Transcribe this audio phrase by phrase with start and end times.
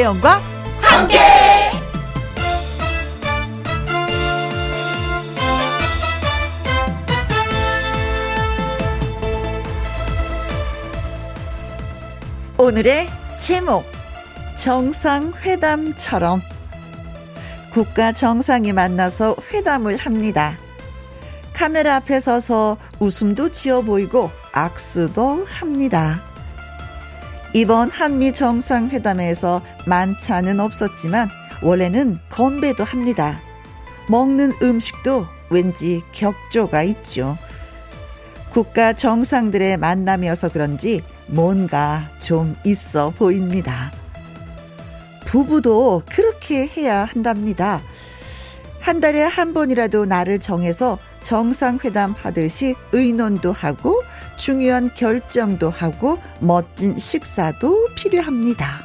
[0.00, 0.40] 김혜영과
[0.80, 1.18] 함께.
[12.56, 13.08] 오늘의
[13.38, 13.84] 제목
[14.56, 16.40] 정상회담처럼
[17.72, 20.56] 국가 정상이 만나서 회담을 합니다.
[21.52, 26.29] 카메라 앞에 서서 웃음도 지어 보이고 악수도 합니다.
[27.52, 31.28] 이번 한미 정상회담에서 만찬은 없었지만
[31.62, 33.40] 원래는 건배도 합니다.
[34.08, 37.36] 먹는 음식도 왠지 격조가 있죠.
[38.50, 43.90] 국가 정상들의 만남이어서 그런지 뭔가 좀 있어 보입니다.
[45.26, 47.82] 부부도 그렇게 해야 한답니다.
[48.80, 54.02] 한 달에 한 번이라도 날을 정해서 정상회담 하듯이 의논도 하고
[54.40, 58.80] 중요한 결정도 하고 멋진 식사도 필요합니다.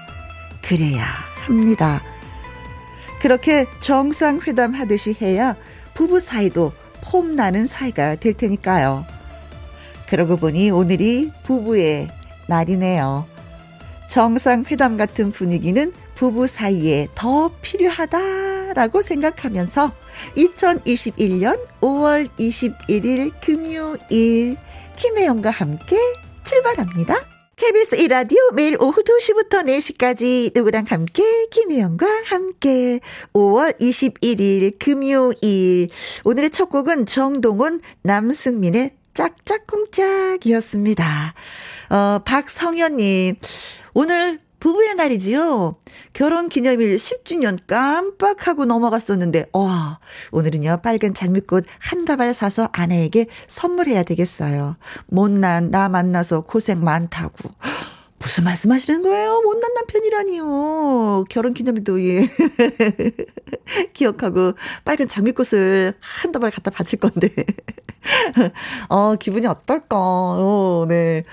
[0.61, 1.05] 그래야
[1.45, 2.01] 합니다.
[3.21, 5.55] 그렇게 정상회담 하듯이 해야
[5.93, 9.05] 부부 사이도 폼나는 사이가 될 테니까요.
[10.09, 12.09] 그러고 보니 오늘이 부부의
[12.47, 13.25] 날이네요.
[14.09, 19.93] 정상회담 같은 분위기는 부부 사이에 더 필요하다라고 생각하면서
[20.35, 24.57] 2021년 5월 21일 금요일
[24.95, 25.97] 김혜영과 함께
[26.45, 27.25] 출발합니다.
[27.55, 33.01] KBS 이라디오 매일 오후 2시부터 4시까지 누구랑 함께 김혜영과 함께
[33.33, 35.89] 5월 21일 금요일
[36.23, 41.33] 오늘의 첫 곡은 정동원 남승민의 짝짝꿍짝이었습니다.
[41.89, 43.35] 어, 박성현님
[43.93, 45.75] 오늘 부부의 날이지요.
[46.13, 49.99] 결혼 기념일 10주년 깜빡하고 넘어갔었는데, 와,
[50.31, 54.77] 오늘은요, 빨간 장미꽃 한 다발 사서 아내에게 선물해야 되겠어요.
[55.05, 57.51] 못난 나 만나서 고생 많다고.
[58.17, 59.41] 무슨 말씀 하시는 거예요?
[59.43, 61.25] 못난 남편이라니요.
[61.29, 62.27] 결혼 기념일도, 예.
[63.93, 64.53] 기억하고
[64.83, 67.29] 빨간 장미꽃을 한 다발 갖다 바칠 건데.
[68.89, 69.97] 어, 기분이 어떨까?
[69.99, 71.23] 어, 네.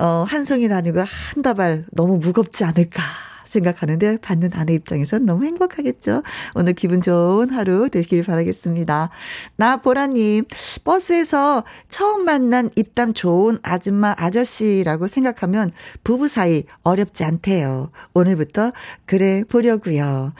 [0.00, 3.02] 어, 한 송이 나누고 한 다발 너무 무겁지 않을까.
[3.44, 6.22] 생각하는데 받는 아내 입장에선 너무 행복하겠죠.
[6.54, 9.10] 오늘 기분 좋은 하루 되길 바라겠습니다.
[9.56, 10.44] 나 보라님
[10.84, 15.72] 버스에서 처음 만난 입담 좋은 아줌마 아저씨라고 생각하면
[16.04, 17.90] 부부 사이 어렵지 않대요.
[18.14, 18.72] 오늘부터
[19.04, 20.32] 그래 보려고요.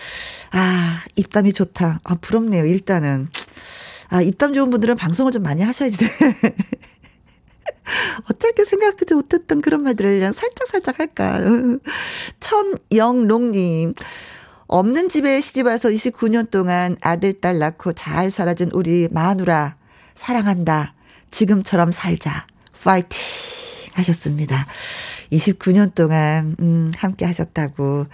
[0.52, 2.00] 아 입담이 좋다.
[2.04, 2.64] 아 부럽네요.
[2.64, 3.28] 일단은
[4.08, 5.98] 아 입담 좋은 분들은 방송을 좀 많이 하셔야지.
[8.30, 11.40] 어쩔게 생각하지 못했던 그런 말들을 그냥 살짝살짝 할까.
[12.40, 13.94] 천영롱님.
[14.66, 19.76] 없는 집에 시집와서 29년 동안 아들, 딸 낳고 잘 살아준 우리 마누라.
[20.14, 20.94] 사랑한다.
[21.30, 22.46] 지금처럼 살자.
[22.82, 23.18] 파이팅!
[23.94, 24.66] 하셨습니다.
[25.32, 28.06] 29년 동안, 음, 함께 하셨다고.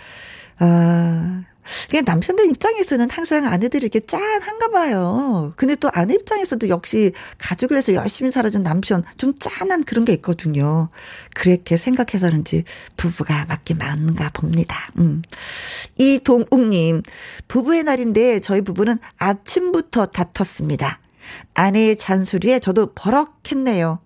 [0.58, 1.42] 아,
[1.90, 5.52] 그냥 남편들 입장에서는 항상 아내들이 이렇게 짠한가 봐요.
[5.56, 10.88] 근데 또 아내 입장에서도 역시 가족을 위해서 열심히 살아준 남편 좀 짠한 그런 게 있거든요.
[11.34, 12.64] 그렇게 생각해서는지
[12.96, 14.90] 부부가 맞긴 맞는가 봅니다.
[14.98, 15.22] 음.
[15.98, 17.02] 이동욱님,
[17.48, 21.00] 부부의 날인데 저희 부부는 아침부터 다퉜습니다.
[21.54, 24.00] 아내의 잔소리에 저도 버럭했네요.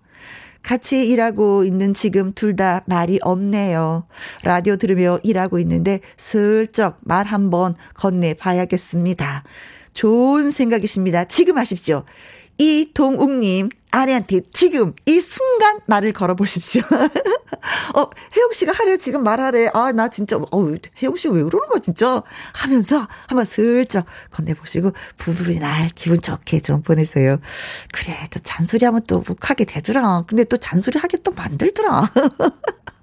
[0.63, 4.05] 같이 일하고 있는 지금 둘 다 말이 없네요.
[4.43, 9.43] 라디오 들으며 일하고 있는데 슬쩍 말 한번 건네 봐야겠습니다.
[9.93, 11.25] 좋은 생각이십니다.
[11.25, 12.03] 지금 하십시오.
[12.61, 16.83] 이동욱님, 아내한테 지금 이 순간 말을 걸어보십시오.
[17.95, 19.71] 어, 혜영 씨가 하래, 지금 말하래.
[19.73, 20.67] 아, 나 진짜, 어,
[21.01, 22.21] 혜영 씨 왜 그러는 거야, 진짜?
[22.53, 27.37] 하면서 한번 슬쩍 건네보시고, 부부의 날 기분 좋게 좀 보내세요.
[27.91, 30.25] 그래, 또 잔소리 하면 또 묵하게 되더라.
[30.27, 32.09] 근데 또 잔소리 하게 또 만들더라.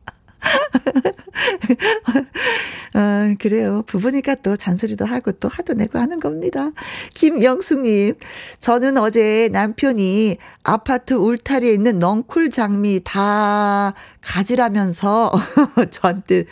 [2.94, 3.82] 아, 그래요.
[3.87, 6.70] 부부니까 또 잔소리도 하고 또 하도 내고 하는 겁니다.
[7.14, 8.14] 김영숙님,
[8.61, 15.32] 저는 어제 남편이 아파트 울타리에 있는 넝쿨 장미 다 가지라면서
[15.90, 16.44] 저한테,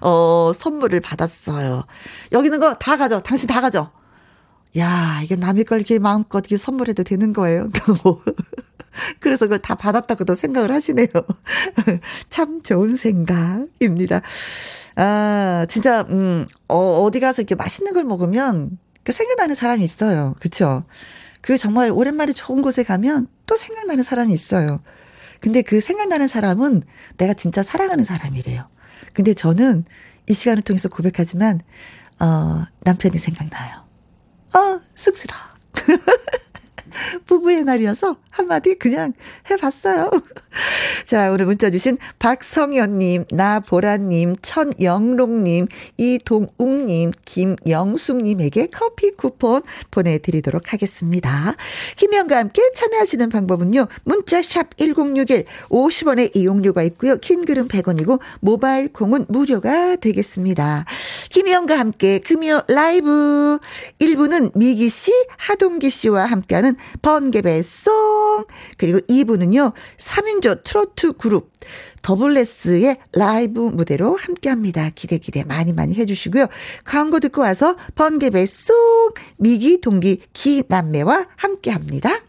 [0.00, 1.84] 어, 선물을 받았어요.
[2.32, 3.20] 여기 있는 거 다 가져.
[3.20, 3.90] 당신 다 가져.
[4.78, 7.70] 야, 이게 남의 걸 이렇게 마음껏 이렇게 선물해도 되는 거예요.
[8.94, 9.14] 뭐.
[9.20, 11.08] 그래서 그걸 다 받았다고도 생각을 하시네요.
[12.30, 14.22] 참 좋은 생각입니다.
[14.96, 20.34] 아, 진짜, 음, 어, 어디 가서 이렇게 맛있는 걸 먹으면 그 생각나는 사람이 있어요.
[20.40, 20.84] 그쵸?
[21.42, 24.80] 그리고 정말 오랜만에 좋은 곳에 가면 또 생각나는 사람이 있어요.
[25.40, 26.82] 근데 그 생각나는 사람은
[27.18, 28.66] 내가 진짜 사랑하는 사람이래요.
[29.12, 29.84] 근데 저는
[30.26, 31.60] 이 시간을 통해서 고백하지만,
[32.18, 33.84] 어, 남편이 생각나요.
[34.54, 35.42] 어, 쑥스러워.
[37.26, 39.12] 부부의 날이어서 한마디 그냥
[39.50, 40.10] 해봤어요.
[41.04, 45.66] 자, 오늘 문자 주신 박성현님, 나보라님, 천영롱님,
[45.96, 51.54] 이동욱님, 김영숙님에게 커피 쿠폰 보내드리도록 하겠습니다.
[51.96, 53.88] 김혜영과 함께 참여하시는 방법은요.
[54.04, 57.16] 문자샵 1061, 50원의 이용료가 있고요.
[57.16, 60.84] 긴 글은 100원이고 모바일 콩은 무료가 되겠습니다.
[61.30, 63.58] 김혜영과 함께 금요 라이브
[63.98, 68.44] 1부는 미기 씨, 하동기 씨와 함께하는 번개배쏭
[68.78, 69.72] 그리고 2부는요.
[69.98, 71.50] 3인 조 트로트 그룹
[72.02, 74.90] 더블레스의 라이브 무대로 함께 합니다.
[74.94, 76.48] 기대 기대 많이 많이 해주시고요.
[76.84, 82.20] 광고 듣고 와서 번개배쏭 미기 동기 기남매와 함께 합니다.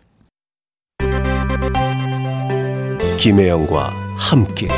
[3.20, 4.70] 김혜영과 함께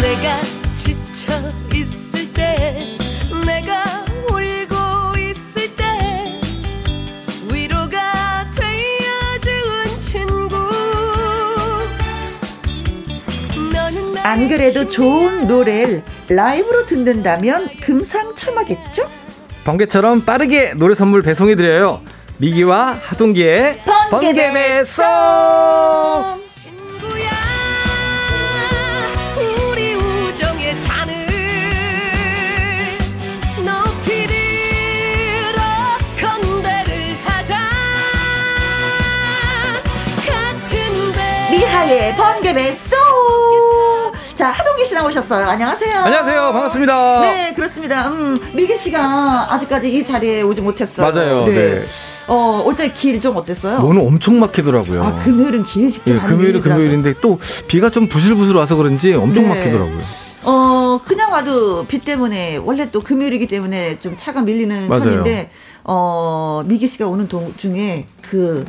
[0.00, 0.55] 내가
[14.36, 19.08] 안 그래도 좋은 노래를 라이브로 듣는다면 금상첨화겠죠?
[19.64, 22.02] 번개처럼 빠르게 노래 선물 배송해드려요.
[22.36, 23.80] 미기와 하동기의
[24.10, 25.06] 번개 배 송!
[41.50, 42.85] 미하의 번개 배송!
[44.46, 45.44] 자, 하동기 씨 나오셨어요.
[45.48, 45.98] 안녕하세요.
[46.04, 46.52] 안녕하세요.
[46.52, 47.20] 반갑습니다.
[47.20, 48.08] 네, 그렇습니다.
[48.10, 51.10] 음, 미기 씨가 아직까지 이 자리에 오지 못했어요.
[51.12, 51.44] 맞아요.
[51.46, 51.52] 네.
[51.80, 51.84] 네.
[52.28, 53.80] 어, 올 때 길 좀 어땠어요?
[53.82, 55.02] 오늘 엄청 막히더라고요.
[55.02, 59.56] 아, 금요일은 길이 직접 예, 금요일은 금요일인데 또 비가 좀 부슬부슬 와서 그런지 엄청 네.
[59.58, 59.98] 막히더라고요.
[60.44, 65.02] 어, 그냥 와도 비 때문에 원래 또 금요일이기 때문에 좀 차가 밀리는 맞아요.
[65.06, 65.50] 편인데
[65.82, 68.64] 어, 미기 씨가 오는 도중에 그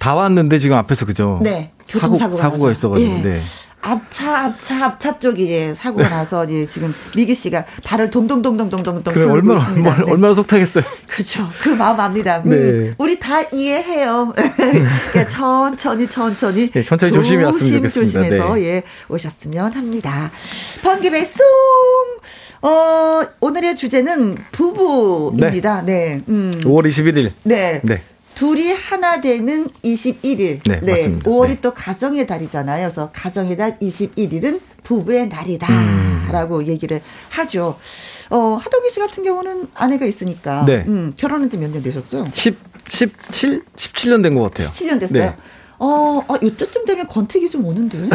[0.00, 1.38] 다 왔는데 지금 앞에서 그죠?
[1.42, 1.70] 네.
[1.88, 3.10] 교통사고가 사고, 가 있어가지고.
[3.10, 3.22] 예.
[3.22, 3.40] 네.
[3.84, 6.10] 앞차 앞차 앞차 쪽이 예, 사고가 네.
[6.10, 9.90] 나서 이제 지금 미기 씨가 발을 동동동동동동동 그래 얼마나 있습니다.
[9.90, 10.12] 얼마나, 네.
[10.12, 10.84] 얼마나 속타겠어요.
[11.06, 11.48] 그렇죠.
[11.60, 12.42] 그 마음 압니다.
[12.46, 12.94] 음, 네.
[12.96, 14.32] 우리 다 이해해요.
[14.56, 18.20] 그러니까 천천히 천천히 네, 천천히 조심히 왔으면 좋겠습니다.
[18.20, 18.64] 조심해서 네.
[18.64, 20.30] 예 오셨으면 합니다.
[20.82, 21.44] 번개 배 송.
[22.62, 25.82] 어, 오늘의 주제는 부부입니다.
[25.82, 25.92] 네.
[25.92, 26.22] 네.
[26.28, 26.50] 음.
[26.62, 27.32] 5월 21일.
[27.42, 27.82] 네.
[27.84, 28.02] 네.
[28.34, 30.60] 둘이 하나 되는 21일.
[30.64, 30.92] 네, 네.
[30.92, 31.30] 맞습니다.
[31.30, 31.60] 5월이 네.
[31.60, 32.88] 또 가정의 달이잖아요.
[32.88, 36.66] 그래서 가정의 달 21일은 부부의 날이다라고 음.
[36.66, 37.00] 얘기를
[37.30, 37.78] 하죠.
[38.30, 40.84] 어, 하동기 씨 같은 경우는 아내가 있으니까 네.
[40.86, 42.24] 음, 결혼은 지몇년 되셨어요?
[42.34, 44.68] 10 17 17년 된 것 같아요.
[44.68, 45.24] 17년 됐어요.
[45.24, 45.36] 네.
[45.78, 47.98] 어, 아, 요때쯤 되면 권태기 좀 오는데.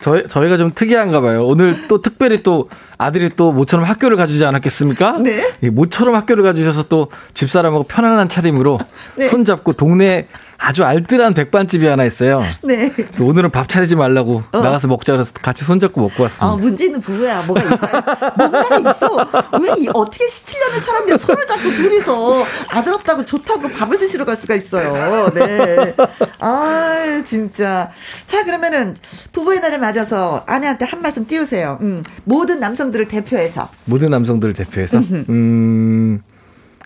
[0.00, 1.46] 저희, 저희가 좀 특이한가 봐요.
[1.46, 5.18] 오늘 또 특별히 또 아들이 또 모처럼 학교를 가주지 않았겠습니까?
[5.18, 5.54] 네.
[5.70, 8.78] 모처럼 학교를 가주셔서 또 집사람하고 편안한 차림으로
[9.16, 9.26] 네.
[9.26, 10.26] 손잡고 동네
[10.62, 12.42] 아주 알뜰한 백반집이 하나 있어요.
[12.62, 12.90] 네.
[12.94, 14.58] 그래서 오늘은 밥 차리지 말라고 어.
[14.60, 16.46] 나가서 먹자 그래서 같이 손잡고 먹고 왔습니다.
[16.46, 17.42] 아, 문제 있는 부부야.
[17.46, 18.02] 뭐가 있어요?
[18.36, 19.16] 뭔가 있어.
[19.60, 25.30] 왜 어떻게 17년을 살았는데 손을 잡고 둘이서 아들 없다고 좋다고 밥을 드시러 갈 수가 있어요.
[25.34, 25.94] 네.
[26.40, 27.90] 아, 진짜.
[28.26, 28.96] 자, 그러면은
[29.32, 31.78] 부부의 날을 맞아서 아내한테 한 말씀 띄우세요.
[31.80, 33.70] 음, 모든 남성들을 대표해서.
[33.86, 34.98] 모든 남성들을 대표해서.
[34.98, 36.22] 음.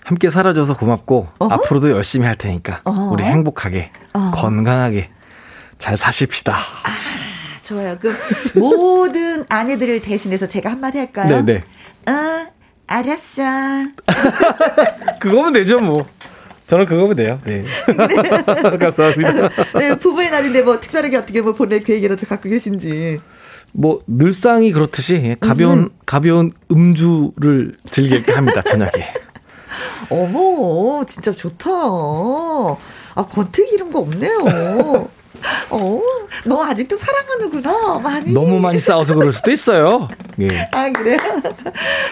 [0.05, 1.53] 함께 살아줘서 고맙고 어허?
[1.53, 3.11] 앞으로도 열심히 할 테니까 어허?
[3.11, 4.31] 우리 행복하게 어허.
[4.31, 5.09] 건강하게
[5.79, 6.55] 잘 사십시다.
[6.55, 6.89] 아,
[7.63, 7.97] 좋아요.
[7.99, 8.15] 그
[8.53, 11.27] 모든 아내들을 대신해서 제가 한마디 할까요?
[11.27, 11.63] 네네.
[12.07, 12.47] 어,
[12.87, 13.41] 알았어.
[15.19, 16.05] 그거면 되죠, 뭐.
[16.67, 17.39] 저는 그거면 돼요.
[17.43, 17.63] 네.
[18.79, 19.49] 감사합니다.
[19.79, 23.19] 네, 부부의 날인데 뭐 특별하게 어떻게 뭐 보낼 계획이라도 갖고 계신지.
[23.71, 25.89] 뭐 늘상이 그렇듯이 가벼운 음.
[26.05, 29.11] 가벼운 음주를 즐기게 합니다 저녁에.
[30.09, 31.69] 어머, 진짜 좋다.
[31.71, 35.09] 아, 권태기 이런 거 없네요.
[35.69, 36.01] 어,
[36.45, 38.31] 너 아직도 사랑하는구나, 많이.
[38.33, 40.07] 너무 많이 싸워서 그럴 수도 있어요.
[40.39, 40.47] 예.
[40.73, 41.17] 아, 그래요?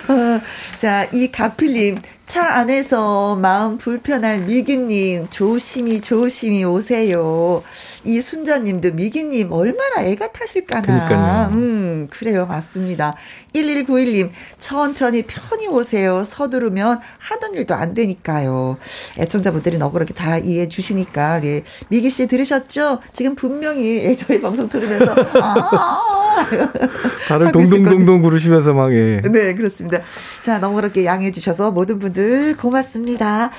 [0.10, 0.42] 어,
[0.78, 7.64] 자, 이 가필님, 차 안에서 마음 불편할 미기님, 조심히 조심히 오세요.
[8.04, 10.82] 이순자님도 미기님 얼마나 애가 타실까나.
[10.82, 11.50] 그러니까요.
[11.52, 12.46] 음, 그래요.
[12.46, 13.16] 맞습니다.
[13.56, 16.24] 1191님, 천천히 편히 오세요.
[16.26, 18.78] 서두르면 하던 일도 안 되니까요.
[19.20, 21.44] 애청자분들이 너그럽게 다 이해해 주시니까.
[21.44, 21.64] 예.
[21.90, 23.00] 미기 씨 들으셨죠?
[23.14, 26.46] 지금 분명히 저희 방송 들으면서, 아,
[27.28, 29.22] 다들 동동동동 부르시면서 막, 예.
[29.22, 30.00] 네, 그렇습니다.
[30.42, 33.52] 자, 너무 그렇게 양해해 주셔서 모든 분들 고맙습니다.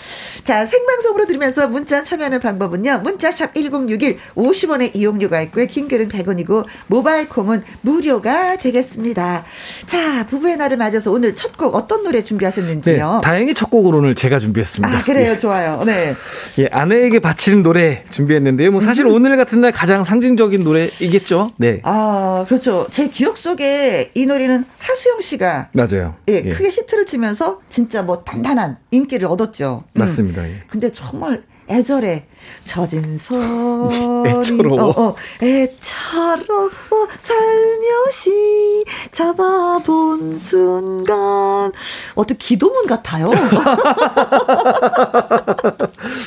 [0.42, 2.98] 자, 생방송으로 들으면서 문자 참여하는 방법은요.
[2.98, 5.66] 문자샵 1061 50원의 이용료가 있고요.
[5.66, 9.44] 킹글은 100원이고 모바일 콩은 무료가 되겠습니다.
[9.86, 13.12] 자, 부부의 날을 맞아서 오늘 첫 곡 어떤 노래 준비하셨는지요?
[13.14, 14.98] 네, 다행히 첫 곡으로 오늘 제가 준비했습니다.
[14.98, 15.32] 아, 그래요.
[15.32, 15.38] 예.
[15.38, 15.84] 좋아요.
[15.84, 16.14] 네.
[16.58, 18.72] 예, 아내에게 바치는 노래 준비했는데요.
[18.72, 19.12] 뭐 사실 음.
[19.12, 21.52] 오늘 같은 날 가장 상징적인 노래이겠죠.
[21.58, 21.80] 네.
[21.84, 22.88] 아, 그렇죠.
[22.90, 26.16] 제 기억 속에 이 노래는 하수영 씨가 맞아요.
[26.28, 26.48] 예, 예.
[26.48, 29.84] 크게 히트를 치면서 진짜 뭐 단단한 인기를 얻었죠.
[29.92, 29.98] 음.
[30.00, 30.42] 맞습니다.
[30.42, 30.60] 음.
[30.66, 32.26] 근데 정말 애절해.
[32.64, 34.82] 젖은 손이 애처로워.
[34.82, 36.70] 어, 어, 애처로워
[37.18, 41.72] 살며시 잡아본 순간
[42.14, 43.24] 어떤 기도문 같아요.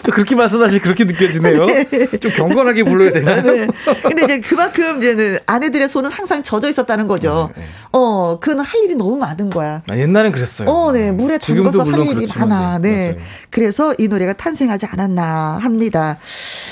[0.05, 1.65] 또 그렇게 말씀하시 그렇게 느껴지네요.
[1.65, 1.85] 네.
[2.19, 3.41] 좀 경건하게 불러야 되나요?
[3.41, 3.67] 네.
[4.01, 7.49] 근데 이제 그만큼 이제는 아내들의 손은 항상 젖어 있었다는 거죠.
[7.55, 7.67] 네, 네.
[7.91, 9.81] 어, 그는 할 일이 너무 많은 거야.
[9.89, 10.69] 아, 옛날엔 그랬어요.
[10.69, 11.11] 어, 네.
[11.11, 12.79] 물에 담궈서 할 일이 많아.
[12.79, 13.13] 네.
[13.13, 13.25] 맞아요.
[13.49, 16.06] 그래서 이 노래가 탄생하지 않았나 합니다.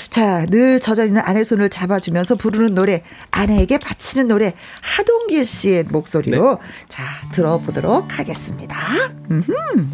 [0.08, 6.68] 자, 늘 젖어있는 아내 손을 잡아주면서 부르는 노래, 아내에게 바치는 노래, 하동기 씨의 목소리로 네.
[6.88, 8.76] 자, 들어보도록 하겠습니다.
[9.30, 9.86] 음흠.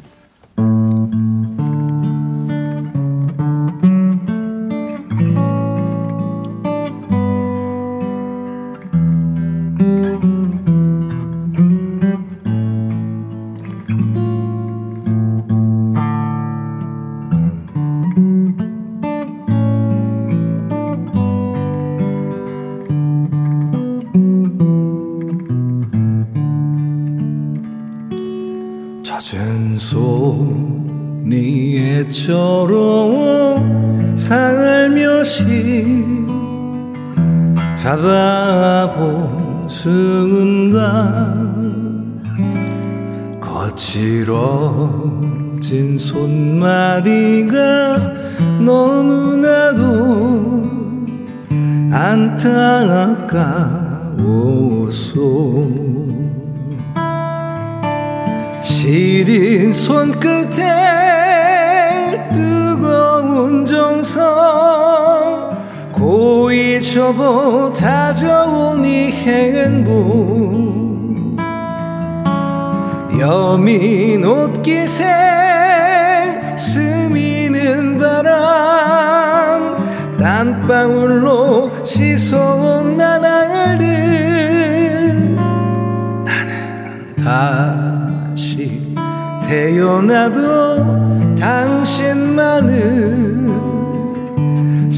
[37.93, 40.81] 잡아본 순간
[43.39, 44.39] 거칠어진
[45.99, 47.99] 손마디가
[48.61, 49.83] 너무나도
[51.93, 52.73] 안타까워서
[58.63, 60.63] 시린 손끝에
[62.33, 65.12] 뜨거운 정성
[66.23, 69.93] 고이 접어 다져온 이 행복
[73.19, 75.03] 여민 옷깃에
[76.57, 79.77] 스미는 바람.
[80.17, 83.85] 땀방울로 씻어온 나날들.
[86.25, 88.09] 나는 다
[89.49, 93.32] 태어나도 당신만을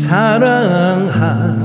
[0.05, 1.64] 사랑하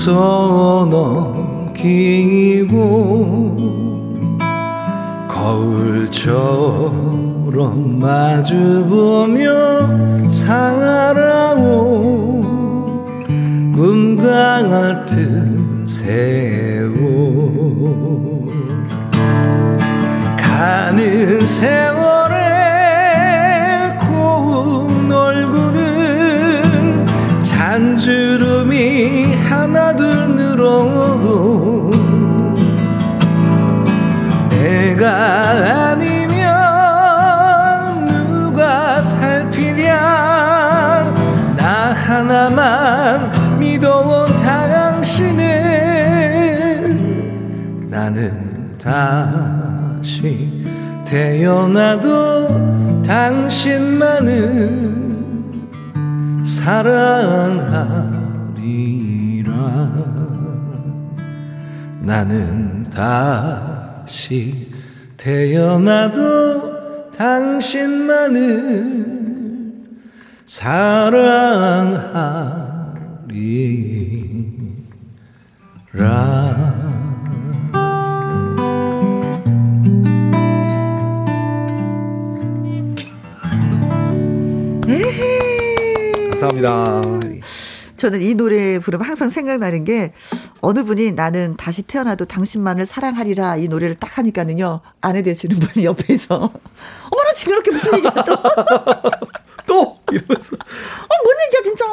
[0.00, 0.88] 웃어
[1.76, 2.76] 넘기고
[5.28, 6.78] 거울처럼
[7.98, 9.50] 마주보며
[10.30, 11.60] 살아오.
[13.74, 16.94] 꿈 같은 세월
[20.38, 21.99] 가는 세월
[51.10, 54.30] 태어나도 당신만은
[56.46, 58.30] 사랑하리라.
[62.02, 64.70] 나는 다시
[65.16, 69.10] 태어나도 당신만을
[70.46, 71.40] 사랑하리라
[86.60, 87.46] 감사합니다.
[87.96, 90.14] 저는 이 노래 부르면 항상 생각나는 게
[90.62, 96.34] 어느 분이 나는 다시 태어나도 당신만을 사랑하리라 이 노래를 딱 하니까는요 아내 되시는 분이 옆에서
[97.12, 98.36] 어머나 징그럽게 무슨 얘기야 또.
[99.66, 101.84] 또 이러면서 어, 뭔 얘기야 진짜.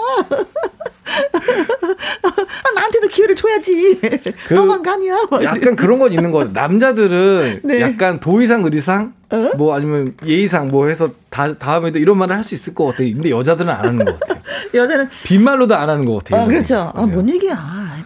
[3.68, 4.34] 줘야지.
[4.48, 5.16] 그 너만 가냐.
[5.44, 6.54] 약간 그런 건 있는 거 같아요.
[6.54, 7.82] 남자들은 네.
[7.82, 9.52] 약간 도의상 의리상 어?
[9.58, 13.14] 뭐 아니면 예의상 뭐 해서 다, 다음에도 이런 말을 할 수 있을 것 같아요.
[13.14, 14.38] 근데 여자들은 안 하는 것 같아요.
[14.74, 16.42] 여자는 빈말로도 안 하는 것 같아요.
[16.44, 16.92] 아, 그렇죠.
[16.96, 17.12] 아, 네.
[17.12, 17.58] 뭔 얘기야.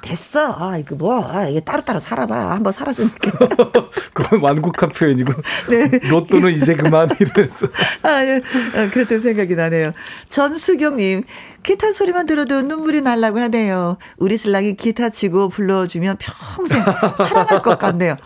[0.02, 0.56] 아, 됐어.
[0.58, 1.24] 아, 이거 뭐.
[1.26, 2.52] 아, 이게 따로따로 살아봐.
[2.52, 3.32] 한번 살았으니까.
[4.14, 5.34] 그건 완곡한 표현이고
[5.70, 6.00] 네.
[6.10, 7.68] 로또는 이제 그만 이러면서
[8.04, 8.42] 아, 예.
[8.76, 9.94] 아, 그랬던 생각이 나네요.
[10.28, 11.24] 전수경님,
[11.64, 13.98] 기타 소리만 들어도 눈물이 날라고 하네요.
[14.18, 16.84] 우리 신랑이 기타 치고 불러주면 평생
[17.18, 18.18] 사랑할 것 같네요.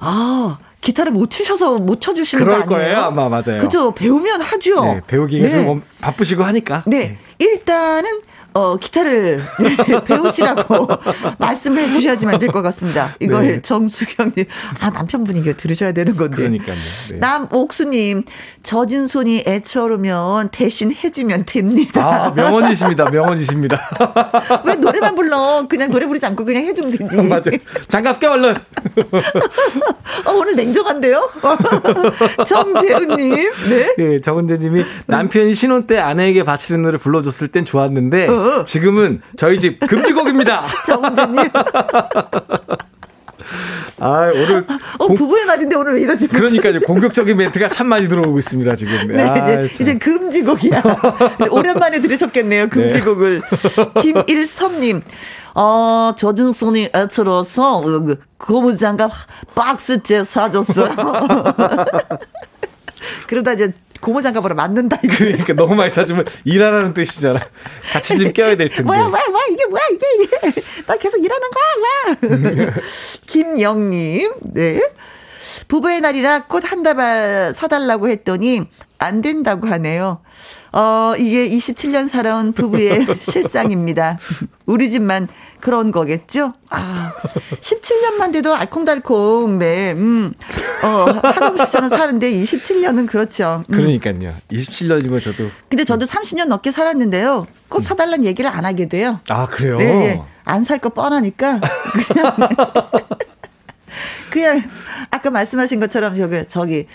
[0.00, 2.78] 아, 기타를 못 치셔서 못 쳐주시는 거 그럴 아니에요?
[2.78, 3.58] 거예요 아마 맞아요.
[3.60, 3.92] 그죠.
[3.94, 4.84] 배우면 하죠.
[4.84, 5.64] 네, 배우기가 네.
[5.64, 6.82] 좀 바쁘시고 하니까.
[6.86, 7.18] 네.
[7.38, 8.20] 일단은
[8.54, 10.88] 어, 기타를 네, 배우시라고
[11.38, 13.14] 말씀해 주셔야지만 될 것 같습니다.
[13.18, 13.62] 이거 네.
[13.62, 14.44] 정수경님.
[14.80, 16.36] 아, 남편분이 이거 들으셔야 되는 건데.
[16.36, 16.76] 그러니까요.
[17.10, 17.16] 네.
[17.18, 18.24] 남옥수님,
[18.62, 22.26] 젖은 손이 애처로면 대신 해주면 됩니다.
[22.26, 23.10] 아 명언이십니다.
[23.10, 23.90] 명언이십니다.
[24.66, 25.64] 왜 노래만 불러?
[25.68, 27.22] 그냥 노래 부르지 않고 그냥 해주면 되지.
[27.22, 27.42] 맞아요.
[27.88, 28.54] 장갑 껴 얼른.
[30.26, 31.30] 어, 오늘 냉정한데요?
[32.46, 33.94] 정재훈님, 네.
[33.98, 38.41] 예, 정은재님이 남편이 신혼 때 아내에게 바치는 노래 불러줬을 땐 좋았는데 어.
[38.66, 40.62] 지금은 저희 집 금지곡입니다.
[40.86, 41.48] 정은재님.
[43.98, 44.64] 아 오늘
[44.98, 46.28] 어, 공- 부부의 날인데 오늘 왜 이러지?
[46.28, 48.92] 그러니까요 공격적인 멘트가 참 많이 들어오고 있습니다 지금.
[49.14, 49.82] 네, 아, 이제, 참.
[49.82, 50.82] 이제 금지곡이야.
[51.50, 53.42] 오랜만에 들으셨겠네요, 금지곡을.
[54.00, 55.02] 김일섭님,
[55.54, 59.10] 어, 젖은 손이 애처로서, 어, 그 고무 장갑
[59.54, 60.94] 박스째 사줬어요.
[63.28, 63.72] 그러다 이제
[64.02, 65.14] 고무 장갑으로 맞는다, 이거.
[65.16, 67.40] 그러니까 너무 많이 사주면 일하라는 뜻이잖아.
[67.92, 68.82] 같이 좀 껴야 될 텐데.
[68.82, 70.06] 뭐야, 뭐야, 뭐야, 이게 뭐야, 이게,
[70.50, 70.62] 이게.
[70.86, 72.72] 나 계속 일하는 거야, 와.
[73.26, 74.82] 김영님, 네.
[75.68, 78.62] 부부의 날이라 꽃 한 다발 사달라고 했더니
[78.98, 80.20] 안 된다고 하네요.
[80.72, 84.18] 어, 이게 27년 살아온 부부의 실상입니다.
[84.64, 85.28] 우리 집만
[85.60, 86.54] 그런 거겠죠?
[86.70, 87.12] 아,
[87.60, 90.32] 17년만 돼도 알콩달콩, 네, 음,
[90.82, 93.64] 어, 하동 시절은 사는데 27년은 그렇죠.
[93.68, 93.74] 음.
[93.74, 94.34] 그러니까요.
[94.50, 97.46] 27년이면 저도 근데 저도 30년 넘게 살았는데요.
[97.68, 99.20] 꽃 사달라는 얘기를 안 하게 돼요.
[99.28, 99.76] 아 그래요.
[99.76, 100.22] 네, 예.
[100.44, 101.60] 안살 거 뻔하니까
[102.08, 102.36] 그냥
[104.30, 104.62] 그냥
[105.10, 106.86] 아까 말씀하신 것처럼 저기 저기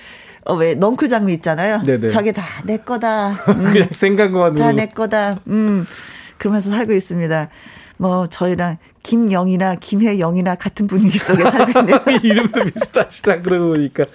[0.47, 1.81] 어, 왜 넝쿨 장미 있잖아요.
[1.83, 2.07] 네네.
[2.09, 3.29] 저게 다 내 거다.
[3.49, 4.59] 음, 그냥 생각만으로.
[4.63, 5.39] 다 내 거다.
[5.47, 5.85] 음.
[6.37, 7.49] 그러면서 살고 있습니다.
[7.99, 11.99] 뭐 저희랑 김영이나 김혜영이나 같은 분위기 속에 살고 있네요.
[12.21, 14.05] 이름도 비슷하시다 그러고 보니까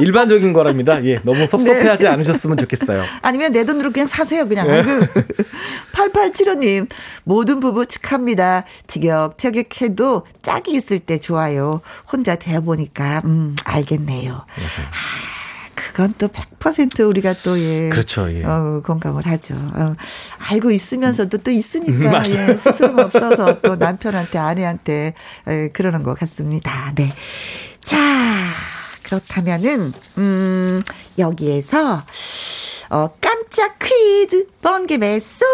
[0.00, 1.02] 일반적인 거랍니다.
[1.04, 2.10] 예, 너무 섭섭해하지 네.
[2.10, 3.02] 않으셨으면 좋겠어요.
[3.22, 4.66] 아니면 내 돈으로 그냥 사세요, 그냥.
[4.68, 4.80] 네.
[4.82, 5.06] 아이고.
[5.92, 6.88] 8875님,
[7.24, 8.64] 모든 부부 축하합니다.
[8.88, 11.80] 티격태격해도 짝이 있을 때 좋아요.
[12.12, 14.34] 혼자 대해보니까, 음, 알겠네요.
[14.34, 15.41] 아,
[15.92, 17.88] 그건 또 100% 우리가 또, 예.
[17.90, 18.44] 그렇죠, 예.
[18.44, 19.54] 어, 공감을 하죠.
[19.54, 19.94] 어,
[20.50, 22.52] 알고 있으면서도 또 있으니까, 맞아요.
[22.52, 25.14] 예, 스스럼 없어서 또 남편한테, 아내한테,
[25.46, 26.92] 에, 그러는 것 같습니다.
[26.94, 27.12] 네.
[27.80, 27.98] 자,
[29.12, 30.82] 그렇다면은, 음,
[31.18, 32.02] 여기에서,
[32.88, 35.46] 어, 깜짝 퀴즈, 번개 매속,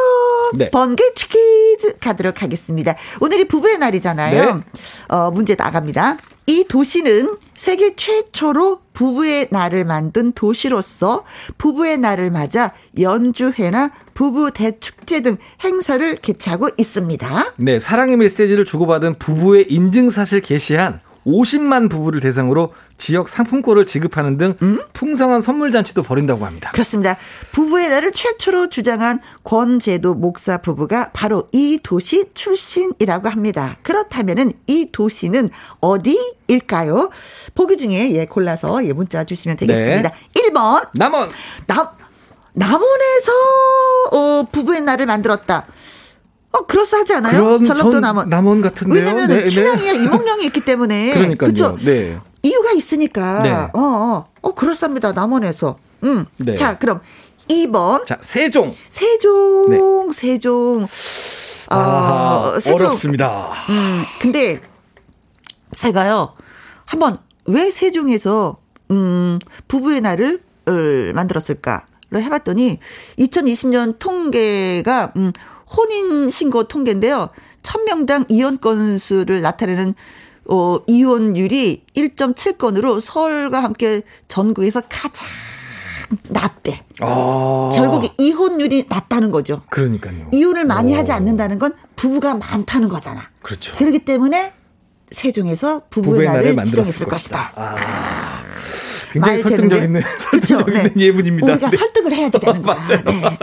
[0.56, 0.70] 네.
[0.70, 2.94] 번개 퀴즈 가도록 하겠습니다.
[3.20, 4.54] 오늘이 부부의 날이잖아요.
[4.54, 4.62] 네.
[5.08, 6.18] 어, 문제 나갑니다.
[6.46, 11.24] 이 도시는 세계 최초로 부부의 날을 만든 도시로서
[11.58, 17.54] 부부의 날을 맞아 연주회나 부부 대축제 등 행사를 개최하고 있습니다.
[17.58, 24.80] 네, 사랑의 메시지를 주고받은 부부의 인증사실 게시한 50만 부부를 대상으로 지역 상품권을 지급하는 등 음?
[24.92, 26.70] 풍성한 선물 잔치도 벌인다고 합니다.
[26.72, 27.16] 그렇습니다.
[27.52, 33.76] 부부의 날을 최초로 주장한 권제도 목사 부부가 바로 이 도시 출신이라고 합니다.
[33.82, 37.10] 그렇다면은 이 도시는 어디일까요?
[37.54, 40.12] 보기 중에 예 골라서 예 문자 주시면 되겠습니다.
[40.34, 41.30] 1번 남원
[41.66, 41.86] 남
[42.54, 43.32] 남원에서
[44.12, 45.66] 어 부부의 날을 만들었다.
[46.50, 47.62] 어 그럴싸하지 않아요?
[47.62, 48.28] 전라도 전 남원.
[48.28, 49.04] 남원 같은데요.
[49.04, 49.48] 왜냐면 네, 은 네.
[49.48, 51.36] 춘향이야 이몽룡이 있기 때문에 그러니까요.
[51.52, 51.76] 그렇죠.
[51.84, 52.18] 네.
[52.42, 53.42] 이유가 있으니까.
[53.42, 53.50] 네.
[53.52, 55.12] 어, 어, 어, 그렇습니다.
[55.12, 55.78] 남원에서.
[56.04, 56.24] 음.
[56.36, 56.54] 네.
[56.54, 57.00] 자, 그럼
[57.48, 58.06] 2번.
[58.06, 58.74] 자, 세종.
[58.88, 60.86] 세종, 세종.
[61.70, 61.76] 아,
[62.54, 62.80] 아, 세종.
[62.80, 63.52] 어렵습니다.
[63.68, 64.60] 음, 근데
[65.76, 66.34] 제가요,
[66.84, 68.58] 한번 왜 세종에서,
[68.90, 70.72] 음, 부부의 날을 어,
[71.14, 72.78] 만들었을까를 해봤더니,
[73.18, 75.32] 2020년 통계가, 음,
[75.76, 77.30] 혼인신고 통계인데요.
[77.62, 79.94] 천명당 이혼 건수를 나타내는
[80.48, 85.28] 어, 이혼율이 1.7건으로 서울과 함께 전국에서 가장
[86.28, 86.84] 낮대.
[87.00, 87.70] 아.
[87.74, 89.62] 결국에 이혼율이 낮다는 거죠.
[89.68, 90.28] 그러니까요.
[90.32, 90.96] 이혼을 많이 오.
[90.96, 93.20] 하지 않는다는 건 부부가 많다는 거잖아.
[93.42, 93.74] 그렇죠.
[93.76, 94.54] 그렇기 때문에
[95.10, 97.52] 세종에서 부부의, 부부의 날을 날을 지정했을 것이다.
[97.54, 97.62] 것이다.
[97.62, 98.42] 아.
[99.12, 99.82] 굉장히 말 설득력?
[99.82, 100.46] 있는 그렇죠.
[100.58, 101.04] 설득력 있는 네.
[101.06, 101.52] 예문입니다.
[101.52, 101.76] 우리가 네.
[101.76, 102.84] 설득을 해야지 되는 거야.
[102.86, 103.38] 네.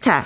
[0.00, 0.24] 자,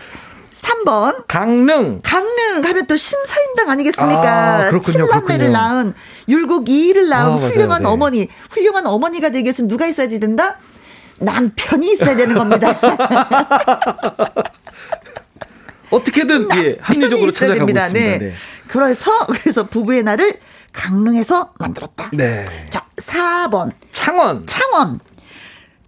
[0.65, 1.25] 3번.
[1.29, 2.01] 강릉.
[2.03, 4.23] 강릉 하면 또 심사인당 아니겠습니까?
[4.67, 5.53] 아, 그렇군요, 칠남매를 그렇군요.
[5.53, 5.95] 낳은
[6.29, 7.89] 율곡 이를 낳은 아, 훌륭한 네.
[7.89, 8.29] 어머니.
[8.51, 10.57] 훌륭한 어머니가 되기 위해서는 누가 있어야지 된다?
[11.19, 12.75] 남편이 있어야 되는 겁니다.
[15.91, 17.87] 어떻게든 예, 합리적으로 있어야 찾아가고 됩니다.
[17.87, 18.19] 있습니다.
[18.19, 18.19] 네.
[18.19, 18.35] 네.
[18.69, 20.41] 그래서 그래서 부부의 날을
[20.73, 22.11] 강릉에서 만들었다.
[22.15, 22.47] 네.
[22.71, 23.71] 자, 4번.
[23.93, 24.47] 창원.
[24.47, 24.99] 창원.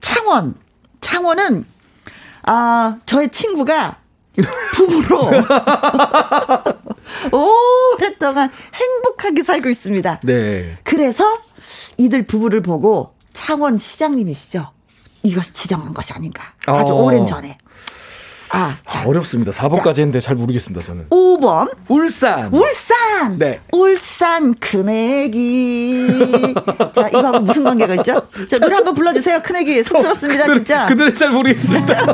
[0.01, 0.55] 창원.
[1.01, 1.65] 창원은
[2.43, 3.97] 아, 저의 친구가
[4.73, 5.31] 부부로
[7.33, 10.21] 오랫동안 행복하게 살고 있습니다.
[10.25, 10.79] 네.
[10.85, 11.25] 그래서
[11.97, 14.71] 이들 부부를 보고 창원 시장님이시죠.
[15.23, 16.55] 이것을 지정한 것이 아닌가.
[16.67, 17.03] 아주 어.
[17.03, 17.59] 오랜 전에.
[18.57, 19.53] 아, 아, 어렵습니다.
[19.53, 21.11] 4번까지 했는데 잘 모르겠습니다, 저는.
[21.11, 21.71] 5번.
[21.89, 22.53] 울산.
[22.55, 23.37] 울산.
[23.39, 23.61] 네.
[23.71, 26.55] 울산 큰애기.
[26.95, 28.23] 자, 이거하고 무슨 관계가 있죠?
[28.49, 29.43] 자, 노래 한번 불러주세요.
[29.43, 29.85] 큰애기.
[29.85, 30.87] 쑥스럽습니다, 그, 진짜.
[30.87, 32.03] 그 노래 잘 모르겠습니다.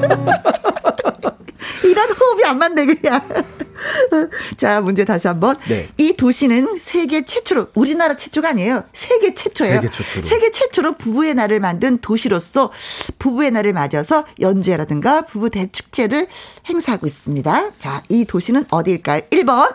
[1.84, 3.20] 이런 호흡이 안 맞네, 그냥.
[4.56, 5.58] 자, 문제 다시 한 번.
[5.68, 5.88] 네.
[5.96, 8.84] 이 도시는 세계 최초로, 우리나라 최초가 아니에요.
[8.92, 9.80] 세계 최초예요.
[9.80, 10.26] 세계 최초로.
[10.26, 12.72] 세계 최초로 부부의 날을 만든 도시로서
[13.18, 16.28] 부부의 날을 맞아서 연주회라든가 부부 대축제를
[16.68, 17.70] 행사하고 있습니다.
[17.78, 19.22] 자, 이 도시는 어디일까요?
[19.30, 19.74] 1번,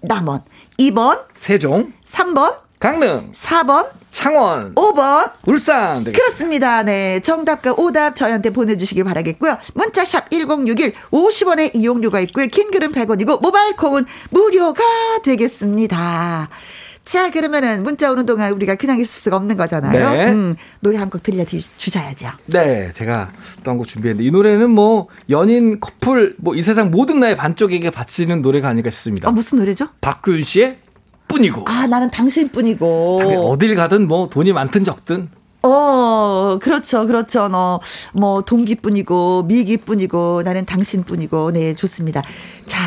[0.00, 0.42] 남원.
[0.78, 1.92] 2번, 세종.
[2.04, 3.32] 3번, 강릉.
[3.32, 4.74] 4번, 창원.
[4.74, 5.32] 5번.
[5.46, 6.04] 울산.
[6.04, 6.12] 되겠습니다.
[6.12, 6.82] 그렇습니다.
[6.82, 7.20] 네.
[7.20, 9.56] 정답과 오답 저희한테 보내주시길 바라겠고요.
[9.74, 12.46] 문자샵 1061 50원의 이용료가 있고요.
[12.48, 14.82] 긴 글은 100원이고 모바일 콩은 무료가
[15.24, 16.48] 되겠습니다.
[17.06, 20.10] 자, 그러면은 문자 오는 동안 우리가 그냥 있을 수가 없는 거잖아요.
[20.12, 20.26] 네.
[20.32, 22.30] 음, 노래 한 곡 들려주셔야죠.
[22.46, 23.30] 네, 제가
[23.62, 27.90] 또 한 곡 준비했는데 이 노래는 뭐 연인 커플 뭐 이 세상 모든 나의 반쪽에게
[27.90, 29.28] 바치는 노래가 아닐까 싶습니다.
[29.28, 29.86] 어, 무슨 노래죠?
[30.00, 30.78] 박구윤 씨의
[31.36, 31.64] 뿐이고.
[31.66, 33.50] 아, 나는 당신뿐이고.
[33.50, 35.28] 어딜 가든 뭐 돈이 많든 적든
[35.62, 37.48] 어, 그렇죠, 그렇죠.
[37.48, 37.80] 너,
[38.12, 42.22] 뭐, 동기뿐이고, 미기뿐이고, 나는 당신뿐이고, 네, 좋습니다.
[42.66, 42.78] 자,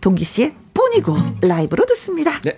[0.00, 2.40] 동기 씨의 뿐이고, 라이브로 듣습니다.
[2.42, 2.56] 네.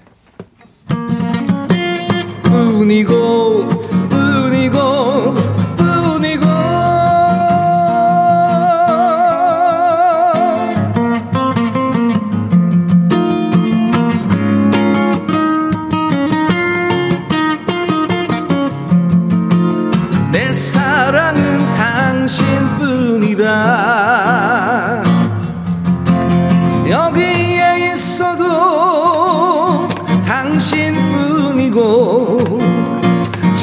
[2.43, 3.67] 뿐이고
[4.11, 5.35] 뿐이고
[23.53, 25.03] 당신뿐이다
[26.89, 29.87] 여기에 있어도
[30.25, 31.79] 당신뿐이고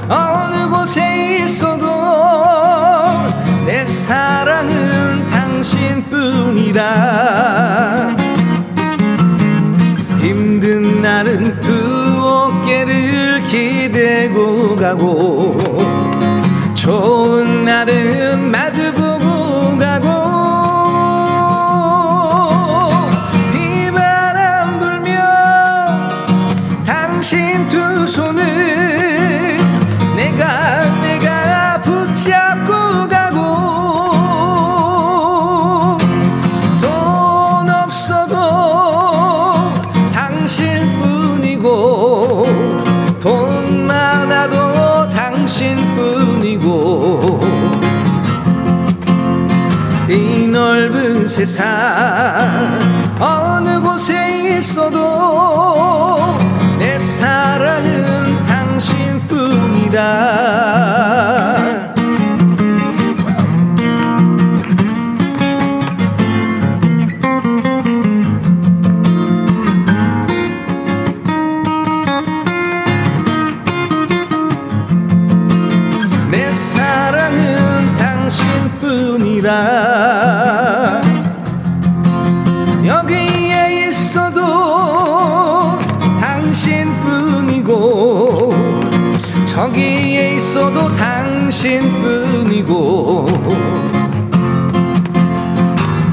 [0.07, 1.89] 어느 곳에 있어도
[3.65, 6.81] 내 사랑은 당신뿐이다
[11.31, 11.71] 날은 두
[12.27, 15.57] 어깨를 기대고 가고
[16.73, 18.70] 좋은 날은 마
[51.31, 51.65] 세상
[53.17, 56.37] 어느 곳에 있어도
[56.77, 60.01] 내 사랑은 당신뿐이다.
[76.29, 79.51] 내 사랑은 당신뿐이다
[91.51, 93.27] 당신뿐이고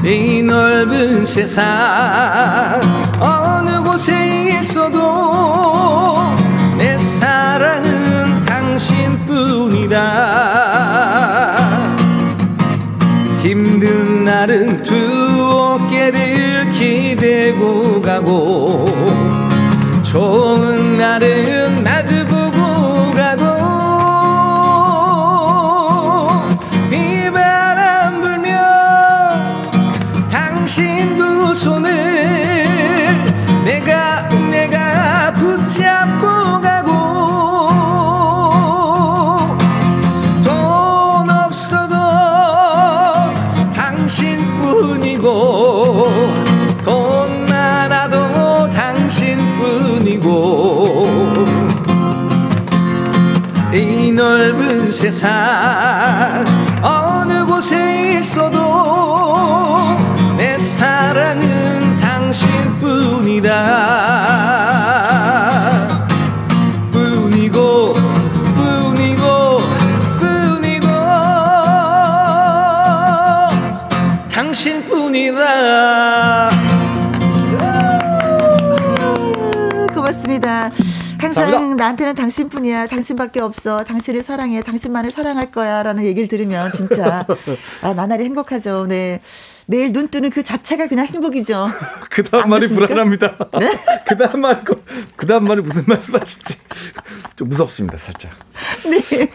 [0.03, 1.63] 이 넓은 세상
[3.21, 6.17] 어느 곳에 있어도
[6.77, 9.99] 내 사랑은 당신뿐이다
[55.11, 56.38] 세상
[81.79, 82.87] 나한테는 당신뿐이야.
[82.87, 83.77] 당신밖에 없어.
[83.85, 84.61] 당신을 사랑해.
[84.61, 85.81] 당신만을 사랑할 거야.
[85.81, 87.25] 라는 얘기를 들으면 진짜
[87.81, 88.85] 아, 나날이 행복하죠.
[88.85, 89.21] 네.
[89.65, 91.69] 내일 눈 뜨는 그 자체가 그냥 행복이죠.
[92.11, 92.87] 그 다음 안 말이 그렇습니까?
[92.87, 93.37] 불안합니다.
[93.59, 93.79] 네?
[94.05, 94.63] 그 다음 말,
[95.15, 96.57] 그 다음 말이 무슨 말씀하실지
[97.37, 98.31] 좀 무섭습니다, 살짝.
[98.83, 99.29] 네.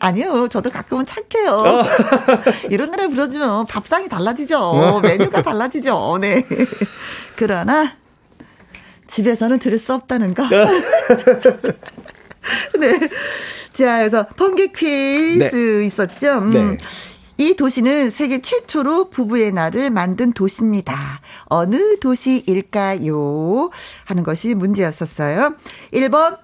[0.00, 0.48] 아니요.
[0.48, 1.50] 저도 가끔은 착해요.
[1.52, 1.84] 어.
[2.70, 5.00] 이런 노래 불러주면 밥상이 달라지죠.
[5.00, 6.18] 메뉴가 달라지죠.
[6.20, 6.44] 네.
[7.36, 7.92] 그러나
[9.08, 10.46] 집에서는 들을 수 없다는 거.
[12.78, 12.98] 네.
[13.72, 16.38] 자, 그래서 번개 퀴즈 있었죠.
[16.38, 16.50] 음.
[16.50, 16.76] 네.
[17.36, 21.20] 이 도시는 세계 최초로 부부의 날을 만든 도시입니다.
[21.46, 23.70] 어느 도시일까요?
[24.04, 25.54] 하는 것이 문제였었어요.
[25.92, 26.38] 1번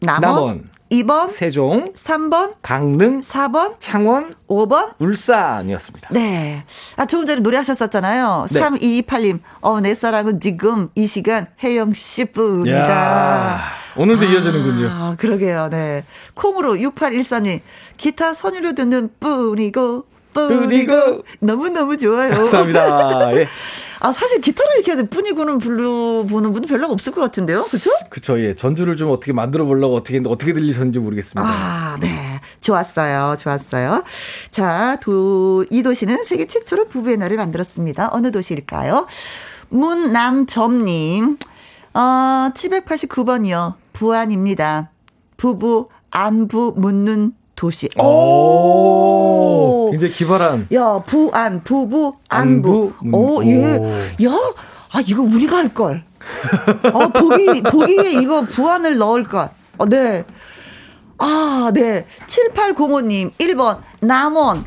[0.00, 0.70] 남원, 남원.
[0.94, 4.92] 2번 세종, 3번, 강릉, 4번, 창원, 5번.
[4.98, 6.08] 울산이었습니다.
[6.12, 6.64] 네.
[6.96, 8.46] 아, 조금 전에 노래하셨었잖아요.
[8.50, 8.60] 네.
[8.60, 9.40] 3228님.
[9.60, 12.78] 어, 내 사랑은 지금 이 시간 혜영 씨뿐이다.
[12.90, 14.88] 야, 오늘도 이어지는군요.
[14.90, 15.68] 아, 그러게요.
[15.70, 16.04] 네.
[16.34, 17.60] 콩으로 6813님.
[17.96, 20.04] 기타 선율로 듣는 뿐이고.
[20.32, 21.24] 뿐이고.
[21.40, 22.30] 너무너무 좋아요.
[22.30, 23.36] 감사합니다.
[23.36, 23.46] 예.
[24.04, 27.64] 아, 사실 기타를 이렇게 뿐이고는 불러 보는 분은 별로 없을 것 같은데요.
[27.70, 27.90] 그쵸?
[28.10, 28.52] 그쵸, 예.
[28.52, 31.42] 전주를 좀 어떻게 만들어 보려고 어떻게 했는데 어떻게 들리셨는지 모르겠습니다.
[31.42, 32.38] 아, 네.
[32.60, 33.38] 좋았어요.
[33.38, 34.04] 좋았어요.
[34.50, 38.10] 자, 도, 이 도시는 세계 최초로 부부의 날을 만들었습니다.
[38.12, 39.06] 어느 도시일까요?
[39.70, 41.38] 문남점님,
[41.94, 41.98] 어,
[42.54, 43.76] 789번이요.
[43.94, 44.90] 부안입니다.
[45.38, 47.88] 부부, 안부 묻는 도시.
[48.00, 50.68] 오, 굉장히 기발한.
[50.72, 52.92] 야, 부안, 부부, 안부.
[53.00, 53.76] 안부, 오, 음, 예.
[53.76, 54.26] 오.
[54.26, 54.30] 야,
[54.92, 56.04] 아, 이거 우리가 할 걸.
[56.92, 59.50] 어, 보기, 보기에 이거 부안을 넣을 걸.
[59.78, 60.24] 어, 네.
[61.18, 62.06] 아, 네.
[62.26, 64.64] 7805님, 1번, 남원,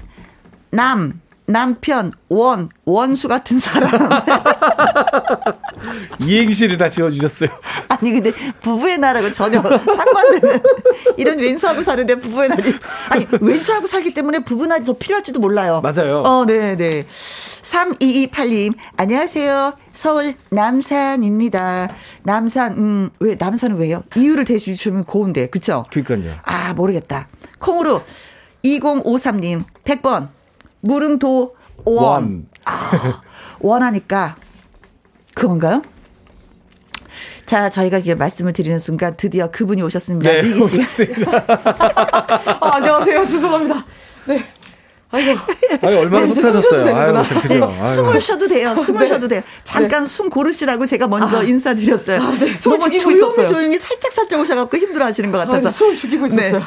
[0.69, 3.89] 남, 남편, 원, 원수 같은 사람.
[6.19, 7.49] 이행시를 다 지어주셨어요.
[7.87, 10.61] 아니, 근데 부부의 날하고 전혀 상관되는
[11.15, 12.73] 이런 왼수하고 사는데 부부의 날이.
[13.09, 15.79] 아니, 왼수하고 살기 때문에 부부 날이 더 필요할지도 몰라요.
[15.81, 16.21] 맞아요.
[16.25, 17.05] 어, 네, 네.
[17.61, 19.73] 3228님, 안녕하세요.
[19.93, 21.89] 서울 남산입니다.
[22.23, 24.03] 남산, 음, 왜, 남산은 왜요?
[24.17, 25.85] 이유를 대주시면 고운데, 그쵸?
[25.91, 26.35] 그니까요.
[26.43, 27.29] 아, 모르겠다.
[27.59, 28.03] 콩으로
[28.65, 30.35] 2053님, 100번.
[30.87, 32.05] 무릉도 원.
[32.05, 32.45] 원.
[32.65, 33.21] 아,
[33.59, 34.35] 원하니까
[35.35, 35.81] 그건가요?
[37.45, 40.29] 자, 저희가 이게 말씀을 드리는 순간 드디어 그분이 오셨습니다.
[40.29, 40.81] 네, 미기 씨.
[40.81, 41.45] 오셨습니다.
[42.59, 43.25] 아, 안녕하세요.
[43.27, 43.85] 죄송합니다.
[44.25, 44.43] 네.
[45.09, 45.39] 아이고.
[45.81, 46.61] 아니, 얼마나 네, 숨 흩어졌어요.
[46.61, 47.19] 쉬어도 되는구나.
[47.21, 47.75] 아유, 그죠.
[47.79, 47.87] 아유.
[47.87, 48.75] 숨을 쉬어도 돼요.
[48.75, 49.07] 숨을 네.
[49.07, 49.41] 쉬어도 돼요.
[49.63, 51.43] 잠깐 숨 고르시라고 제가 먼저 아.
[51.43, 52.21] 인사드렸어요.
[52.21, 52.53] 아, 네.
[52.53, 53.47] 숨을 너무 죽이고 조용히 있었어요.
[53.47, 55.69] 조용히 살짝 살짝 오셔갖고 힘들어 하시는 것 아, 같아서.
[55.69, 56.63] 네, 숨을 죽이고 있었어요.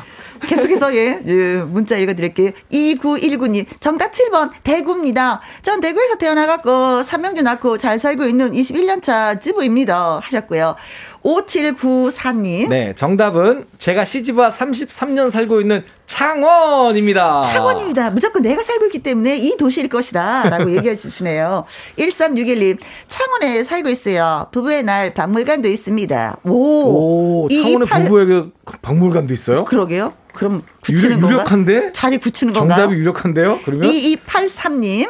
[0.46, 2.50] 계속해서 예, 예, 문자 읽어드릴게요.
[2.72, 5.40] 2919님 정답 7번 대구입니다.
[5.62, 10.20] 전 대구에서 태어나갖고 삼명주 낳고 잘 살고 있는 21년차 찌부입니다.
[10.22, 10.76] 하셨고요.
[11.22, 17.42] 5794님 네, 정답은 제가 시집와 33년 살고 있는 창원입니다.
[17.42, 18.11] 창원입니다.
[18.11, 20.48] 무조건 내가 살고 있기 때문에 이 도시일 것이다.
[20.48, 21.64] 라고 얘기해 주시네요.
[21.98, 24.48] 1361님, 창원에 살고 있어요.
[24.50, 26.38] 부부의 날 박물관도 있습니다.
[26.44, 27.44] 오.
[27.44, 29.64] 오, 창원에 28 부부의 그 박물관도 있어요?
[29.66, 30.12] 그러게요.
[30.34, 31.28] 그럼 유력, 굳히는?
[31.28, 31.92] 유력한데?
[31.92, 32.78] 자리 굳히는 건가요?
[32.80, 33.60] 정답이 유력한데요?
[33.64, 33.82] 그러면?
[33.90, 35.08] 2283님,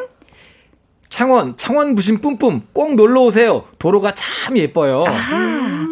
[1.15, 3.65] 창원, 창원 부심 뿜뿜 꼭 놀러 오세요.
[3.81, 5.03] 도로가 참 예뻐요.
[5.09, 5.87] 아,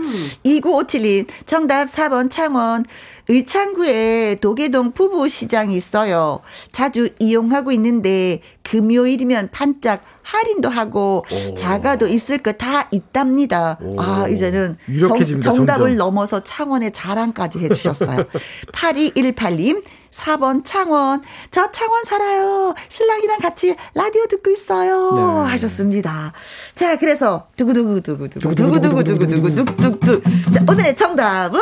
[0.44, 2.84] 2957님, 정답 4번 창원.
[3.30, 6.40] 의창구에 도계동 부부시장이 있어요.
[6.72, 11.54] 자주 이용하고 있는데 금요일이면 반짝 할인도 하고 오.
[11.54, 13.76] 자가도 있을 거 다 있답니다.
[13.82, 14.00] 오.
[14.00, 15.96] 아, 이제는 정, 답을 점점.
[15.96, 18.24] 넘어서 창원의 자랑까지 해주셨어요.
[18.72, 21.22] 8218님, 4번 창원.
[21.50, 22.74] 저 창원 살아요.
[22.88, 25.12] 신랑이랑 같이 라디오 듣고 있어요.
[25.14, 25.50] 네.
[25.50, 26.32] 하셨습니다.
[26.74, 29.54] 자, 그래서 두구두구두구두구 두구두구두구두구두구두구.
[29.54, 30.22] 두구두구두구.
[30.52, 31.60] 자, 오늘의 정답은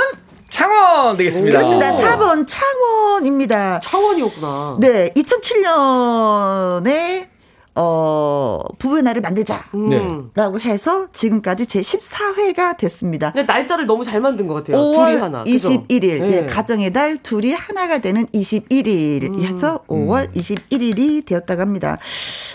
[0.51, 1.59] 창원 되겠습니다.
[1.59, 1.97] 그렇습니다.
[1.97, 3.81] 4번 창원입니다.
[3.83, 4.77] 차원이었구나.
[4.79, 7.27] 네, 2007년에
[7.79, 9.65] 어, 부부의 날을 만들자.
[9.75, 10.01] 네.
[10.35, 13.33] 라고 해서 지금까지 제 14회가 됐습니다.
[13.33, 14.79] 근데 날짜를 너무 잘 만든 것 같아요.
[14.79, 15.45] 5월 둘이 하나.
[15.45, 15.69] 그죠?
[15.69, 16.01] 21일.
[16.01, 16.19] 네.
[16.19, 19.43] 네, 가정의 달 둘이 하나가 되는 21일.
[19.43, 21.99] 해서 5월 21일이 되었다고 합니다.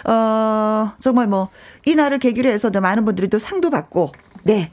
[0.05, 1.49] 어, 정말 뭐,
[1.85, 4.11] 이 날을 계기로 해서 또 많은 분들이 또 상도 받고,
[4.43, 4.71] 네.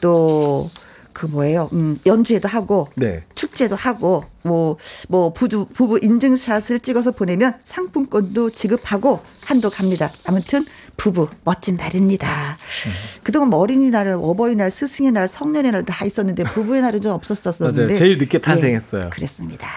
[0.00, 0.70] 또,
[1.12, 1.68] 그 뭐예요.
[1.72, 3.24] 음, 연주회도 하고, 네.
[3.34, 4.76] 축제도 하고, 뭐,
[5.08, 10.10] 뭐, 부부, 부부 인증샷을 찍어서 보내면 상품권도 지급하고 한도 갑니다.
[10.24, 10.64] 아무튼,
[10.96, 12.56] 부부, 멋진 날입니다.
[13.22, 17.82] 그동안 뭐 어린이날, 어버이날, 스승의 날, 성년의 날 다 있었는데, 부부의 날은 좀 없었었는데.
[17.84, 17.98] 맞아요.
[17.98, 19.02] 제일 늦게 탄생했어요.
[19.06, 19.68] 예, 그랬습니다.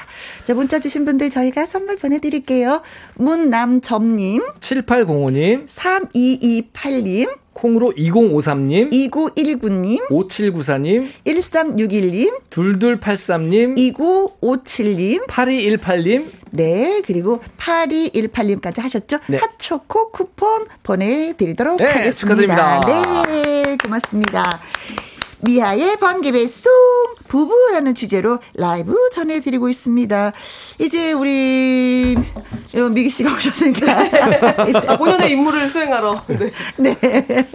[0.45, 2.81] 자, 문자 주신 분들 저희가 선물 보내드릴게요.
[3.15, 7.29] 문남점님, 7805님, 3228님,
[7.61, 19.19] 콩으로 2053님, 2919님, 5794님, 1361님, 2283님, 2957님, 8218님, 네, 그리고 8218님까지 하셨죠?
[19.27, 19.37] 네.
[19.37, 22.79] 핫초코 쿠폰 보내드리도록 네, 하겠습니다.
[22.79, 22.79] 축하드립니다.
[23.27, 24.49] 네, 고맙습니다.
[25.43, 26.71] 미아의 번개배 송
[27.27, 30.33] 부부라는 주제로 라이브 전해드리고 있습니다.
[30.79, 32.15] 이제 우리
[32.75, 33.91] 어, 미기 씨가 오셨으니까
[34.87, 36.23] 아, 본연의 임무를 수행하러.
[36.27, 37.47] 네, 네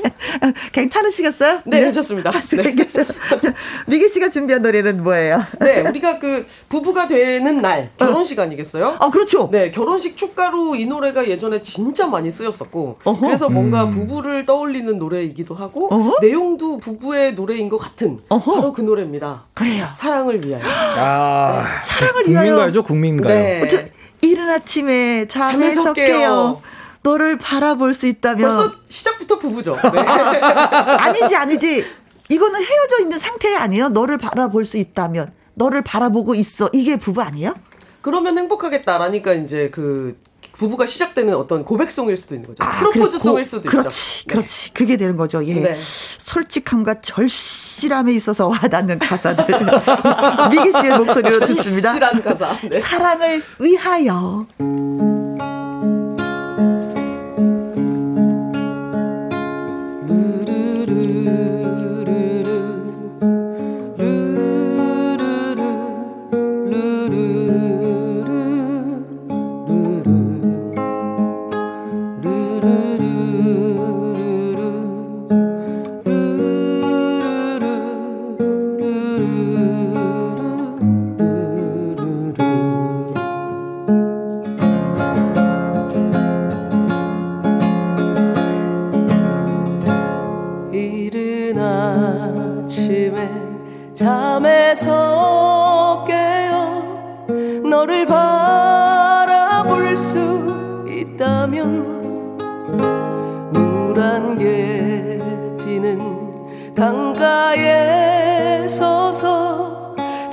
[0.72, 1.60] 괜찮으시겠어요?
[1.66, 2.30] 네 괜찮습니다.
[2.30, 2.40] 네.
[2.40, 3.04] 수고했겠어요.
[3.04, 3.54] 자,
[3.86, 5.42] 미기 씨가 준비한 노래는 뭐예요?
[5.60, 8.96] 네, 우리가 그 부부가 되는 날 결혼식 아니겠어요?
[8.98, 9.48] 아 그렇죠.
[9.52, 13.20] 네, 결혼식 축가로 이 노래가 예전에 진짜 많이 쓰였었고, 어허.
[13.26, 16.16] 그래서 뭔가 부부를 떠올리는 노래이기도 하고, 어허.
[16.20, 18.54] 내용도 부부의 노래인 것 같은 어허.
[18.54, 19.44] 바로 그 노래입니다.
[19.54, 19.88] 그래요.
[19.96, 20.62] 사랑을 위하여.
[20.96, 22.44] 아, 사랑을 위하여.
[22.46, 23.28] 국민가요죠, 국민가요.
[23.34, 23.92] 네.
[24.22, 25.92] 이른 아침에 깨요.
[25.94, 26.62] 깨요.
[27.02, 29.76] 너를 바라볼 수 있다면 벌써 시작부터 부부죠.
[29.76, 30.00] 네.
[30.00, 31.84] 아니지 아니지
[32.28, 33.90] 이거는 헤어져 있는 상태 아니에요?
[33.90, 37.54] 너를 바라볼 수 있다면 너를 바라보고 있어 이게 부부 아니에요?
[38.02, 40.18] 그러면 행복하겠다라니까 이제 그
[40.58, 42.64] 부부가 시작되는 어떤 고백송일 수도 있는 거죠.
[42.64, 44.28] 아, 프로포즈송일 수도 그렇지, 있죠.
[44.28, 44.72] 그렇지.
[44.72, 45.44] 그게 되는 거죠.
[45.44, 45.54] 예.
[45.54, 45.76] 네.
[46.18, 49.46] 솔직함과 절실함에 있어서 와닿는 가사들.
[50.50, 51.90] 미기 씨의 목소리로 듣습니다.
[51.90, 52.58] 절실한 가사.
[52.62, 52.80] 네.
[52.80, 54.46] 사랑을 위하여.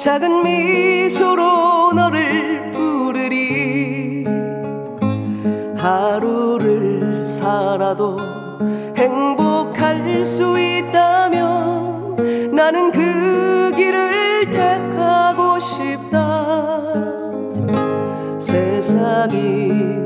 [0.03, 4.25] 작은 미소로 너를 부르리.
[5.77, 8.17] 하루를 살아도
[8.97, 12.17] 행복할 수 있다면
[12.53, 16.81] 나는 그 길을 택하고 싶다.
[18.37, 20.02] 세상이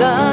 [0.00, 0.29] 나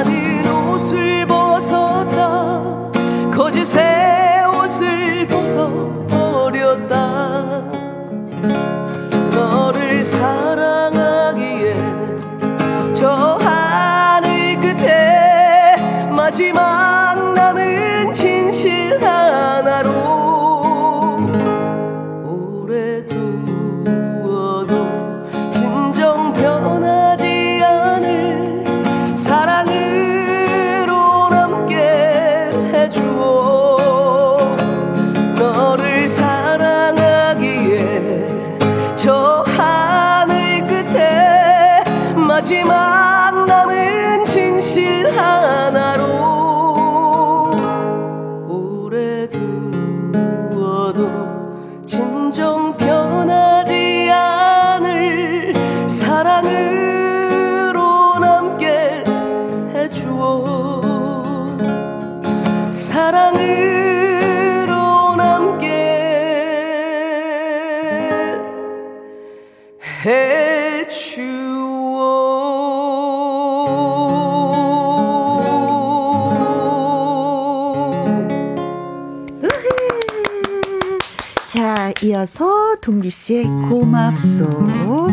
[82.88, 85.08] 이어서 동기 씨의 고맙소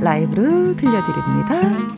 [0.00, 1.97] 라이브로 들려드립니다.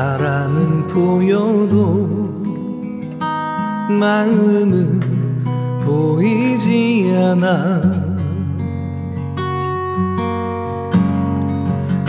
[0.00, 2.08] 사람은 보여도
[3.90, 4.98] 마음은
[5.84, 7.82] 보이지 않아.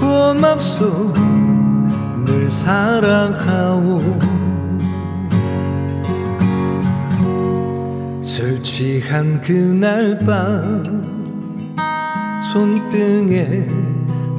[0.00, 1.35] 고맙소
[2.46, 4.00] 늘 사랑하오.
[8.22, 10.84] 술 취한 그날 밤
[12.52, 13.66] 손등에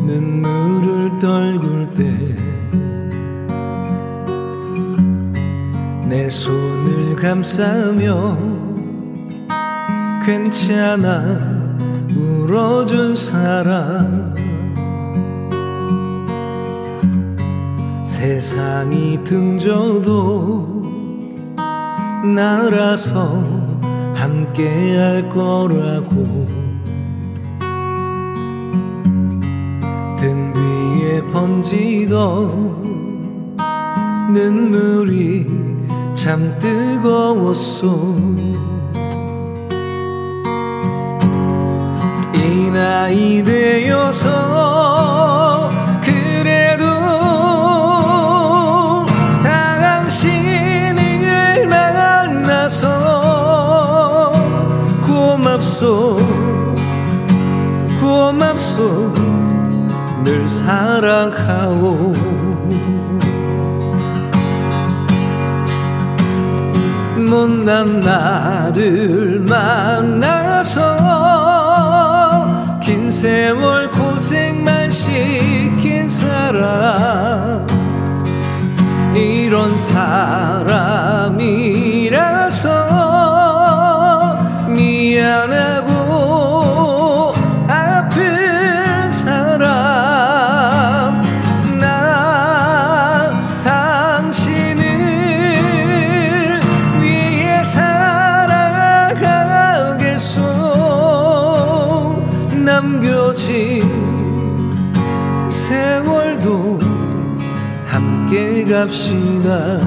[0.05, 2.37] 눈물을 떨굴 때
[6.07, 8.37] 내 손을 감싸며
[10.25, 11.67] 괜찮아
[12.15, 14.36] 울어준 사람
[18.27, 20.83] 세상이 등져도
[22.35, 23.41] 나라서
[24.13, 26.45] 함께 할 거라고.
[30.19, 32.17] 등 뒤에 번지던
[34.33, 35.47] 눈물이
[36.13, 38.17] 참 뜨거웠소.
[42.35, 44.67] 이 나이 되어서
[55.77, 56.17] 고맙소.
[57.99, 59.13] 고맙소.
[60.23, 62.13] 늘 사랑하오.
[67.29, 70.81] 못난 나를 만나서
[72.81, 77.67] 긴 세월 고생만 시킨 사람.
[79.13, 80.77] 이런 사람이라서
[85.27, 85.91] 미안하고
[87.67, 89.61] 아픈 사람.
[91.77, 94.85] 난 당신을
[97.01, 98.61] 위해 살아가겠소.
[102.63, 103.83] 남겨진
[105.49, 106.79] 세월도
[107.85, 109.79] 함께 갑시다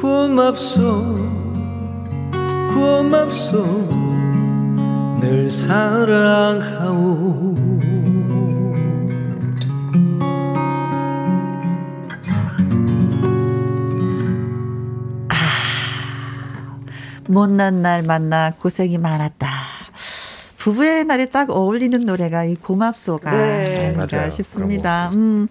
[0.00, 0.80] 고맙소
[2.74, 3.62] 고맙소
[5.20, 7.50] 늘 사랑하오
[17.30, 19.48] 못난 날 만나 고생이 많았다.
[20.58, 23.94] 부부의 날에 딱 어울리는 노래가 이 고맙소가 네.
[23.94, 24.30] 아닌가 맞아요.
[24.30, 25.10] 싶습니다.
[25.14, 25.46] 음.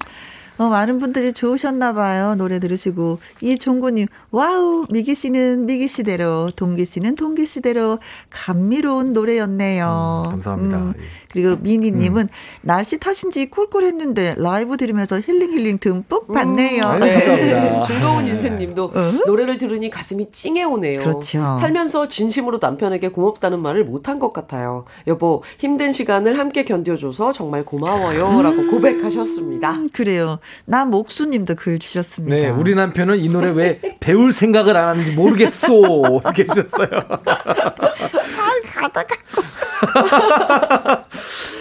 [0.60, 2.36] 어, 많은 분들이 좋으셨나 봐요.
[2.36, 3.20] 노래 들으시고.
[3.40, 8.00] 이종구님, 와우, 미기 씨는 미기 씨대로, 동기 씨는 동기 씨대로
[8.30, 10.24] 감미로운 노래였네요.
[10.26, 10.78] 음, 감사합니다.
[10.78, 11.02] 음, 예.
[11.32, 12.28] 그리고 미니님은 음.
[12.62, 16.34] 날씨 탓인지 쿨쿨했는데 라이브 들으면서 힐링 힐링 듬뿍 음.
[16.34, 16.84] 받네요.
[16.84, 17.14] 음, 네.
[17.14, 17.84] 감사합니다.
[17.84, 19.12] 즐거운 인생님도 어?
[19.28, 21.00] 노래를 들으니 가슴이 찡해 오네요.
[21.00, 21.56] 그렇죠.
[21.56, 24.84] 살면서 진심으로 남편에게 고맙다는 말을 못한 것 같아요.
[25.08, 29.84] 여보 힘든 시간을 함께 견뎌줘서 정말 고마워요 라고 음, 고백하셨습니다.
[29.94, 30.40] 그래요.
[30.66, 32.36] 나 목수님도 글 주셨습니다.
[32.36, 36.90] 네, 우리 남편은 이 노래 왜 배울 생각을 안 하는지 모르겠소 이렇게 주셨어요.
[38.30, 39.16] 잘 가다가.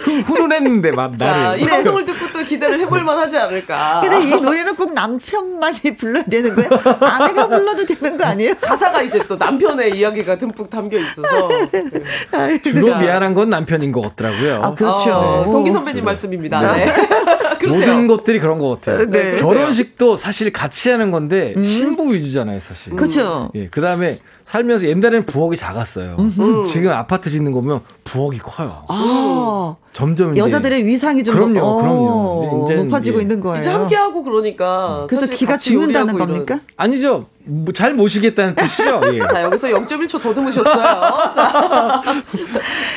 [0.03, 1.59] 훈훈했는데 막 나를.
[1.59, 1.71] 이 네.
[1.71, 4.01] 방송을 듣고 또 기대를 해볼 만 하지 않을까.
[4.01, 6.69] 근데 이 노래는 꼭 남편만이 불러야 되는 거예요?
[7.01, 8.53] 아내가 불러도 되는 거 아니에요?
[8.59, 11.49] 가사가 이제 또 남편의 이야기가 듬뿍 담겨 있어서.
[12.63, 14.61] 주로 미안한 건 남편인 것 같더라고요.
[14.63, 15.11] 아, 그렇죠.
[15.11, 15.51] 어, 네.
[15.51, 16.73] 동기 선배님 말씀입니다.
[16.73, 16.93] 네.
[17.73, 19.09] 모든 것들이 그런 것 같아요.
[19.09, 21.63] 네, 결혼식도 사실 같이 하는 건데 음.
[21.63, 22.95] 신부 위주잖아요, 사실.
[22.95, 23.51] 그렇죠.
[23.55, 24.19] 예, 그 다음에
[24.49, 26.15] 살면서 옛날에는 부엌이 작았어요.
[26.17, 26.65] 음흠.
[26.65, 28.83] 지금 아파트 짓는 거면 부엌이 커요.
[28.87, 32.65] 아, 점점 여자들의 위상이 좀 그럼요, 어, 그럼요.
[32.65, 33.59] 이제 높아지고 있는 거예요.
[33.61, 36.55] 이제 함께 하고 그러니까 그래서 기가 죽는다는 겁니까?
[36.55, 36.61] 이런.
[36.77, 37.25] 아니죠.
[37.45, 39.01] 뭐 잘 모시겠다는 뜻이죠.
[39.13, 39.19] 예.
[39.19, 41.31] 자 여기서 0.1초 더듬으셨어요.
[41.35, 42.01] 자,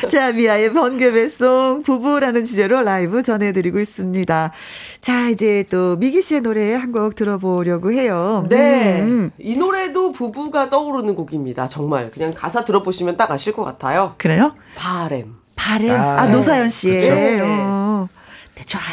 [0.09, 4.51] 자 미아의 번개 배송 부부라는 주제로 라이브 전해드리고 있습니다.
[5.03, 8.45] 자 이제 또 미기 씨의 노래 한 곡 들어보려고 해요.
[8.49, 9.31] 네, 음.
[9.37, 11.67] 이 노래도 부부가 떠오르는 곡입니다.
[11.67, 14.13] 정말 그냥 가사 들어보시면 딱 아실 것 같아요.
[14.17, 14.53] 그래요?
[14.75, 15.35] 바램.
[15.55, 15.91] 바램.
[15.91, 17.01] 아, 아 노사연 씨의.
[17.01, 17.15] 그렇죠.
[17.15, 17.39] 네.
[17.41, 18.07] 어.
[18.55, 18.85] 네, 좋아요.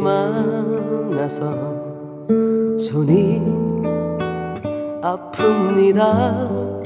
[0.00, 1.50] 많아서
[2.78, 3.42] 손이
[5.02, 6.76] 아픕니다.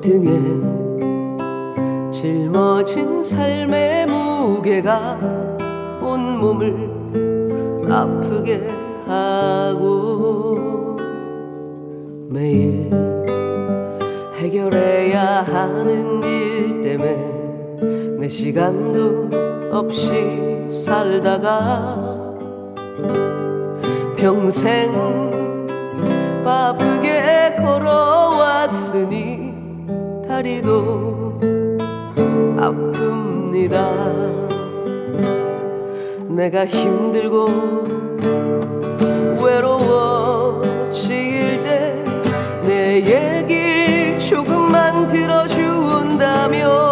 [0.00, 0.40] 등에
[2.10, 5.18] 짊어진 삶의 무게가
[6.02, 8.68] 온 몸을 아프게
[9.06, 10.96] 하고
[12.28, 12.90] 매일
[14.34, 19.28] 해결해야 하는 일 때문에 내 시간도
[19.70, 22.34] 없이 살다가
[24.16, 24.92] 평생
[26.42, 29.54] 바쁘게 걸어왔으니
[30.26, 31.38] 다리도
[32.58, 33.76] 아픕니다.
[36.28, 37.46] 내가 힘들고
[39.44, 41.02] 외로워질
[41.62, 42.02] 때
[42.62, 46.91] 내 얘길 조금만 들어준다면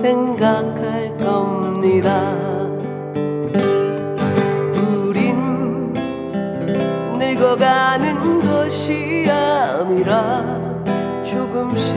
[0.00, 2.34] 생각할 겁니다.
[5.04, 5.92] 우린
[7.18, 10.42] 늙어가는 것이 아니라
[11.22, 11.96] 조금씩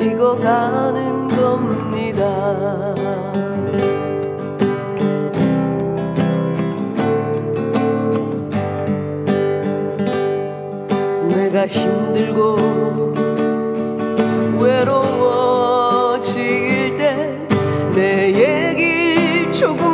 [0.00, 2.94] 익어가는 겁니다.
[11.66, 12.56] 힘들고
[14.58, 15.13] 외로워
[19.64, 19.93] 조금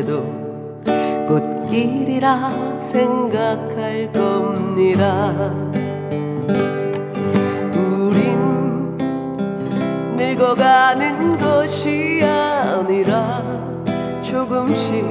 [0.00, 0.24] 해도
[1.28, 5.52] 꽃길이라 생각할 겁니다.
[7.76, 8.96] 우린
[10.16, 13.42] 늙어가는 것이 아니라
[14.22, 15.04] 조금씩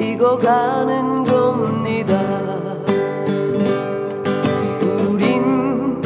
[0.00, 2.18] 익어가는 겁니다.
[5.06, 6.00] 우린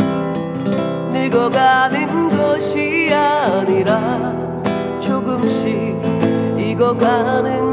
[1.13, 4.35] 늙어가는 것이 아니라
[4.99, 6.03] 조금씩
[6.59, 7.72] 익어가는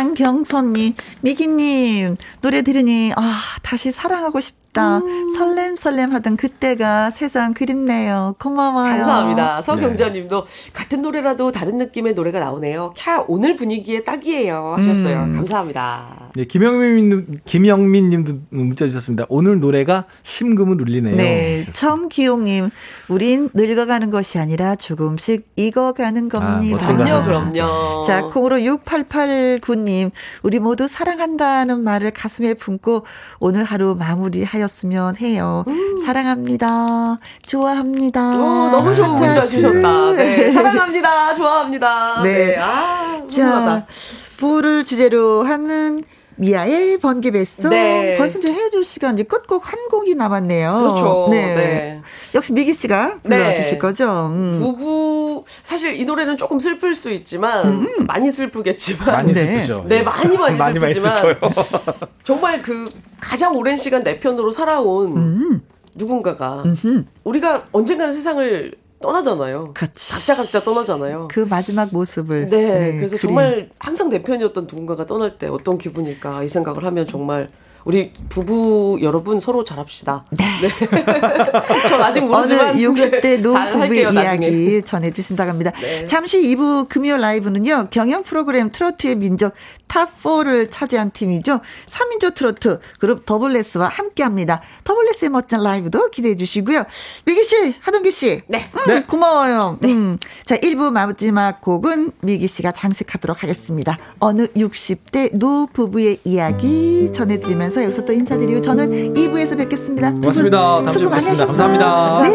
[0.00, 4.98] 양경선님, 미기님, 노래 들으니, 아, 다시 사랑하고 싶다.
[4.98, 5.34] 음.
[5.34, 8.34] 설렘, 설렘 하던 그때가 세상 그립네요.
[8.40, 8.92] 고마워요.
[8.92, 9.60] 감사합니다.
[9.60, 12.94] 서경자님도 같은 노래라도 다른 느낌의 노래가 나오네요.
[12.96, 15.24] 캬 오늘 분위기에 딱이에요 하셨어요.
[15.24, 15.32] 음.
[15.36, 16.19] 감사합니다.
[16.34, 19.26] 네, 김영민, 김영민 님도 문자 주셨습니다.
[19.28, 21.16] 오늘 노래가 심금을 울리네요.
[21.16, 22.70] 네, 청기용님,
[23.08, 26.76] 우린 늙어가는 것이 아니라 조금씩 익어가는 겁니다.
[26.76, 27.24] 멋진 그럼요.
[27.24, 28.04] 그럼요.
[28.06, 30.12] 자, 콩으로 6889님,
[30.42, 33.04] 우리 모두 사랑한다는 말을 가슴에 품고
[33.40, 35.64] 오늘 하루 마무리하였으면 해요.
[36.04, 37.18] 사랑합니다.
[37.46, 38.36] 좋아합니다.
[38.36, 38.40] 음.
[38.40, 39.46] 어, 너무 좋은 문자.
[39.46, 40.12] 주셨다.
[40.12, 41.34] 네, 사랑합니다.
[41.34, 42.22] 좋아합니다.
[42.22, 42.46] 네.
[42.46, 42.56] 네.
[42.58, 43.86] 아, 자.
[44.40, 46.02] 부를 주제로 하는
[46.40, 47.68] 미아의 번개배송.
[47.68, 48.16] 네.
[48.16, 50.72] 벌써 이제 헤어질 시간, 이제 끝곡 한 곡이 남았네요.
[50.72, 51.28] 그렇죠.
[51.30, 51.54] 네.
[51.54, 52.02] 네.
[52.34, 53.38] 역시 미기 씨가 네.
[53.38, 54.30] 불러주실 거죠?
[54.32, 54.58] 음.
[54.58, 59.56] 부부 사실 이 노래는 조금 슬플 수 있지만 많이 슬프겠지만 많이 네.
[59.56, 59.84] 슬프죠.
[59.86, 61.36] 네, 많이 많이 많이 많이 슬프지만.
[62.24, 62.88] 정말 그
[63.20, 65.62] 가장 오랜 시간 내 편으로 살아온 음.
[65.94, 67.04] 누군가가 음흠.
[67.24, 69.72] 우리가 언젠가는 세상을 떠나잖아요.
[69.74, 70.12] 그렇지.
[70.12, 71.28] 각자 각자 떠나잖아요.
[71.30, 72.48] 그 마지막 모습을.
[72.48, 73.28] 네, 그래서 그림.
[73.28, 77.48] 정말 항상 내 편이었던 누군가가 떠날 때 어떤 기분일까 이 생각을 하면 정말
[77.84, 80.24] 우리 부부 여러분 서로 잘합시다.
[80.30, 80.44] 네.
[81.88, 84.48] 전 아직 모르지만 어느 60대 네, 노잘 부부의 할게요, 나중에.
[84.48, 85.72] 이야기 전해주신다고 합니다.
[85.80, 86.06] 네.
[86.06, 89.54] 잠시 2부 금요 라이브는요, 경연 프로그램 트로트의 민족
[89.88, 91.60] 탑4를 차지한 팀이죠.
[91.86, 94.60] 3인조 트로트 그룹 더블레스와 함께 합니다.
[94.84, 96.84] 더블레스의 멋진 라이브도 기대해 주시고요.
[97.24, 98.42] 미기 씨, 하동기 씨.
[98.46, 98.70] 네.
[98.88, 99.78] 음, 고마워요.
[99.84, 100.18] 음.
[100.44, 103.98] 자, 1부 마지막 곡은 미기 씨가 장식하도록 하겠습니다.
[104.20, 110.10] 어느 60대 노 부부의 이야기 전해드리면서 여기서 또 인사드리고 저는 2부에서 뵙겠습니다.
[110.12, 110.86] 고맙습니다.
[110.90, 111.44] 수고 뵙겠습니다.
[111.44, 111.46] 하셨어요.
[111.46, 112.22] 감사합니다.
[112.22, 112.30] 네.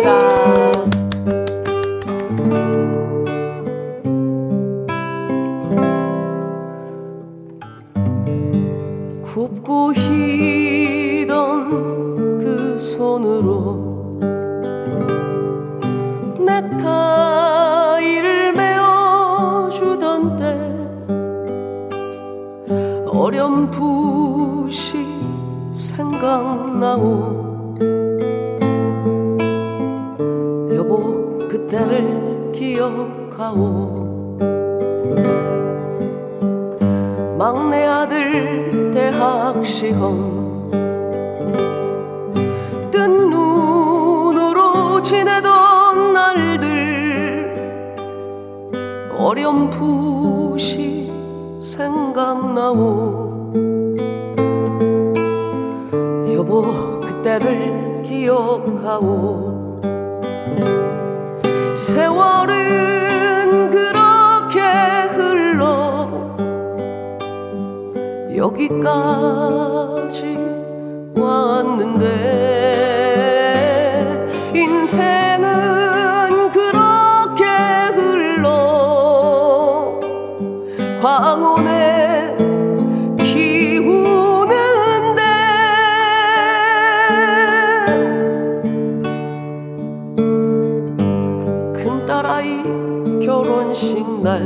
[9.24, 11.28] 굽고 희던
[12.40, 13.86] 그 손으로
[17.26, 20.46] 넥타이를 메어주던 때
[23.10, 25.15] 어렴풋이
[25.86, 27.76] 생각나오.
[30.74, 34.40] 여보 그때를 기억하오.
[37.38, 40.72] 막내 아들 대학 시험.
[42.90, 47.96] 뜬 눈으로 지내던 날들.
[49.18, 51.12] 어렴풋이
[51.62, 53.25] 생각나오
[57.36, 59.82] 그때를 기억하오.
[61.76, 64.62] 세월은 그렇게
[65.14, 66.08] 흘러
[68.36, 69.18] 여기까지
[71.18, 72.06] 왔는데
[74.54, 75.25] 인생
[94.26, 94.42] 날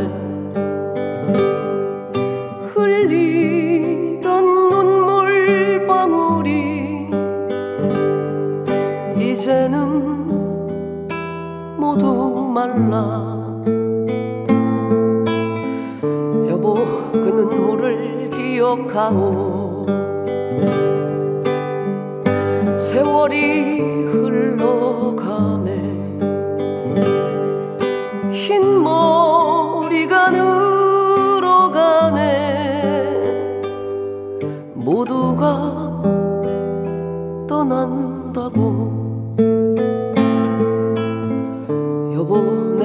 [2.76, 7.10] 흘리던 눈물 방울이
[9.18, 9.78] 이제는
[11.78, 13.56] 모두 말라.
[16.50, 16.74] 여보
[17.14, 19.49] 그 눈물을 기억하오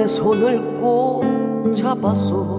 [0.05, 1.25] 내 손을 꼭
[1.75, 2.54] 잡았소.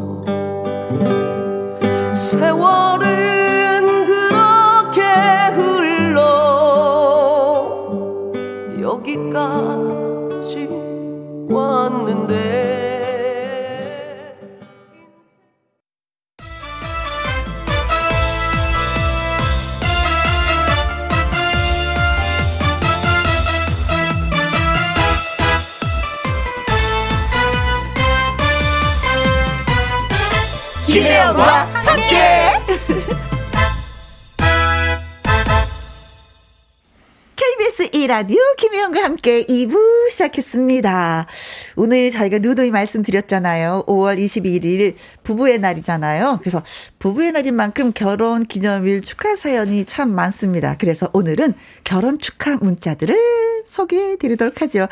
[38.17, 41.27] 라디오 김혜영과 함께 2부 시작했습니다.
[41.75, 43.83] 오늘 저희가 누누이 말씀드렸잖아요.
[43.87, 46.39] 5월 22일 부부의 날이잖아요.
[46.39, 46.63] 그래서
[46.97, 50.77] 부부의 날인 만큼 결혼 기념일 축하 사연이 참 많습니다.
[50.79, 53.17] 그래서 오늘은 결혼 축하 문자들을
[53.65, 54.87] 소개해 드리도록 하죠.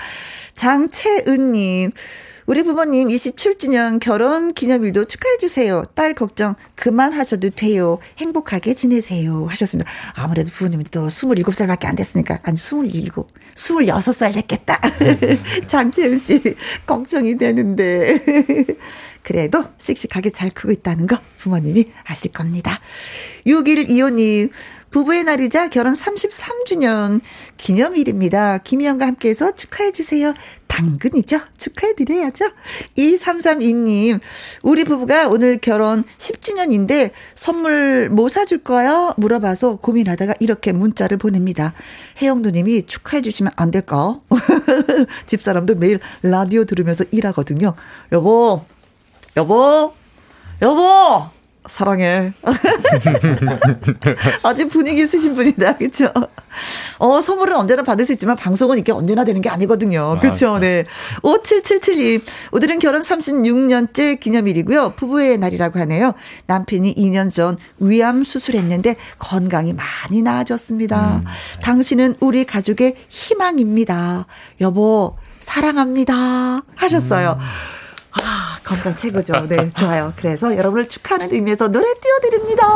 [0.55, 1.91] 장채은님.
[2.45, 5.85] 우리 부모님 27주년 결혼 기념일도 축하해주세요.
[5.95, 7.99] 딸 걱정 그만하셔도 돼요.
[8.17, 9.45] 행복하게 지내세요.
[9.47, 9.89] 하셨습니다.
[10.13, 13.11] 아무래도 부모님이 또 27살 밖에 안 됐으니까, 아니, 27,
[13.55, 14.81] 26살 됐겠다.
[15.67, 16.41] 장채은 씨,
[16.85, 18.19] 걱정이 되는데.
[19.23, 22.81] 그래도 씩씩하게 잘 크고 있다는 거 부모님이 아실 겁니다.
[23.47, 24.49] 6125님,
[24.93, 27.19] 부부의 날이자 결혼 33주년
[27.57, 28.59] 기념일입니다.
[28.59, 30.35] 김희영과 함께해서 축하해주세요.
[30.67, 31.39] 당근이죠.
[31.57, 32.51] 축하해드려야죠.
[32.95, 34.19] 2332님,
[34.61, 39.15] 우리 부부가 오늘 결혼 10주년인데 선물 뭐 사줄 거요?
[39.17, 41.73] 물어봐서 고민하다가 이렇게 문자를 보냅니다.
[42.21, 44.19] 혜영 누님이 축하해주시면 안 될까?
[45.25, 47.73] 집사람도 매일 라디오 들으면서 일하거든요.
[48.11, 48.63] 여보,
[49.37, 49.93] 여보,
[50.61, 51.42] 여보!
[51.67, 52.33] 사랑해.
[54.43, 55.77] 아주 분위기 있으신 분이다.
[55.77, 56.11] 그쵸?
[56.99, 60.19] 어, 선물은 언제나 받을 수 있지만 방송은 이게 언제나 되는 게 아니거든요.
[60.19, 60.59] 그렇죠.
[60.59, 60.85] 네.
[61.21, 62.21] 5777님.
[62.51, 64.93] 오늘은 결혼 36년째 기념일이고요.
[64.95, 66.13] 부부의 날이라고 하네요.
[66.47, 71.17] 남편이 2년 전 위암 수술했는데 건강이 많이 나아졌습니다.
[71.17, 71.25] 음.
[71.61, 74.25] 당신은 우리 가족의 희망입니다.
[74.61, 76.61] 여보, 사랑합니다.
[76.75, 77.37] 하셨어요.
[77.39, 77.82] 음.
[78.21, 79.47] 아, 건강 최고죠.
[79.47, 80.13] 네, 좋아요.
[80.15, 82.67] 그래서 여러분을 축하하는 의미에서 노래 띄워드립니다.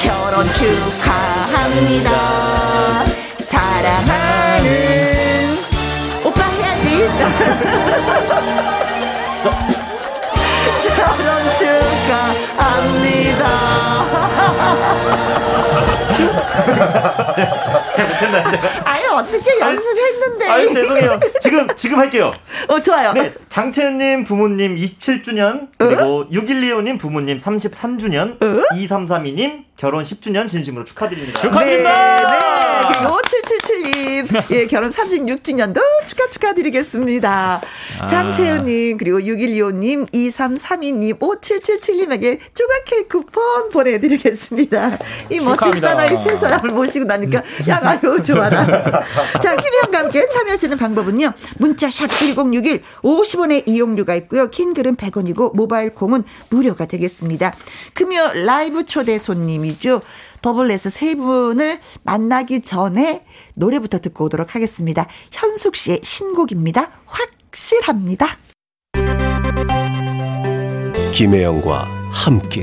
[0.00, 2.10] 결혼 축하합니다.
[3.38, 4.68] 사랑하는
[6.24, 7.08] 오빠 해야지.
[10.96, 11.28] 결혼
[12.56, 13.67] 축하합니다.
[18.84, 20.48] 아유 어떻게 연습했는데.
[20.48, 21.20] 아유 죄송해요.
[21.40, 22.32] 지금 지금 할게요.
[22.68, 23.12] 어 좋아요.
[23.12, 26.28] 네, 장채은님 부모님 27주년 그리고 어?
[26.30, 28.62] 6125님 부모님 33주년 어?
[28.72, 31.40] 2332님 결혼 10주년 진심으로 축하드립니다.
[31.40, 32.16] 축하드립니다.
[32.16, 32.77] 네, 네.
[32.88, 37.60] 그리고 7777님 예 결혼 36주년도 축하 축하드리겠습니다.
[38.00, 38.06] 아.
[38.06, 44.98] 장채은님 그리고 6125님 2332님 5777님에게 조각 케이크 쿠폰 보내드리겠습니다.
[45.30, 48.66] 이 멋진 사나이 세 사람을 모시고 나니까 야가요 좋아라.
[49.42, 51.32] 자 김혜영과 함께 참여하시는 방법은요.
[51.58, 54.50] 문자 샵 1061 50원의 이용료가 있고요.
[54.50, 57.54] 긴 글은 100원이고 모바일 콩은 무료가 되겠습니다.
[57.94, 60.00] 금요 라이브 초대 손님이죠.
[60.42, 63.24] 더블레스 세 분을 만나기 전에
[63.54, 65.06] 노래부터 듣고 오도록 하겠습니다.
[65.32, 66.90] 현숙 씨의 신곡입니다.
[67.06, 68.38] 확실합니다.
[71.12, 72.62] 김혜영과 함께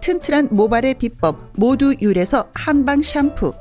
[0.00, 3.52] 튼튼한 모발의 비법 모두 유래서 한방 샴푸.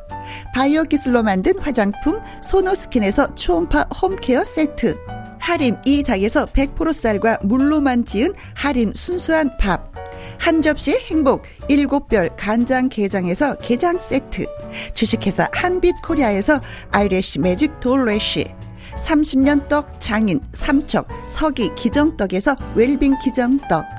[0.54, 4.98] 바이오 기술로 만든 화장품 소노스킨에서 초음파 홈케어 세트.
[5.40, 9.92] 하림 이 닭에서 100% 쌀과 물로만 지은 하림 순수한 밥.
[10.38, 14.46] 한 접시 행복 일곱 별 간장 게장에서 게장 세트.
[14.94, 16.60] 주식회사 한빛코리아에서
[16.92, 18.54] 아이래쉬 매직 돌래쉬.
[18.98, 23.99] 30년 떡 장인 삼척 서기 기정떡에서 웰빙 기정떡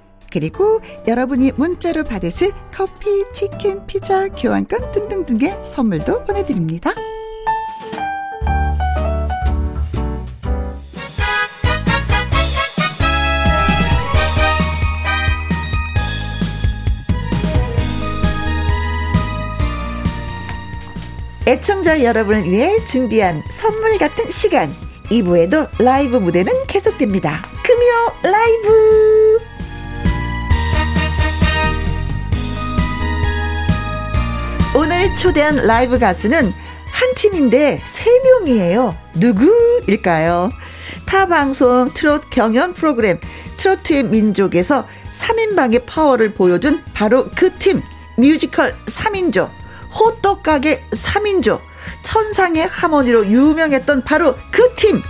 [0.31, 6.93] 그리고 여러분이 문자로 받으실 커피, 치킨, 피자, 교환권 등등등의 선물도 보내드립니다.
[21.47, 24.71] 애청자 여러분을 위해 준비한 선물 같은 시간
[25.05, 27.41] 2부에도 라이브 무대는 계속됩니다.
[27.63, 29.39] 금요 라이브
[34.75, 36.53] 오늘 초대한 라이브 가수는
[36.91, 38.95] 한 팀인데 세 명이에요.
[39.15, 40.49] 누구일까요?
[41.05, 43.19] 타 방송 트롯 경연 프로그램
[43.57, 47.81] 트로트의 민족에서 3인방의 파워를 보여준 바로 그 팀
[48.17, 49.49] 뮤지컬 3인조
[49.99, 51.59] 호떡가게 3인조
[52.03, 55.01] 천상의 하모니로 유명했던 바로 그 팀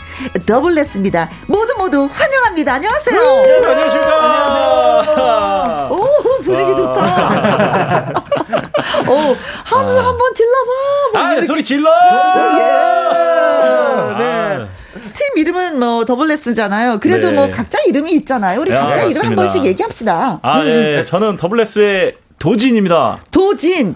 [0.46, 1.30] 더블레스입니다.
[1.48, 2.74] 모두 모두 환영합니다.
[2.74, 3.22] 안녕하세요.
[3.22, 5.88] 네, 안녕하십니까.
[5.92, 6.06] 오
[6.44, 8.12] 분위기 좋다.
[9.10, 10.72] 오 함성 한번 질러봐.
[11.14, 11.48] 뭐 아, 이렇게.
[11.48, 11.90] 소리 질러.
[12.60, 12.64] 예.
[14.18, 14.24] 네.
[14.24, 14.68] 아,
[15.14, 17.00] 팀 이름은 뭐 더블레스잖아요.
[17.00, 17.36] 그래도 네.
[17.36, 18.62] 뭐 각자 이름이 있잖아요.
[18.62, 19.42] 우리 야, 각자 이름 한 맞습니다.
[19.42, 20.40] 번씩 얘기합시다.
[20.42, 20.68] 아, 음.
[20.68, 21.04] 예.
[21.04, 23.18] 저는 더블레스의 도진입니다.
[23.32, 23.96] 도진.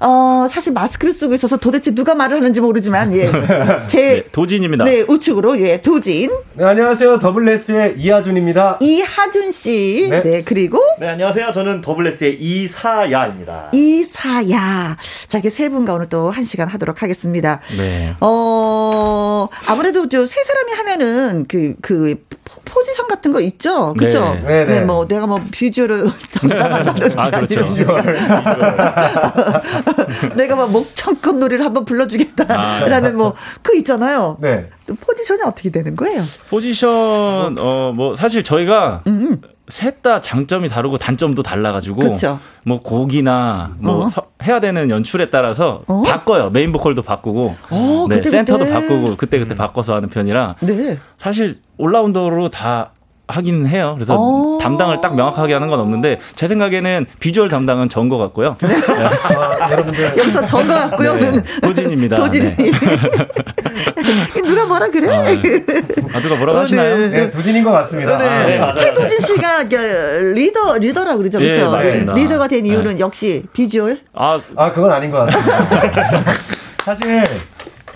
[0.00, 3.30] 어, 사실 마스크를 쓰고 있어서 도대체 누가 말을 하는지 모르지만, 예.
[3.88, 4.84] 제, 네, 도진입니다.
[4.84, 6.30] 네, 우측으로, 예, 도진.
[6.54, 7.18] 네, 안녕하세요.
[7.18, 8.78] 더블레스의 이하준입니다.
[8.80, 10.08] 이하준 씨.
[10.10, 10.42] 네, 네.
[10.44, 11.52] 그리고 네, 안녕하세요.
[11.52, 13.70] 저는 더블레스의 이사야입니다.
[13.72, 14.96] 이사야.
[15.28, 17.60] 자, 이렇게 세 분과 오늘 또 한 시간 하도록 하겠습니다.
[17.78, 18.14] 네.
[18.20, 23.94] 어, 아무래도 저 세 사람이 하면은 그, 그, 포- 포지션 같은 거 있죠?
[23.94, 24.34] 그죠?
[24.42, 24.42] 네.
[24.42, 24.80] 네, 네.
[24.80, 27.14] 뭐, 내가 뭐 비주얼을 담당한다든지.
[27.16, 27.64] 아, 그렇죠.
[27.64, 27.86] 아니면
[30.36, 32.44] 내가 막 목청껏 노래를 한번 불러주겠다.
[32.48, 32.80] 아.
[32.84, 34.36] 라는 뭐, 그 있잖아요.
[34.40, 34.68] 네.
[35.00, 36.22] 포지션이 어떻게 되는 거예요?
[36.50, 42.00] 포지션, 어, 뭐, 사실 저희가 음, 셋다 장점이 다르고 단점도 달라가지고.
[42.00, 42.38] 그쵸.
[42.64, 44.08] 뭐, 곡이나, 뭐, 어.
[44.08, 46.02] 서- 해야 되는 연출에 따라서 어?
[46.02, 46.50] 바꿔요.
[46.50, 47.56] 메인 보컬도 바꾸고.
[47.70, 48.72] 어, 네, 그때, 센터도 그때.
[48.72, 50.56] 바꾸고, 그때 그때 바꿔서 하는 편이라.
[50.60, 50.98] 네.
[51.18, 52.90] 사실 all-rounder로 다
[53.28, 53.94] 하긴 해요.
[53.96, 54.58] 그래서 어.
[54.60, 58.56] 담당을 딱 명확하게 하는 건 없는데 제 생각에는 비주얼 담당은 전 것 같고요.
[58.62, 60.16] 아, 여러분들.
[60.16, 61.14] 여기서 전거 같고요.
[61.16, 62.14] 네, 도진입니다.
[62.16, 62.54] 도진이.
[62.56, 62.70] 네.
[64.46, 65.08] 누가 뭐라 그래?
[65.08, 66.96] 아, 아, 누가 뭐라고 어, 하시나요?
[66.98, 67.08] 네.
[67.08, 68.16] 네, 도진인 것 같습니다.
[68.16, 68.24] 네.
[68.28, 68.74] 아, 네, 맞아요.
[68.76, 71.70] 최도진 씨가 그 리더 리더라고 그러죠, 예, 그렇죠?
[71.72, 72.14] 맞습니다.
[72.14, 72.68] 리더가 된 네.
[72.70, 73.98] 이유는 역시 비주얼.
[74.14, 76.32] 아, 아, 그건 아닌 것 같습니다.
[76.84, 77.24] 사실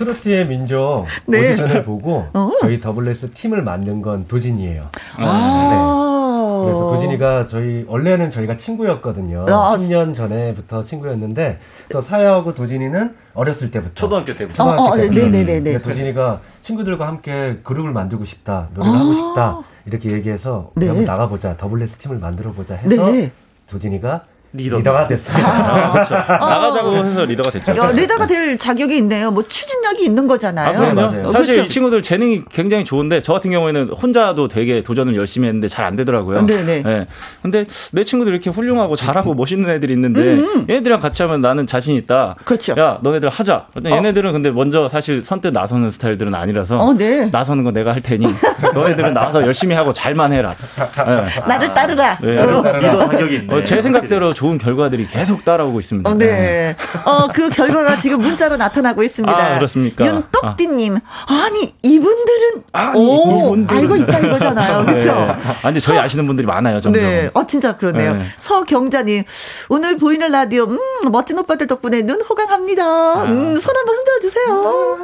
[0.04, 1.50] 트로트의 민족 네.
[1.50, 2.50] 오디션을 보고 어.
[2.60, 4.88] 저희 더블레스 팀을 만든 건 도진이에요.
[5.18, 6.62] 아.
[6.64, 9.46] 그래서 도진이가 저희 원래는 저희가 친구였거든요.
[9.48, 11.58] 아, 10년 전에부터 친구였는데
[11.90, 14.64] 또 사야하고 도진이는 어렸을 때부터 초등학교 때부터.
[14.64, 15.14] 어, 어, 때부터.
[15.14, 15.72] 네네네네.
[15.72, 20.86] 근데 도진이가 친구들과 함께 그룹을 만들고 싶다, 노래를 하고 싶다 이렇게 얘기해서 네.
[20.88, 23.32] 한번 나가보자, 더블레스 팀을 만들어 보자 해서 네.
[23.68, 24.78] 도진이가 리더.
[24.78, 25.48] 리더 가 됐습니다.
[25.48, 26.14] 아, 그렇죠.
[26.14, 27.72] 나가자고 해서 리더가 됐죠.
[27.80, 29.30] 어, 리더가 될 자격이 있네요.
[29.30, 30.68] 뭐 추진력이 있는 거잖아요.
[30.68, 30.94] 아, 그럼요.
[30.94, 31.28] 맞아요.
[31.28, 31.62] 어, 사실 그렇죠.
[31.62, 35.96] 이 친구들 재능이 굉장히 좋은데 저 같은 경우에는 혼자도 되게 도전을 열심히 했는데 잘 안
[35.96, 36.44] 되더라고요.
[36.46, 36.82] 네네.
[36.86, 37.06] 예.
[37.42, 40.38] 근데 내 친구들 이렇게 훌륭하고 잘하고 멋있는 애들이 있는데
[40.68, 42.36] 얘네들이랑 같이 하면 나는 자신 있다.
[42.38, 42.74] 음, 그렇죠.
[42.78, 43.66] 야, 너네들 하자.
[43.72, 47.28] 근데 얘네들은 근데 먼저 사실 선뜻 나서는 스타일들은 아니라서 어, 네.
[47.32, 48.26] 나서는 건 내가 할 테니
[48.74, 50.54] 너네들은 나와서 열심히 하고 잘만 해라.
[50.78, 51.40] 예.
[51.48, 52.18] 나를 따르라.
[52.20, 52.38] 네.
[52.38, 52.62] 어.
[52.78, 53.54] 리더 자격이 있네.
[53.54, 56.08] 어, 제 생각대로 좋은 결과들이 계속 따라오고 있습니다.
[56.08, 56.74] 어, 네.
[57.04, 59.36] 어, 그 결과가 지금 문자로 나타나고 있습니다.
[59.38, 60.02] 아, 그렇습니까?
[60.06, 60.96] 윤똑띠님.
[60.96, 62.62] 아 니, 이분들은.
[62.72, 63.80] 아니, 오, 이분들은.
[63.80, 64.80] 알고 있다 이거잖아요.
[64.86, 64.92] 네.
[64.92, 65.12] 그렇죠?
[65.12, 67.02] 아, 근데 저희 아시는 분들이 많아요, 점점.
[67.02, 67.28] 네.
[67.34, 68.14] 어, 진짜 그렇네요.
[68.14, 68.22] 네.
[68.38, 69.24] 서경자님,
[69.68, 70.78] 오늘 보이는 라디오, 음,
[71.12, 73.24] 멋진 오빠들 덕분에 눈 호강합니다.
[73.24, 74.98] 음, 손 한번 흔들어주세요.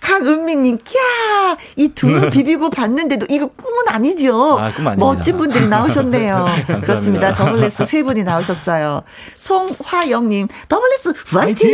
[0.00, 1.56] 강은미님, 캬!
[1.76, 4.58] 이 두 눈 비비고 봤는데도 이거 꿈은 아니죠?
[4.60, 4.84] 아, 꿈.
[4.96, 6.46] 멋진 분들이 나오셨네요.
[6.82, 7.34] 그렇습니다.
[7.34, 8.63] 더블레스 세 분이 나오셨어요.
[9.36, 11.70] 송화영님, 더블레스 화이팅!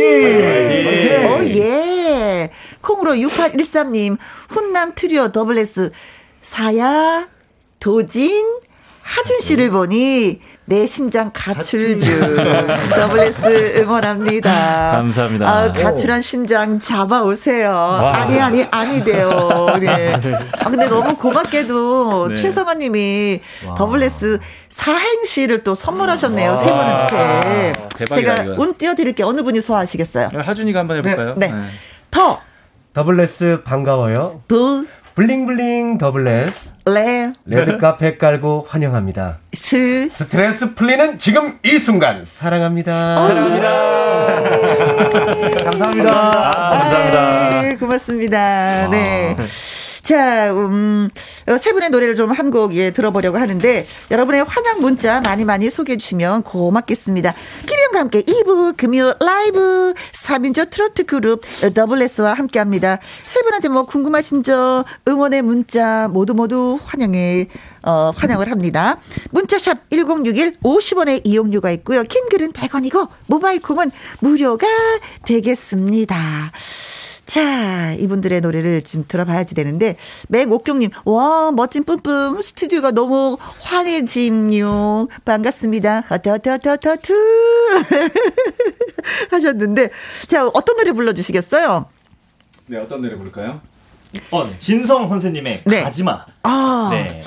[1.27, 2.51] 오, 예.
[2.81, 4.17] 콩으로 6813님,
[4.49, 5.91] 훈남 트리오 더블레스
[6.41, 7.27] 사야,
[7.79, 8.59] 도진,
[9.01, 12.09] 하준 씨를 보니 내 심장 가출 중.
[12.95, 14.91] 더블레스 응원합니다.
[14.91, 15.49] 감사합니다.
[15.49, 17.75] 아, 가출한 심장 잡아오세요.
[17.75, 19.77] 아니, 아니, 아니돼요.
[19.81, 20.13] 네.
[20.59, 22.35] 아, 근데 너무 고맙게도 네.
[22.35, 23.41] 최성아 님이
[23.75, 24.39] 더블레스
[24.69, 26.55] 사행시를 또 선물하셨네요.
[26.55, 27.73] 세 분한테.
[27.97, 28.61] 대박이다, 제가 이거.
[28.61, 29.27] 운 띄워 드릴게요.
[29.27, 30.29] 어느 분이 소화하시겠어요?
[30.35, 31.33] 하준이가 한번 해 볼까요?
[31.37, 31.53] 네.
[32.11, 32.39] 더,
[32.93, 34.43] 더블레스 반가워요.
[34.47, 34.85] 블,
[35.21, 36.71] 블링블링 더블레스.
[36.87, 39.37] 레, 레드 카펫 깔고 환영합니다.
[39.53, 43.17] 스, 스트레스 풀리는 지금 이 순간 사랑합니다.
[45.63, 46.31] 감사합니다.
[46.33, 47.61] 아, 감사합니다.
[47.61, 48.87] 네, 고맙습니다.
[48.89, 49.35] 네.
[50.03, 51.09] 자, 음,
[51.47, 55.69] 어, 세 분의 노래를 좀 한 곡 예, 들어보려고 하는데, 여러분의 환영 문자 많이 많이
[55.69, 57.33] 소개해 주시면 고맙겠습니다.
[57.67, 61.43] 김현과 함께 2부 금요 라이브 4민조 트로트 그룹
[61.75, 62.97] 더블레스와 함께 합니다.
[63.25, 67.47] 세 분한테 뭐 궁금하신 점, 응원의 문자 모두 모두 환영해,
[67.83, 68.97] 어, 환영을 합니다.
[69.29, 72.03] 문자샵 1061 50원의 이용료가 있고요.
[72.03, 74.65] 킹글은 100원이고, 모바일 콩은 무료가
[75.25, 76.51] 되겠습니다.
[77.31, 79.95] 자, 이분들의 노래를 좀 들어봐야지 되는데,
[80.27, 85.07] 맥옥경님, 와, 멋진 뿜뿜, 스튜디오가 너무 환해짐요.
[85.23, 86.01] 반갑습니다.
[86.09, 87.13] 허터터터터투.
[89.31, 89.91] 하셨는데,
[90.27, 91.85] 자, 어떤 노래 불러주시겠어요?
[92.67, 93.61] 네, 어떤 노래 부를까요?
[94.31, 95.83] 어, 진성 선생님의 네.
[95.83, 96.25] 가지마.
[96.43, 96.89] 아.
[96.91, 97.23] 네.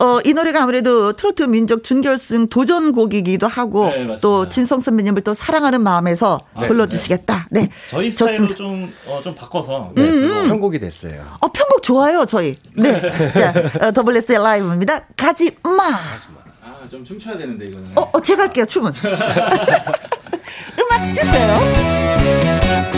[0.00, 4.20] 어, 이 노래가 아무래도 트로트 민족 준결승 도전곡이기도 하고, 네, 맞습니다.
[4.20, 7.48] 또 진성 선배님을 또 사랑하는 마음에서 불러주시겠다.
[7.50, 7.70] 네.
[7.88, 8.54] 저희 스타일로.
[8.54, 9.90] 좀, 어, 좀 바꿔서.
[9.94, 11.24] 네, 음, 편곡이 됐어요.
[11.40, 12.56] 어, 편곡 좋아요, 저희.
[12.74, 13.00] 네.
[13.32, 15.02] 자, 어, 더블레스의 라이브입니다.
[15.16, 15.72] 가지 마.
[16.62, 17.90] 아, 좀 춤춰야 되는데 이거는.
[17.96, 18.92] 어, 어, 제가 할게요, 춤은.
[20.80, 22.97] 음악 주세요.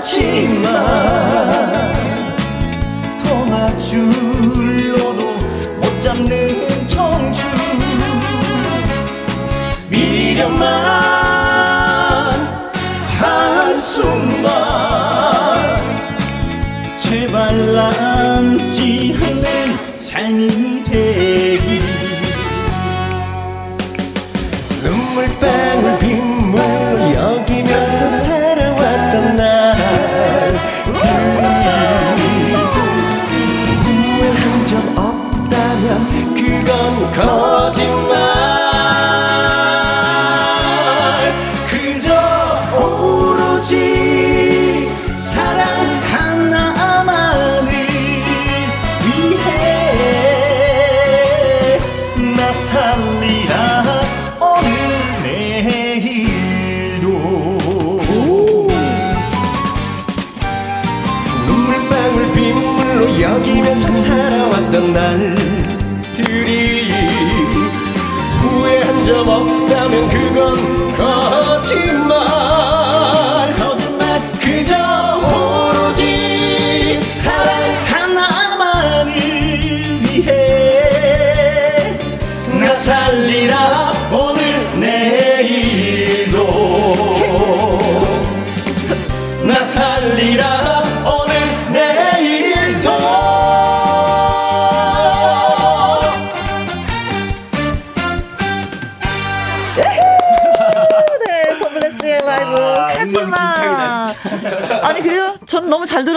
[0.00, 0.66] 가지마
[3.22, 5.20] 통화줄로도
[5.76, 7.44] 못 잡는 청춘.
[9.90, 10.64] 미련만
[13.18, 14.50] 한숨만
[16.96, 20.59] 제발 남지 않는 삶이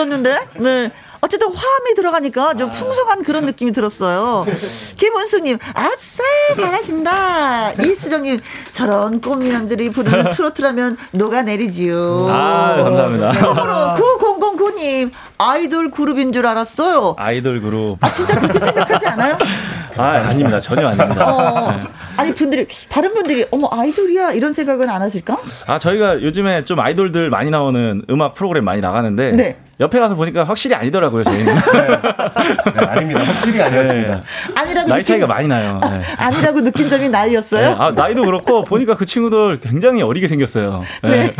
[0.03, 0.37] 들었는데.
[0.59, 0.91] 네.
[1.21, 4.45] 어쨌든 화음이 들어가니까 좀 풍성한 그런 느낌이 들었어요.
[4.97, 6.21] 김은수님, 아싸,
[6.59, 7.71] 잘하신다.
[7.81, 8.39] 이수정님,
[8.73, 12.27] 저런 꽃미남들이 부르는 트로트라면 녹아내리지요.
[12.29, 13.31] 아, 감사합니다.
[13.31, 13.73] 콩으로
[14.19, 17.15] 9009님, 아이돌 그룹인 줄 알았어요.
[17.17, 18.03] 아이돌 그룹.
[18.03, 19.37] 아, 진짜 그렇게 생각하지 않아요?
[19.95, 20.59] 아, 아닙니다.
[20.59, 21.33] 전혀 아닙니다.
[21.33, 21.71] 어.
[21.71, 21.79] 네.
[22.17, 24.33] 아니, 분들이, 다른 분들이, 어머, 아이돌이야?
[24.33, 25.37] 이런 생각은 안 하실까?
[25.67, 29.57] 아, 저희가 요즘에 좀 아이돌들 많이 나오는 음악 프로그램 많이 나가는데 네.
[29.79, 31.55] 옆에 가서 보니까 확실히 아니더라고요, 저희는.
[31.55, 33.21] 네, 아닙니다.
[33.23, 34.21] 확실히 아니었습니다.
[34.55, 35.79] 아니라고 나이 느낀, 차이가 많이 나요.
[35.81, 36.01] 네.
[36.17, 37.69] 아니라고 느낀 점이 나이였어요?
[37.69, 37.75] 네.
[37.79, 40.83] 아, 나이도 그렇고 보니까 그 친구들 굉장히 어리게 생겼어요.
[41.03, 41.33] 네.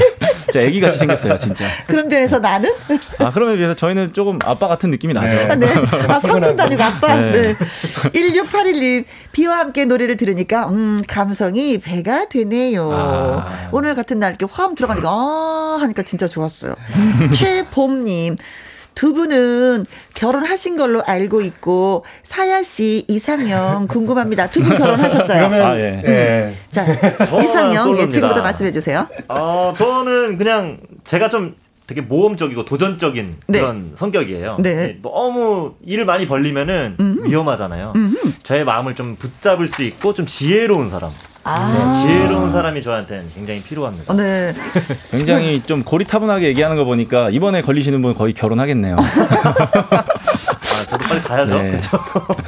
[0.45, 1.65] 진짜 애기같이 생겼어요, 진짜.
[1.87, 2.71] 그런 면에서 나는?
[3.19, 5.35] 아, 그러면 비해서 저희는 조금 아빠 같은 느낌이 나죠.
[5.35, 5.55] 네.
[5.55, 5.67] 네.
[6.07, 7.15] 아, 삼촌도 아니고 아빠.
[7.15, 7.31] 네.
[7.31, 7.55] 네.
[8.13, 12.89] 1681님, 비와 함께 노래를 들으니까, 음, 감성이 배가 되네요.
[12.91, 13.69] 아.
[13.71, 16.75] 오늘 같은 날 이렇게 화음 들어가니까, 아, 하니까 진짜 좋았어요.
[17.33, 18.22] 최봄님,
[18.95, 24.51] 두 분은 결혼하신 걸로 알고 있고, 사야 씨, 이상형 궁금합니다.
[24.51, 25.49] 두 분 결혼하셨어요.
[25.49, 26.01] 그러면 아, 예.
[26.05, 26.55] 예.
[26.69, 26.85] 자,
[27.41, 28.07] 이상형, 예.
[28.09, 29.07] 지금부터 말씀해 주세요.
[29.29, 31.55] 어, 저는 그냥 제가 좀
[31.87, 33.59] 되게 모험적이고 도전적인 네.
[33.59, 34.57] 그런 성격이에요.
[34.59, 34.99] 네.
[35.01, 37.25] 너무 일을 많이 벌리면은 음흠.
[37.29, 37.93] 위험하잖아요.
[37.95, 38.31] 음흠.
[38.43, 41.11] 저의 마음을 좀 붙잡을 수 있고 좀 지혜로운 사람.
[41.45, 42.03] 아.
[42.07, 44.13] 네, 지혜로운 사람이 저한테는 굉장히 필요합니다.
[44.13, 44.53] 어, 네.
[45.11, 48.95] 굉장히 좀 고리타분하게 얘기하는 거 보니까 이번에 걸리시는 분 거의 결혼하겠네요.
[48.97, 50.03] 아,
[50.89, 51.61] 저도 빨리 가야죠.
[51.61, 51.79] 네.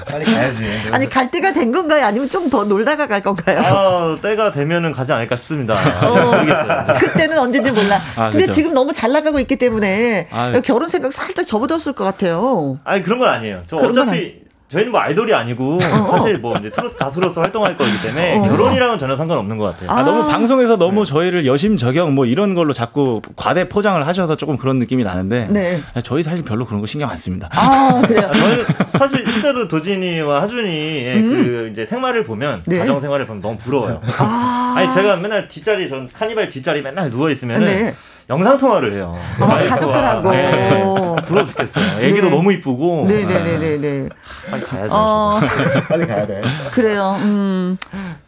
[0.09, 0.57] 빨리 가야지.
[0.91, 2.05] 아니, 갈 때가 된 건가요?
[2.05, 3.59] 아니면 좀 더 놀다가 갈 건가요?
[3.59, 5.73] 아, 때가 되면은 가지 않을까 싶습니다.
[6.05, 6.85] 어, 모르겠어요.
[6.99, 7.99] 그때는 언제인지 몰라.
[8.15, 8.51] 아, 근데 그죠.
[8.53, 10.61] 지금 너무 잘 나가고 있기 때문에 아유.
[10.63, 12.77] 결혼 생각 살짝 접어뒀을 것 같아요.
[12.83, 13.63] 아니 그런 건 아니에요.
[13.67, 14.44] 저 어차피
[14.75, 18.41] 저희는 뭐 아이돌이 아니고 사실 뭐 이제 트로트 가수로서 활동할 거기 때문에 어.
[18.41, 19.89] 결혼이랑은 전혀 상관없는 것 같아요.
[19.89, 20.27] 아, 너무 아.
[20.27, 25.47] 방송에서 너무 저희를 여심저경 뭐 이런 걸로 자꾸 과대 포장을 하셔서 조금 그런 느낌이 나는데
[25.49, 25.79] 네.
[26.03, 27.47] 저희 사실 별로 그런 거 신경 안 씁니다.
[27.51, 28.29] 아, 그래요.
[28.33, 32.63] 저는 사실 실제로 도진이와 하준이의 그 이제 생활을 보면 음.
[32.65, 32.79] 네.
[32.79, 34.01] 가정 생활을 보면 너무 부러워요.
[34.17, 34.73] 아.
[34.77, 37.95] 아니 제가 맨날 뒷자리 전 카니발 뒷자리 맨날 누워 있으면 은 네.
[38.29, 39.15] 영상 통화를 해요.
[39.39, 39.77] 아, 와이프와.
[39.77, 40.31] 가족들하고.
[40.31, 41.15] 네.
[41.25, 41.99] 부러워 죽겠어요.
[42.01, 42.35] 애기도 네.
[42.35, 43.05] 너무 이쁘고.
[43.07, 44.09] 네네네네네.
[44.49, 44.89] 빨리 가야죠.
[44.93, 45.39] 어,
[45.87, 46.41] 빨리 가야 돼.
[46.71, 47.17] 그래요.
[47.19, 47.77] 음.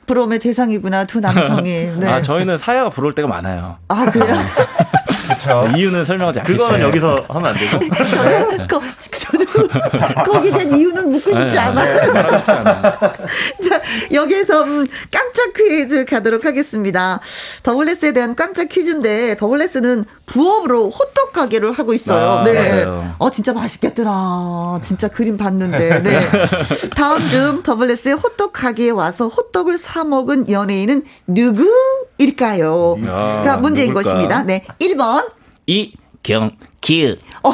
[0.05, 1.93] 부러움의 대상이구나, 두 남청이.
[1.99, 2.07] 네.
[2.07, 3.77] 아, 저희는 사야가 부러울 때가 많아요.
[3.89, 4.35] 아, 그래요?
[5.47, 5.77] 그렇죠.
[5.77, 6.57] 이유는 설명하지 않겠어요.
[6.57, 7.79] 그거는 여기서 하면 안 되고.
[8.11, 8.81] 저도, 거,
[9.11, 9.67] 저도,
[10.25, 12.13] 거기에 대한 이유는 묻고 싶지 네, 않아요.
[12.13, 12.21] 네.
[13.69, 13.81] 자,
[14.11, 17.19] 여기에서 음, 깜짝 퀴즈 가도록 하겠습니다.
[17.63, 22.39] 더블레스에 대한 깜짝 퀴즈인데 더블레스는 부업으로 호떡 가게를 하고 있어요.
[22.39, 22.53] 아, 네.
[22.85, 23.15] 맞아요.
[23.17, 24.79] 어 진짜 맛있겠더라.
[24.81, 26.01] 진짜 그림 봤는데.
[26.01, 26.29] 네.
[26.95, 32.97] 다음 중 더블레스의 호떡 가게에 와서 호떡을 사 먹은 연예인은 누구일까요?
[33.07, 34.09] 아, 가 문제인 누굴까?
[34.09, 34.43] 것입니다.
[34.43, 34.65] 네.
[34.81, 35.36] 1번
[35.67, 37.19] 이경기.
[37.43, 37.49] 어,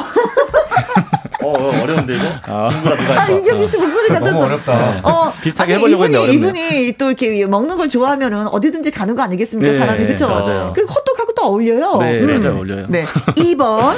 [1.42, 2.24] 어, 어 려운데 이거?
[2.46, 3.28] 김구라 누가 아, 할까?
[3.28, 4.30] 이경규 씨 목소리 같았어.
[4.30, 5.00] 너무 어렵다.
[5.02, 6.78] 어, 비슷하게 아니, 해보려고 이분이, 했는데 어렵네.
[6.78, 9.72] 이분이 또 이렇게 먹는 걸 좋아하면은 어디든지 가는 거 아니겠습니까?
[9.72, 10.28] 네, 사람이 그쵸?
[10.28, 10.72] 맞아요.
[10.74, 11.98] 그 호떡하고 또 어울려요.
[11.98, 12.56] 네, 맞아요.
[12.56, 12.86] 어울려요.
[12.88, 13.04] 네.
[13.04, 13.96] 2번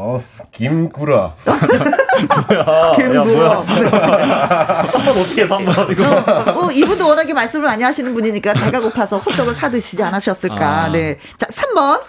[0.00, 0.22] 어,
[0.52, 1.34] 김구라.
[2.94, 3.62] 김구어.
[3.62, 6.64] 한번 어떻게 한번 이거.
[6.66, 10.84] 어, 이분도 워낙에 말씀을 많이 하시는 분이니까 배가 고파서 호떡을 사 드시지 않으셨을까.
[10.84, 10.92] 아.
[10.92, 11.18] 네.
[11.36, 12.00] 자, 3번.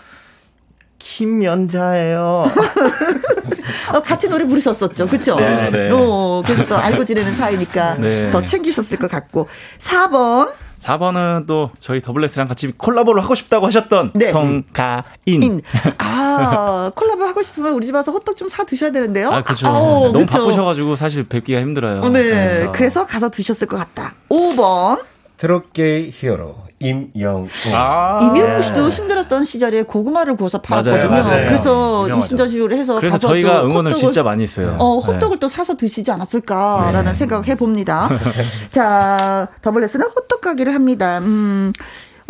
[1.10, 2.46] 김연자예요.
[3.94, 5.08] 어, 같이 노래 부르셨었죠.
[5.08, 5.36] 그쵸?
[5.36, 5.90] 네, 네.
[5.92, 8.30] 어, 그래서 또 알고 지내는 사이니까 네.
[8.32, 9.48] 더 챙기셨을 것 같고.
[9.80, 10.52] 4번.
[10.82, 14.28] 4번은 또 저희 더블레스랑 같이 콜라보를 하고 싶다고 하셨던 네.
[14.28, 15.04] 송가인.
[15.26, 15.62] 인.
[15.98, 19.30] 아, 콜라보 하고 싶으면 우리 집 와서 호떡 좀 사 드셔야 되는데요.
[19.30, 19.68] 아, 그죠.
[19.68, 20.38] 아우, 너무 그쵸.
[20.38, 22.02] 바쁘셔가지고 사실 뵙기가 힘들어요.
[22.02, 22.70] 어, 네.
[22.74, 24.14] 그래서 가서 드셨을 것 같다.
[24.30, 25.04] 5번.
[25.38, 27.50] 트롯계의 히어로 임영웅.
[27.76, 28.20] 아.
[28.22, 31.10] 임영웅 씨도 힘들었던 시절에 고구마를 구워서 팔았거든요.
[31.10, 31.46] 맞아요, 맞아요.
[31.48, 32.08] 그래서.
[32.10, 34.76] 이순자식으로 해서 그래서 가서 저희가 또 응원을 호떡을- 진짜 많이 했어요.
[34.80, 35.12] 어, 네.
[35.12, 37.14] 호떡을 또 사서 드시지 않았을까라는 네.
[37.14, 38.10] 생각을 해봅니다.
[38.72, 41.20] 자, 더블레스는 호떡 가게를 합니다.
[41.20, 41.74] 음,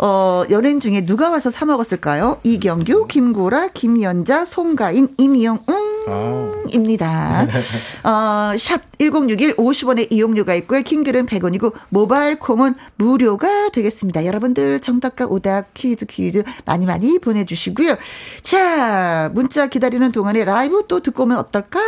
[0.02, 2.40] 어, 연예인 중에 누가 와서 사 먹었을까요?
[2.42, 5.60] 이경규, 김고라, 김연자, 송가인, 임영웅.
[6.70, 7.46] 입니다.
[8.02, 10.80] 어, 샵 1061 50원의 이용료가 있고요.
[10.82, 14.24] 킹글은 100원이고 모바일 콩은 무료가 되겠습니다.
[14.24, 17.96] 여러분들 정답과 오답 퀴즈 퀴즈 많이 많이 보내주시고요.
[18.42, 21.80] 자 문자 기다리는 동안에 라이브 또 듣고 오면 어떨까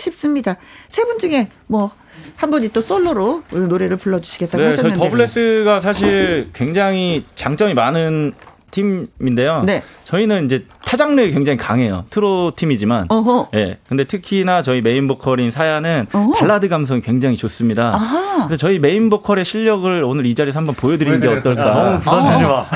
[0.00, 0.56] 싶습니다.
[0.88, 1.90] 세 분 중에 뭐
[2.36, 4.98] 한 분이 또 솔로로 노래를 불러주시겠다고 네, 하셨는데.
[4.98, 8.34] 더블레스가 사실 굉장히 장점이 많은
[8.80, 9.62] 팀인데요.
[9.64, 9.82] 네.
[10.04, 12.04] 저희는 이제 타장르에 굉장히 강해요.
[12.10, 13.06] 트롯 팀이지만.
[13.08, 13.48] 어허.
[13.54, 13.78] 예.
[13.88, 16.32] 근데 특히나 저희 메인 보컬인 사야는 어허.
[16.38, 17.92] 발라드 감성이 굉장히 좋습니다.
[17.94, 18.46] 아하.
[18.46, 21.26] 그래서 저희 메인 보컬의 실력을 오늘 이 자리에서 한번 보여드리는 게?
[21.28, 21.64] 어떨까.
[21.72, 22.66] 너무 부담 주지 마.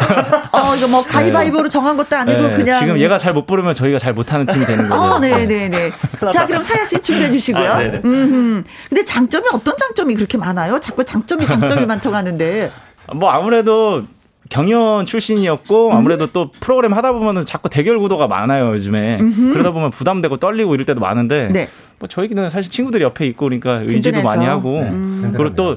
[0.52, 2.80] 어, 이거 뭐 가위바위보로 정한 것도 아니고 네, 그냥.
[2.80, 5.00] 지금 얘가 잘 못 부르면 저희가 잘 못하는 팀이 되는 거죠.
[5.00, 5.92] 어, 네네네.
[6.32, 7.70] 자, 그럼 사야 씨 준비해 주시고요.
[7.70, 8.00] 아, 네네.
[8.04, 10.80] 음, 근데 장점이 어떤 장점이 그렇게 많아요?
[10.80, 12.72] 자꾸 장점이 장점이 많다고 하는데.
[13.14, 14.02] 뭐 아무래도
[14.50, 19.18] 경연 출신이었고 아무래도 또 프로그램 하다 보면은 자꾸 대결 구도가 많아요 요즘에
[19.52, 21.68] 그러다 보면 부담되고 떨리고 이럴 때도 많은데 네.
[21.98, 24.26] 뭐 저희는 사실 친구들이 옆에 있고 그러니까 의지도 든든해서.
[24.26, 25.32] 많이 하고 음.
[25.34, 25.76] 그리고 또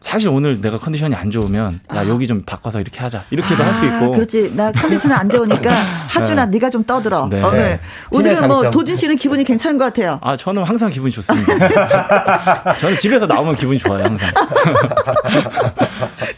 [0.00, 4.06] 사실 오늘 내가 컨디션이 안 좋으면 야 여기 좀 바꿔서 이렇게 하자 이렇게도 할수 있고
[4.06, 4.52] 아, 그렇지.
[4.56, 5.70] 나 컨디션 안 좋으니까
[6.08, 6.52] 하준아, 네.
[6.52, 6.58] 네.
[6.58, 7.28] 가 좀 떠들어.
[7.28, 7.42] 네.
[7.42, 7.80] 어, 네.
[8.12, 8.70] 오늘은 팀의 뭐 장점.
[8.72, 10.18] 도진 씨는 기분이 괜찮은 것 같아요.
[10.22, 12.74] 아 저는 항상 기분이 좋습니다.
[12.78, 14.30] 저는 집에서 나오면 기분이 좋아요 항상.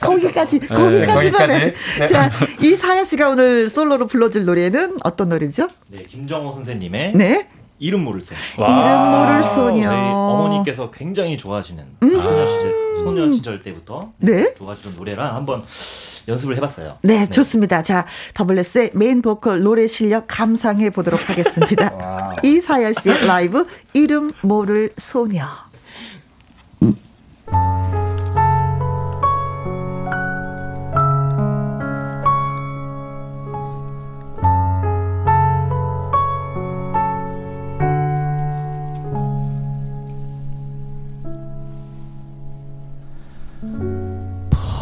[0.00, 1.52] 거기까지, 거기까지만 거기까지.
[1.52, 1.74] 해.
[2.00, 2.06] 네.
[2.08, 2.30] 자,
[2.60, 5.68] 이 사야 씨가 오늘 솔로로 불러줄 노래는 어떤 노래죠?
[5.88, 7.48] 네, 김정호 선생님의 네.
[7.82, 8.38] 이름 모를 소녀.
[8.68, 9.90] 이름 모를 소녀.
[9.90, 14.54] 저희 어머니께서 굉장히 좋아하시는 소녀 시절, 소녀 시절 때부터 네.
[14.54, 15.64] 좋아하시던 노래라 한번
[16.28, 16.98] 연습을 해봤어요.
[17.02, 17.82] 네, 좋습니다.
[17.82, 22.36] 자, 더블레스의 메인 보컬 노래 실력 감상해 보도록 하겠습니다.
[22.44, 25.48] 이사야 씨의 라이브 이름 모를 소녀.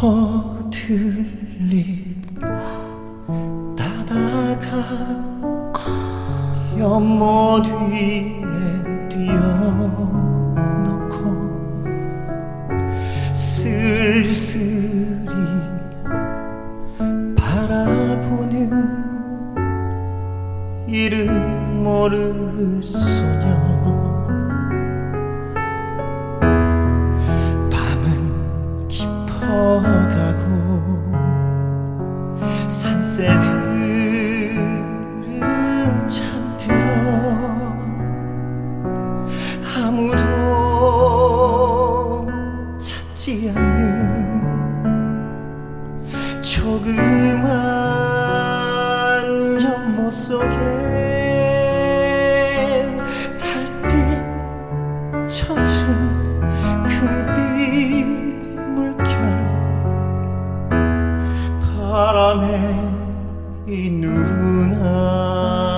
[0.01, 1.69] 버들리
[3.77, 4.67] 따다가
[6.79, 8.41] 연못 위에
[9.09, 10.41] 뛰어놓고
[13.31, 15.29] 쓸쓸히
[17.37, 18.71] 바라보는
[20.87, 23.70] 이름 모를 소녀
[29.51, 31.11] 깊어가고
[32.69, 33.41] 산새들은
[36.07, 36.75] 잠들어
[39.75, 40.21] 아무도
[42.79, 44.41] 찾지 않는
[46.41, 47.51] 조그만
[49.61, 50.47] 연못 속에
[53.37, 53.91] 달빛
[55.27, 56.39] 젖은
[56.87, 58.21] 금빛
[58.75, 59.51] 물결.
[61.77, 62.45] 바람에
[63.67, 65.70] 이 누나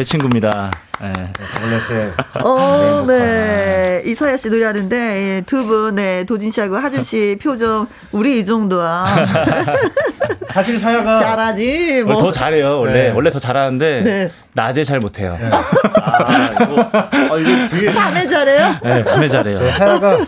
[0.00, 0.70] 제 친구입니다.
[0.98, 1.12] 네.
[1.62, 2.12] 원래세.
[2.42, 4.02] 어, 네.
[4.06, 9.26] 이사야 씨 노래하는데, 예, 두 분, 네, 도진 씨하고 하준 씨 표정, 우리 이 정도야.
[10.54, 12.18] 사실 사야가 잘하지, 뭐.
[12.18, 12.78] 더 잘해요.
[12.78, 13.10] 원래 네.
[13.10, 14.30] 원래 더 잘하는데 네.
[14.52, 15.36] 낮에 잘 못해요.
[15.40, 17.92] 네, 아, 이거, 아, 이게 뒤에.
[17.92, 18.76] 밤에 잘해요?
[19.04, 19.70] 밤에 잘해요.
[19.72, 20.18] 사야가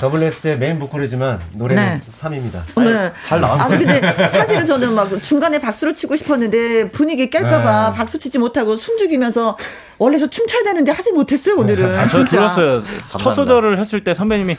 [0.00, 2.00] 더블레스의 메인 보컬이지만 노래는 네.
[2.20, 2.82] 3입니다.
[2.82, 3.12] 네.
[3.24, 3.62] 잘 나왔네.
[3.62, 7.96] 아니, 근데 사실은 저는 막 중간에 박수를 치고 싶었는데 분위기 깰까봐 네.
[7.96, 9.56] 박수 치지 못하고 숨죽이면서
[9.98, 11.96] 원래 저 춤춰야 되는데 하지 못했어요, 오늘은.
[11.98, 12.30] 아, 저 진짜.
[12.30, 12.82] 들었어요.
[13.18, 14.56] 첫 소절을 했을 때 선배님이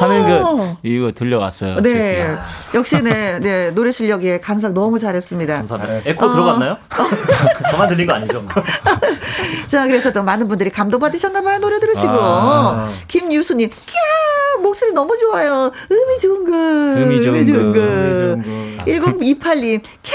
[0.00, 1.76] 하는 그 이거 들려왔어요.
[1.76, 2.36] 네.
[2.74, 3.70] 역시 네, 네.
[3.70, 5.56] 노래 실력 에 감상 너무 잘했습니다.
[5.56, 6.10] 감사합니다.
[6.10, 6.32] 에코 어.
[6.32, 6.76] 들어갔나요?
[7.70, 8.44] 저만 들린 거 아니죠?
[9.66, 12.08] 자, 그래서 또 많은 분들이 감동 받으셨나봐요, 노래 들으시고.
[12.10, 12.90] 아.
[13.08, 13.74] 김유수님, 캬,
[14.62, 15.70] 목소리 너무 좋아요.
[15.90, 17.00] 음이 좋은 거.
[17.00, 17.80] 음이 좋은 거.
[17.80, 20.12] 음, 1028님, 캬,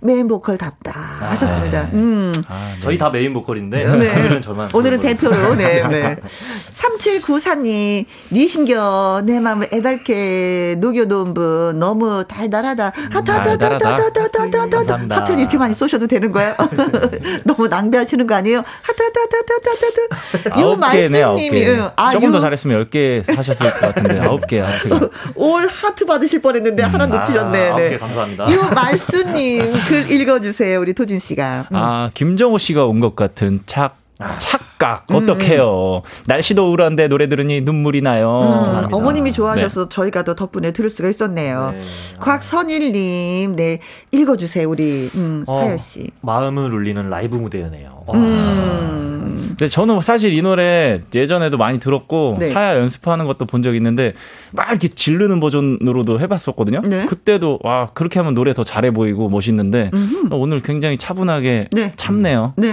[0.00, 0.92] 메인 보컬답다.
[1.30, 1.88] 하셨습니다.
[1.92, 2.32] 음.
[2.48, 2.80] 아, 네.
[2.80, 3.90] 저희 다 메인 보컬인데 네.
[3.90, 4.70] 오늘은 저만.
[4.72, 5.00] 오늘은.
[5.00, 6.16] 대표로, 네, 네.
[6.70, 12.92] 3794님, 리신겨, 내 맘을 애달게 녹여놓은 분, 너무 달달하다.
[13.12, 15.12] 하트, 하트, 하트, 하트, 하트, 하트, 하트, 하트, 하트.
[15.12, 16.54] 하트를 이렇게 많이 쏘셔도 되는 거예요?
[17.44, 18.62] 너무 낭비하시는 거 아니에요?
[18.82, 19.84] 하트, 하트, 하트, 하트, 하트,
[20.50, 20.60] 하트.
[20.60, 21.68] 유 말씀님이, 개.
[21.70, 21.90] 응.
[21.96, 25.08] 아, 조금 유- 더 잘했으면 열개 하셨 을 것 같은데 아홉 개 하트가.
[25.34, 27.68] 올 하트 받으실 뻔했는데 하나 놓치셨네.
[27.70, 27.86] 아, 네.
[27.86, 28.50] 오케이, 감사합니다.
[28.50, 31.66] 유말수님 글 읽어주세요, 우리 도진 씨가.
[31.70, 31.76] 음.
[31.76, 34.01] 아, 김정호 씨가 온 것 같은 착, 아.
[34.38, 35.06] 착각.
[35.10, 36.02] 음, 어떡해요.
[36.26, 38.62] 날씨도 우울한데 노래 들으니 눈물이 나요.
[38.66, 39.88] 음, 어머님이 좋아하셔서 네.
[39.90, 41.70] 저희가 더 덕분에 들을 수가 있었네요.
[41.76, 41.80] 네.
[42.20, 43.78] 곽선일님, 네,
[44.10, 46.10] 읽어주세요, 우리, 음, 어, 사연씨.
[46.20, 48.04] 마음을 울리는 라이브 무대였네요.
[48.14, 49.46] 음.
[49.48, 52.46] 근데 저는 사실 이 노래 예전에도 많이 들었고 네.
[52.48, 54.14] 사야 연습하는 것도 본 적 있는데
[54.50, 56.82] 막 이렇게 지르는 버전으로도 해봤었거든요.
[56.84, 57.06] 네.
[57.06, 60.34] 그때도 와 그렇게 하면 노래 더 잘해 보이고 멋있는데 음흠.
[60.34, 61.92] 어, 오늘 굉장히 차분하게 네.
[61.94, 62.54] 참네요.
[62.56, 62.72] 네.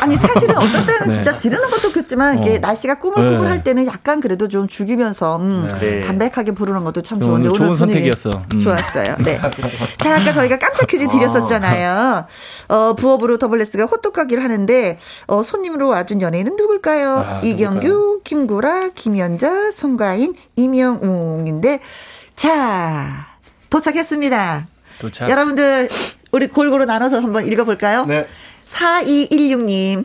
[0.00, 1.14] 아니, 사실은 어떨 때는 네.
[1.14, 2.58] 진짜 지르는 것도 좋지만, 이게 어.
[2.58, 3.46] 날씨가 꾸물꾸물 네.
[3.48, 6.00] 할 때는 약간 그래도 좀 죽이면서, 음, 네.
[6.02, 8.30] 담백하게 부르는 것도 참 좋은데, 오늘 좋은 선택이었어.
[8.54, 8.60] 음.
[8.60, 9.16] 좋았어요.
[9.20, 9.40] 네.
[9.98, 12.26] 자, 아까 저희가 깜짝 퀴즈 드렸었잖아요.
[12.68, 17.18] 어, 부업으로 더블레스가 호떡가기를 하는데, 어, 손님으로 와준 연예인은 누굴까요?
[17.18, 18.20] 아, 이경규, 누굴까요?
[18.24, 21.80] 김구라, 김연자, 송가인, 임영웅인데,
[22.34, 23.26] 자,
[23.70, 24.66] 도착했습니다.
[24.98, 25.28] 도착.
[25.28, 25.88] 여러분들,
[26.32, 28.06] 우리 골고루 나눠서 한번 읽어볼까요?
[28.06, 28.26] 네.
[28.66, 30.04] 4216님.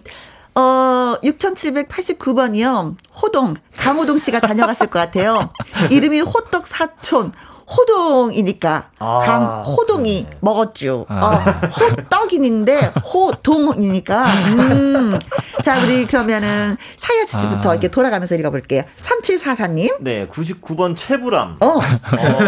[0.60, 2.95] 어, 6789번이요.
[3.22, 5.52] 호동, 강호동 씨가 다녀갔을 것 같아요.
[5.90, 7.31] 이름이 호떡 사촌.
[7.78, 10.38] 호동이니까 아, 강호동이 그러네.
[10.41, 11.06] 먹었죠.
[11.08, 11.20] 아.
[11.26, 14.34] 어, 호떡인인데 호동이니까.
[14.48, 15.20] 음.
[15.64, 17.74] 자, 우리 그러면은 사야 씨부터 아.
[17.74, 18.84] 이렇게 돌아가면서 읽어볼게요.
[18.98, 19.98] 3744님.
[20.02, 21.58] 네, 99번 최불암.
[21.60, 21.82] 어, 어,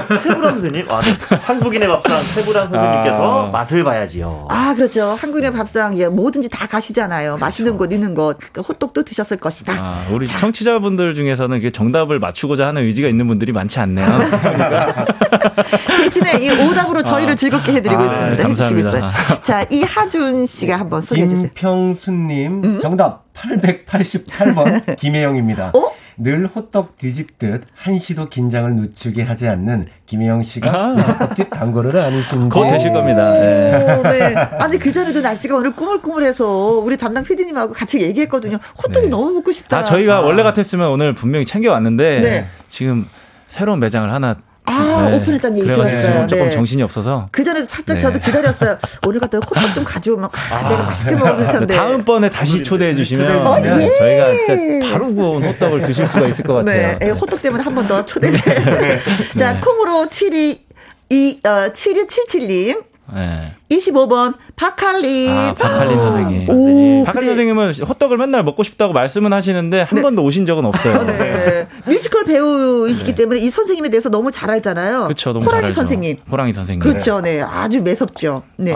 [0.07, 0.89] 최불암 선생님.
[0.89, 1.13] 아, 네.
[1.41, 3.51] 한국인의 밥상 최불암 선생님께서 아.
[3.51, 4.47] 맛을 봐야지요.
[4.49, 5.15] 아, 그렇죠.
[5.19, 7.37] 한국인의 밥상, 예, 뭐든지 다 가시잖아요.
[7.37, 8.37] 맛있는 곳, 있는 곳.
[8.51, 9.73] 그 호떡도 드셨을 것이다.
[9.77, 14.07] 아, 우리 청취자분들 중에서는 정답을 맞추고자 하는 의지가 있는 분들이 많지 않네요.
[16.03, 18.43] 대신에 이 오답으로 저희를 즐겁게 해드리고 아, 있습니다.
[18.47, 18.89] 해주시고 감사합니다.
[18.89, 19.41] 있어요.
[19.41, 21.47] 자, 이하준 씨가 한번 소개해 주세요.
[21.53, 25.71] 김평수님 정답 888번 김혜영입니다.
[25.75, 25.91] 어?
[26.17, 30.95] 늘 호떡 뒤집듯 한시도 긴장을 늦추게 하지 않는 김혜영 씨가.
[30.95, 33.31] 그 호떡집 단골을 아니신지 곧 되실 겁니다.
[33.31, 33.95] 네.
[33.97, 34.35] 오, 네.
[34.35, 36.45] 아니 그 전에도 날씨가 오늘 꾸물꾸물해서
[36.83, 38.59] 우리 담당 PD님하고 같이 얘기했거든요.
[38.83, 39.09] 호떡이 네.
[39.09, 39.79] 너무 먹고 싶다.
[39.79, 42.47] 아, 저희가 원래 같았으면 오늘 분명히 챙겨왔는데 네.
[42.67, 43.07] 지금
[43.47, 44.35] 새로운 매장을 하나
[44.65, 45.17] 아, 네.
[45.17, 46.27] 오픈했다는 얘기 들었어요.
[46.27, 46.51] 조금 네.
[46.51, 48.01] 정신이 없어서 그 전에도 살짝 네.
[48.01, 48.77] 저도 기다렸어요.
[49.05, 51.75] 오늘 갔다 호떡 좀 가져오면 아, 내가 맛있게 먹어줄 텐데.
[51.75, 53.97] 다음번에 다시 초대해 주시면 어, 네, 예.
[53.97, 56.97] 저희가 진짜 바로 구운 호떡을 드실 수가 있을 것 같아요.
[56.99, 58.39] 네, 예, 호떡 때문에 한 번 더 초대를.
[59.37, 60.65] 자, 콩으로 72,
[61.09, 62.83] 이, 어, 7277님.
[63.13, 63.53] 네.
[63.69, 65.29] 25번 박할린.
[65.31, 66.49] 아, 박할린 선생님.
[66.49, 70.01] 오, 박할린 근데- 선생님은 호떡을 맨날 먹고 싶다고 말씀은 하시는데 한 네.
[70.01, 71.03] 번도 오신 적은 없어요.
[71.05, 71.67] 네.
[71.85, 75.03] 뮤지컬 배우이시기 때문에 이 선생님에 대해서 너무 잘 알잖아요.
[75.03, 75.33] 그렇죠.
[75.33, 75.75] 너무 호랑이 잘 알죠.
[75.75, 76.17] 선생님.
[76.31, 76.79] 호랑이 선생님.
[76.79, 77.21] 그렇죠.
[77.21, 77.41] 네.
[77.41, 78.43] 아주 매섭죠.
[78.57, 78.75] 네.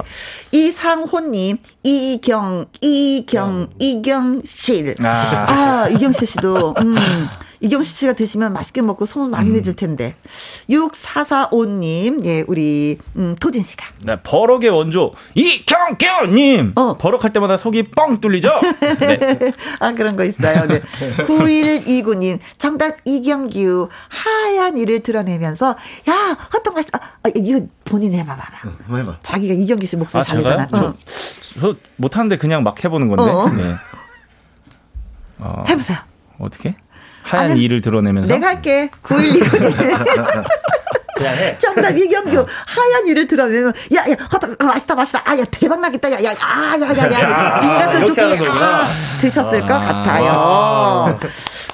[0.51, 4.95] 이상호 님, 이경, 이경, 이경실.
[5.03, 5.45] 아.
[5.47, 6.95] 아, 이경실 씨도, 음,
[7.61, 9.55] 이경실 씨가 드시면 맛있게 먹고 소문 많이 음.
[9.55, 10.15] 내줄 텐데.
[10.69, 13.85] 6445님, 예, 우리, 음, 토진 씨가.
[14.01, 16.73] 네, 버럭의 원조 이경규님.
[16.75, 16.95] 어.
[16.97, 18.49] 버럭할 때마다 속이 뻥 뚫리죠.
[18.99, 19.51] 네.
[19.79, 20.65] 아, 그런 거 있어요.
[20.67, 20.81] 네.
[21.25, 25.75] 9129님, 정답 이경규, 하얀 이를 드러내면서,
[26.09, 26.91] 야, 호떡 맛있어.
[26.93, 28.69] 아, 이거 본인 해봐 봐봐.
[28.87, 29.17] 뭐 해봐.
[29.21, 30.57] 자기가 이경규 씨 목소리 아, 잘 제가요?
[30.61, 30.87] 내잖아.
[30.87, 30.93] 어.
[31.59, 33.23] 저 못하는데 그냥 막 해보는 건데.
[33.23, 33.49] 어.
[33.49, 33.75] 네.
[35.37, 35.97] 어, 해보세요.
[36.39, 36.75] 어떻게?
[37.25, 38.33] 하얀 아니, 이를 드러내면서.
[38.33, 38.89] 내가 할게.
[39.03, 40.45] 9129님.
[41.17, 41.57] 그냥 해.
[41.57, 48.35] 정답 이경규 하얀 이를 들어면 야야 허덕 맛있다 맛있다 아야 대박 나겠다 야야아야야야 인간성 이렇게
[48.35, 48.49] 좋게.
[48.51, 48.91] 아,
[49.21, 51.17] 드셨을 것 같아요.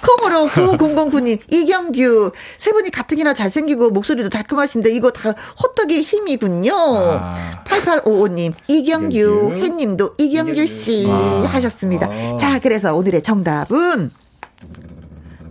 [0.06, 5.34] 콩으로 9009님 이경규 세 분이 가뜩이나 잘생기고 목소리도 달콤하신데 이거 다
[5.64, 6.74] 호떡의 힘이군요.
[6.76, 7.64] 아.
[7.66, 9.56] 8855님 이경규 이경규.
[9.58, 11.48] 햇님도 이경규 씨 아.
[11.52, 12.08] 하셨습니다.
[12.12, 12.38] 아.
[12.40, 14.12] 자 그래서 오늘의 정답은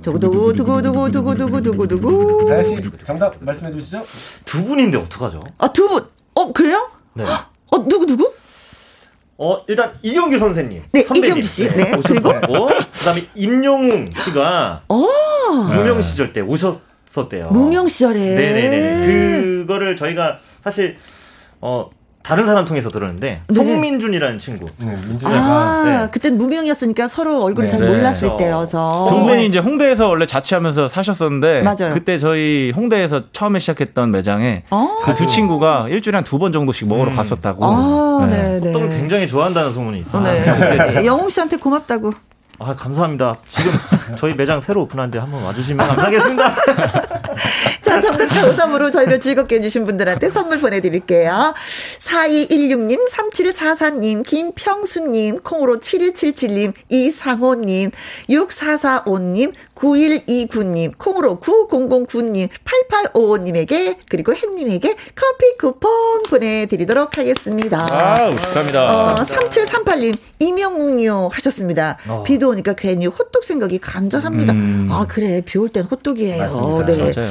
[0.03, 4.03] 두구두구 두구두구 두구두구 두구두구 다현 씨 정답 말씀해 주시죠.
[4.45, 5.41] 두 분인데 어떡하죠?
[5.59, 6.05] 아 두 분.
[6.35, 6.91] 어 그래요?
[7.15, 7.25] 네.
[7.25, 8.33] 어 누구 누구?
[9.37, 11.69] 어 일단 이경규 선생님, 네, 선배님, 이경규 씨.
[11.71, 12.29] 네, 그리고?
[12.29, 15.07] 오셨고 그다음에 임영웅 씨가 어
[15.75, 17.49] 무명 시절 때 오셨었대요.
[17.51, 18.19] 무명 시절에.
[18.19, 19.07] 네네네.
[19.65, 20.97] 그거를 저희가 사실
[21.61, 21.91] 어
[22.23, 23.55] 다른 사람 통해서 들었는데 네.
[23.55, 24.67] 송민준이라는 친구.
[24.77, 26.11] 네, 민준이가 아, 네.
[26.11, 27.71] 그땐 무명이었으니까 서로 얼굴을 네.
[27.71, 27.87] 잘 네.
[27.87, 29.07] 몰랐을 그래서 때여서.
[29.09, 29.47] 두 분이 네.
[29.47, 31.95] 이제 홍대에서 원래 자취하면서 사셨었는데 맞아요.
[31.95, 34.97] 그때 저희 홍대에서 처음에 시작했던 매장에 어?
[35.05, 37.17] 그두 친구가 일주일에 한 두 번 정도씩 먹으러 음.
[37.17, 37.65] 갔었다고.
[37.65, 38.37] 아, 네.
[38.37, 38.67] 네, 네.
[38.69, 40.23] 호떡을 굉장히 좋아한다는 소문이 있어요.
[40.23, 41.05] 네.
[41.07, 42.13] 영웅 씨한테 고맙다고.
[42.63, 43.37] 아 감사합니다.
[43.49, 43.73] 지금
[44.19, 46.55] 저희 매장 새로 오픈한데 한번 와주시면 감사하겠습니다.
[47.91, 51.55] 자, 정답과 오답으로 저희를 즐겁게 해주신 분들한테 선물 보내드릴게요.
[51.99, 57.91] 4216님, 3744님, 김평수님, 콩으로 7177님, 이상호님,
[58.29, 67.87] 6445님, 9129님, 콩으로 9009님, 8855님에게, 그리고 햇님에게 커피 쿠폰 보내드리도록 하겠습니다.
[67.91, 68.85] 아우, 축하합니다.
[69.13, 71.99] 어, 3738님, 이명웅이요 하셨습니다.
[72.07, 72.23] 어.
[72.25, 74.53] 비도 오니까 괜히 호떡 생각이 간절합니다.
[74.53, 74.89] 음.
[74.91, 75.41] 아, 그래.
[75.45, 76.39] 비 올 땐 호떡이에요.
[76.39, 76.87] 맞습니다.
[76.87, 77.13] 네.
[77.17, 77.31] 맞아요.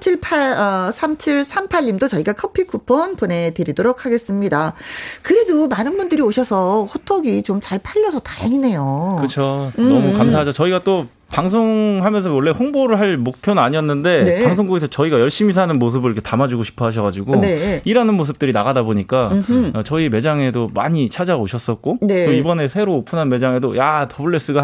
[0.00, 4.74] 378, 어, 3738님도 저희가 커피 쿠폰 보내드리도록 하겠습니다.
[5.22, 9.16] 그래도 많은 분들이 오셔서 호떡이 좀 잘 팔려서 다행이네요.
[9.18, 9.70] 그렇죠.
[9.78, 10.12] 음, 너무 음.
[10.16, 10.50] 감사하죠.
[10.50, 14.44] 저희가 또 방송하면서 원래 홍보를 할 목표는 아니었는데 네.
[14.44, 17.82] 방송국에서 저희가 열심히 사는 모습을 이렇게 담아주고 싶어 하셔가지고 네.
[17.84, 19.72] 일하는 모습들이 나가다 보니까 음흠.
[19.74, 22.26] 어, 저희 매장에도 많이 찾아오셨었고 네.
[22.26, 24.62] 또 이번에 새로 오픈한 매장에도 야 더블레스가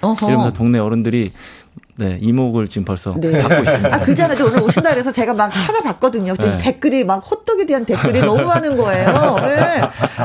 [0.00, 0.26] 어허.
[0.28, 1.32] 이러면서 동네 어른들이
[1.98, 3.42] 네 이목을 지금 벌써 네.
[3.42, 3.94] 받고 있습니다.
[3.94, 6.34] 아, 그 전에도 오늘 오신다 그래서 제가 막 찾아봤거든요.
[6.34, 6.56] 네.
[6.56, 9.36] 댓글이 막 호떡에 대한 댓글이 너무 많은 거예요.
[9.42, 9.80] 네.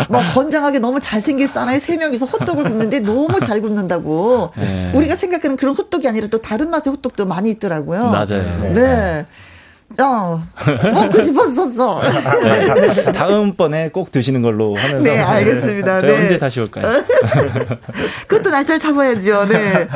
[0.08, 4.52] 막 건장하게 너무 잘생긴 사나이 세 명이서 호떡을 굽는데 너무 잘 굽는다고.
[4.56, 4.91] 네.
[4.94, 8.08] 우리가 생각하는 그런 호떡이 아니라 또 다른 맛의 호떡도 많이 있더라고요.
[8.08, 8.72] 맞아요.
[8.74, 9.26] 네.
[10.00, 10.41] 어,
[10.94, 12.02] 먹고 싶었었어.
[12.44, 13.12] 네.
[13.14, 16.02] 다음번에 꼭 드시는 걸로 하면서 네, 알겠습니다.
[16.02, 16.22] 저희 네.
[16.22, 17.04] 언제 다시 올까요?
[18.28, 19.45] 그것도 날짜를 잡아야죠.
[19.50, 19.88] 네.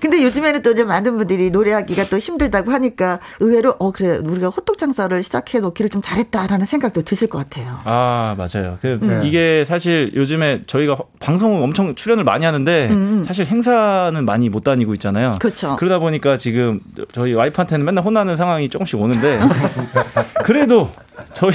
[0.00, 4.78] 근데 요즘에는 또 이제 많은 분들이 노래하기가 또 힘들다고 하니까 의외로 어 그래 우리가 호떡
[4.78, 7.78] 장사를 시작해 놓기를 좀 잘했다라는 생각도 드실 것 같아요.
[7.84, 8.78] 아 맞아요.
[8.80, 9.22] 그 음.
[9.24, 13.24] 이게 사실 요즘에 저희가 허- 방송을 엄청 출연을 많이 하는데 음.
[13.26, 15.32] 사실 행사는 많이 못 다니고 있잖아요.
[15.40, 15.76] 그렇죠.
[15.76, 16.80] 그러다 보니까 지금
[17.12, 19.38] 저희 와이프한테는 맨날 혼나는 상황이 조금씩 오는데
[20.44, 20.90] 그래도
[21.34, 21.52] 저희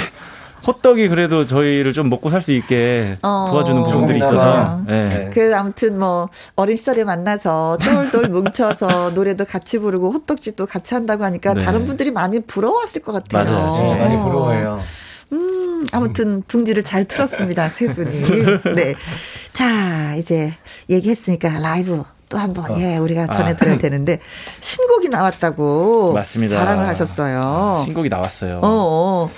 [0.65, 3.45] 호떡이 그래도 저희를 좀 먹고 살 수 있게 어.
[3.49, 4.35] 도와주는 부분들이 조금이나마.
[4.45, 5.09] 있어서 네.
[5.09, 5.29] 네.
[5.33, 11.53] 그 아무튼 뭐 어린 시절에 만나서 똘똘 뭉쳐서 노래도 같이 부르고 호떡집도 같이 한다고 하니까
[11.55, 11.63] 네.
[11.63, 13.43] 다른 분들이 많이 부러워하실 것 같아요.
[13.51, 14.79] 맞아요, 진짜 어, 많이 부러워해요.
[15.33, 18.21] 음, 아무튼 둥지를 잘 틀었습니다, 세 분이.
[18.75, 18.93] 네.
[19.53, 20.53] 자, 이제
[20.89, 24.19] 얘기했으니까 라이브 또 한번, 예, 우리가 전해드려야 되는데,
[24.61, 26.13] 신곡이 나왔다고.
[26.13, 26.57] 맞습니다.
[26.57, 27.81] 자랑을 하셨어요.
[27.85, 28.59] 신곡이 나왔어요.
[28.63, 29.29] 어, 어,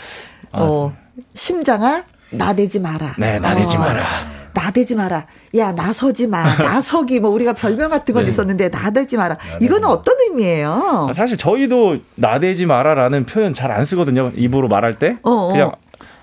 [0.53, 0.93] 어,
[1.33, 3.15] 심장아, 나대지 마라.
[3.17, 4.05] 네, 나대지 어, 마라.
[4.53, 5.25] 나대지 마라.
[5.55, 6.55] 야, 나서지 마.
[6.57, 8.29] 나서기, 뭐, 우리가 별명 같은 건 네.
[8.29, 9.37] 있었는데, 나대지 마라.
[9.61, 11.07] 이거는 어떤 의미예요?
[11.09, 14.31] 아, 사실 저희도 나대지 마라라는 표현 잘 안 쓰거든요.
[14.35, 15.47] 입으로 말할 때 어, 어.
[15.51, 15.71] 그냥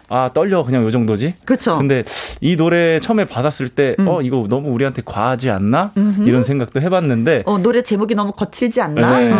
[0.08, 1.34] 아 떨려 그냥 요 정도지.
[1.44, 1.76] 그쵸.
[1.78, 2.02] 근데
[2.40, 5.92] 이 노래 처음에 받았을 때, 어, 이거 너무 우리한테 과하지 않나?
[5.96, 6.22] 음흠.
[6.28, 9.18] 이런 생각도 해봤는데, 어, 노래 제목이 너무 거칠지 않나?
[9.18, 9.30] 네.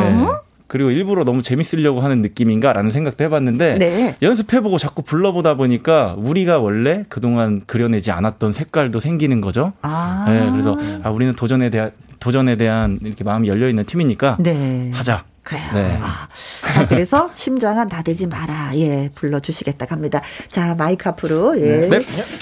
[0.65, 0.67] 어?
[0.67, 4.17] 그리고 일부러 너무 재밌으려고 하는 느낌인가라는 생각도 해봤는데, 네.
[4.23, 9.73] 연습해보고 자꾸 불러보다 보니까 우리가 원래 그동안 그려내지 않았던 색깔도 생기는 거죠.
[9.83, 10.25] 아.
[10.29, 14.91] 네, 그래서 아, 우리는 도전에 대한, 도전에 대한 이렇게 마음이 열려 있는 팀이니까 네.
[14.93, 15.25] 하자.
[15.45, 15.71] 그래요.
[15.75, 15.99] 네.
[16.03, 16.27] 아,
[16.73, 18.71] 자, 그래서 심장아 나대지 마라.
[18.77, 20.23] 예, 불러주시겠다 합니다.
[20.51, 21.61] 자, 마이크 앞으로.
[21.61, 21.89] 예.
[21.89, 22.01] 네.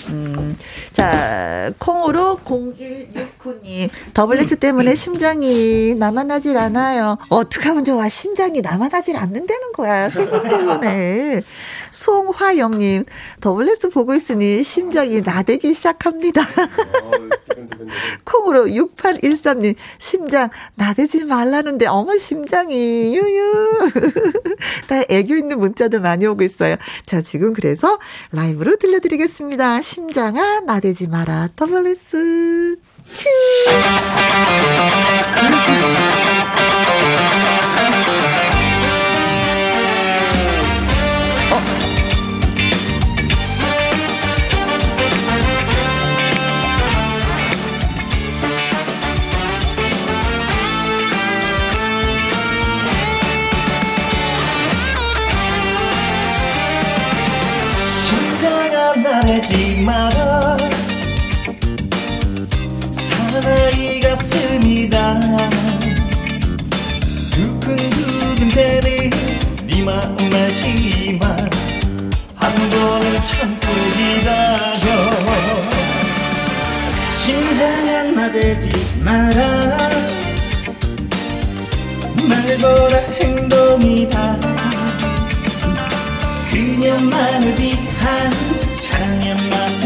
[0.08, 0.56] 음,
[0.92, 7.18] 자, 콩으로 0169 구님 더블레스 때문에 심장이 남아나질 않아요.
[7.28, 8.08] 어떻게 하면 좋아?
[8.08, 10.08] 심장이 남아나질 않는다는 거야.
[10.08, 11.42] 세분 때문에.
[11.90, 13.04] 송화영님
[13.40, 16.42] 더블레스 보고 있으니 심장이 나대기 시작합니다.
[18.24, 23.90] 콩으로 6813님 심장 나대지 말라는데 어머 심장이 유유.
[24.88, 26.76] 다 애교 있는 문자도 많이 오고 있어요.
[27.06, 27.98] 자 지금 그래서
[28.30, 29.82] 라이브로 들려드리겠습니다.
[29.82, 32.76] 심장아 나대지 마라 더블레스.
[33.04, 33.32] 심
[59.12, 60.56] 나내지 마라
[62.90, 65.20] 사나이 가슴이다.
[67.30, 69.10] 두근두근 대는
[69.66, 71.50] 네 마음 알지만
[72.36, 73.66] 한 번은 참고
[73.98, 74.86] 기다려.
[77.18, 78.70] 심장아 나대지
[79.04, 79.90] 마라.
[82.16, 84.40] 말보다 행동이다.
[86.50, 88.41] 그녀만을 위한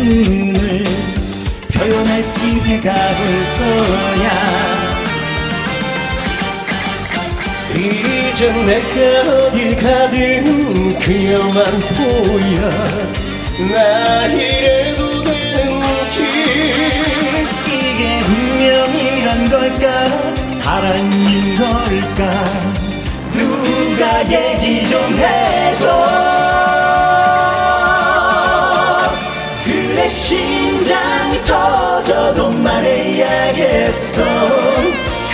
[0.06, 0.84] 마음을
[1.72, 2.94] 표현할 기회가 올
[3.58, 4.26] 거야.
[7.74, 11.64] 이제 내가 어딜 가든 그녀만
[11.96, 12.70] 보여.
[13.72, 16.16] 나 이래도 되는지.
[17.66, 20.46] 이게 운명이란 걸까?
[20.46, 22.44] 사랑인 걸까?
[23.32, 26.35] 누가 얘기 좀 해줘
[30.08, 34.22] 심장이 터져도 말해야겠어.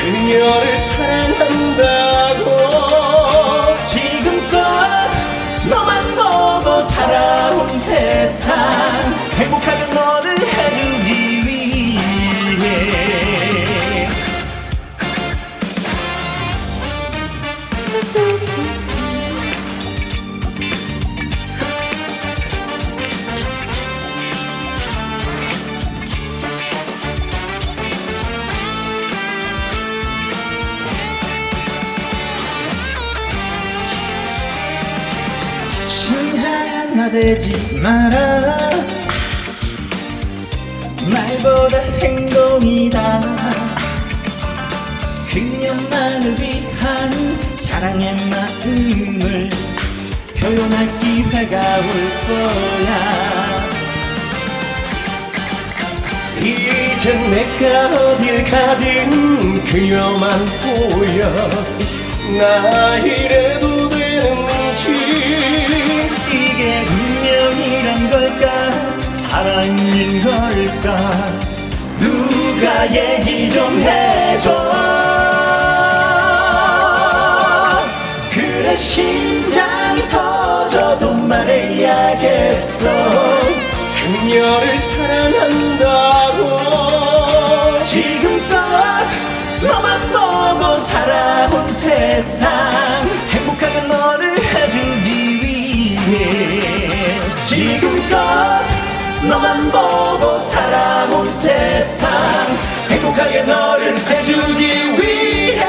[0.00, 2.44] 그녀를 사랑한다고
[3.84, 4.58] 지금껏
[5.68, 8.56] 너만 보고 살아온 세상.
[9.36, 9.91] 행복하게
[37.12, 38.70] 나대지 마라.
[41.10, 43.20] 말보다 행동이다.
[45.28, 49.50] 그녀만을 위한 사랑의 마음을
[50.38, 51.92] 표현할 기회가 올
[52.26, 52.90] 거야.
[56.40, 61.28] 이제 내가 어딜 가든 그녀만 보여.
[62.38, 63.60] 나 이래
[69.42, 70.94] 사랑인 걸까?
[71.98, 74.52] 누가 얘기 좀 해줘.
[78.30, 82.88] 그래 심장이 터져도 말해야겠어.
[83.96, 86.42] 그녀를 사랑한다고.
[87.82, 88.54] 지금껏
[89.60, 92.48] 너만 보고 살아온 세상.
[93.28, 94.01] 행복하게 너
[100.22, 102.10] 보고 살아온 세상.
[102.88, 105.62] 행복하게 너를 해주기 위해.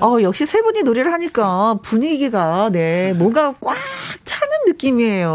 [0.00, 3.76] 어, 역시 세 분이 노래를 하니까 분위기가, 네, 뭔가 꽉
[4.24, 5.30] 차는 느낌이에요.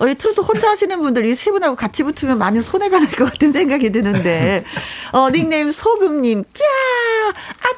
[0.00, 3.30] 어, 이 트로트 혼자 하시는 분들 이 세 분하고 같이 붙으면 많이 손해가 날 것
[3.30, 4.64] 같은 생각이 드는데,
[5.12, 6.64] 어, 닉네임 소금님, 꺄!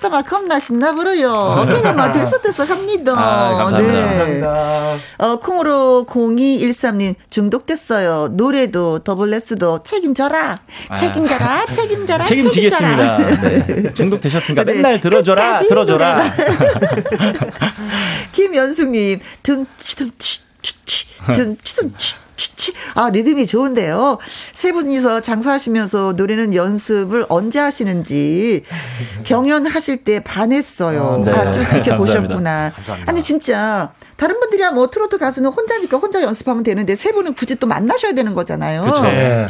[0.01, 1.67] 아따마 겁나 신나 부르요.
[1.69, 3.13] 그냥 막 들썩들썩합니다.
[3.13, 3.93] 아, 감사합니다.
[3.93, 4.01] 네.
[4.41, 4.97] 감사합니다.
[5.19, 8.29] 어, 콩으로 0213님 중독됐어요.
[8.33, 10.61] 노래도 더블레스도 책임져라.
[10.89, 10.97] 아.
[10.97, 11.67] 책임져라.
[11.67, 12.25] 책임져라.
[12.25, 13.17] 책임지겠습니다.
[13.19, 13.67] 책임져라.
[13.67, 13.93] 네.
[13.93, 14.75] 중독되셨으니까 네.
[14.75, 16.25] 맨날 들어줘라, 들어줘라.
[18.33, 20.41] 김연숙님 둠치둠치
[21.35, 24.19] 둠치둠치 치치 아 리듬이 좋은데요.
[24.55, 28.65] 세 분이서 장사하시면서 노래는 연습을 언제 하시는지
[29.25, 31.03] 경연하실 때 반했어요.
[31.03, 31.33] 어, 네.
[31.33, 32.73] 아, 쭉 지켜보셨구나.
[32.75, 33.11] 감사합니다.
[33.11, 37.67] 아니 진짜 다른 분들이야 뭐 트로트 가수는 혼자니까 혼자 연습하면 되는데 세 분은 굳이 또
[37.67, 38.85] 만나셔야 되는 거잖아요.
[38.85, 39.03] 그쵸.
[39.03, 39.47] 네.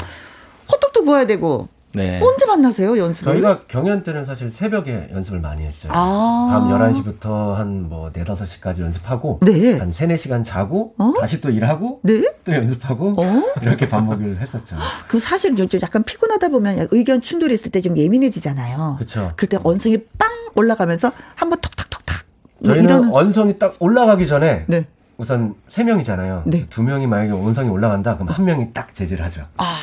[0.73, 2.21] 호떡도 구워야 되고 네.
[2.23, 3.33] 언제 만나세요, 연습을?
[3.33, 5.93] 저희가 경연 때는 사실 새벽에 연습을 많이 했어요.
[5.95, 6.49] 아.
[6.51, 9.79] 밤 11시부터 한 뭐 4, 5시까지 연습하고 네.
[9.79, 11.12] 한 3, 4시간 자고 어?
[11.19, 12.23] 다시 또 일하고 네?
[12.45, 13.43] 또 연습하고 어?
[13.62, 14.77] 이렇게 반복을 했었죠.
[15.09, 18.97] 그 사실 좀 약간 피곤하다 보면 의견 충돌이 있을 때 좀 예민해지잖아요.
[18.99, 19.33] 그렇죠.
[19.37, 22.25] 그때 언성이 빵 올라가면서 한번 톡탁톡탁
[22.61, 23.15] 뭐 저희는 이러는...
[23.15, 24.87] 언성이 딱 올라가기 전에 네.
[25.21, 26.45] 우선 세 명이잖아요.
[26.47, 26.65] 네.
[26.71, 29.43] 두 명이 만약에 원성이 올라간다, 그럼 한 명이 딱 제지를 하죠.
[29.59, 29.77] 아.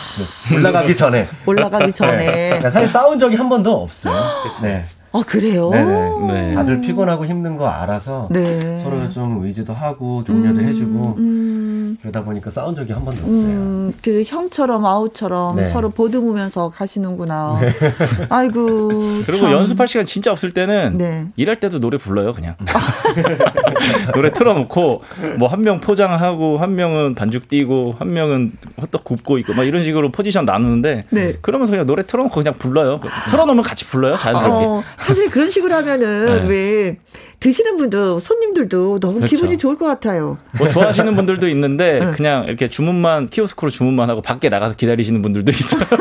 [0.52, 1.30] 올라가기 전에.
[1.46, 2.18] 올라가기 전에.
[2.18, 2.70] 네.
[2.72, 4.16] 사실 싸운 적이 한 번도 없어요.
[4.64, 4.84] 네.
[5.18, 5.70] 아 그래요?
[5.72, 6.20] 네네.
[6.28, 6.54] 네.
[6.54, 8.80] 다들 피곤하고 힘든 거 알아서 네.
[8.84, 11.98] 서로 좀 의지도 하고 격려도 음, 해주고 음.
[12.02, 13.48] 그러다 보니까 싸운 적이 한 번도 없어요.
[13.50, 15.68] 음, 그 형처럼 아우처럼 네.
[15.70, 17.58] 서로 보듬으면서 가시는구나.
[17.62, 17.68] 네.
[18.30, 18.88] 아이고.
[19.26, 19.52] 그리고 참.
[19.52, 21.26] 연습할 시간 진짜 없을 때는 네.
[21.36, 22.56] 일할 때도 노래 불러요 그냥.
[24.14, 25.02] 노래 틀어놓고
[25.40, 29.84] 뭐 한 명 포장하고 한 명은 반죽 띄고 한 명은 호떡 굽고 있고 막 이런
[29.84, 31.34] 식으로 포지션 나누는데 네.
[31.42, 33.00] 그러면서 그냥 노래 틀어놓고 그냥 불러요.
[33.32, 34.66] 틀어놓으면 같이 불러요 자연스럽게.
[34.66, 36.50] 어, 사실 그런 식으로 하면은 네.
[36.50, 36.98] 왜
[37.40, 39.36] 드시는 분도 손님들도 너무 그렇죠.
[39.36, 40.40] 기분이 좋을 것 같아요.
[40.58, 42.12] 뭐 좋아하시는 분들도 있는데 네.
[42.14, 45.84] 그냥 이렇게 주문만 키오스크로 주문만 하고 밖에 나가서 기다리시는 분들도 있어요.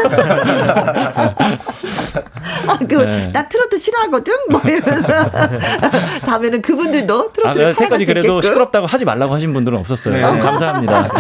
[2.67, 3.31] 아, 그, 네.
[3.33, 4.35] 나 트로트 싫어하거든?
[4.51, 5.07] 뭐 이러면서.
[6.25, 10.15] 다음에는 그분들도 트로트를 아, 여태까지 그래도 시끄럽다고 하지 말라고 하신 분들은 없었어요.
[10.15, 10.23] 네.
[10.23, 11.11] 감사합니다.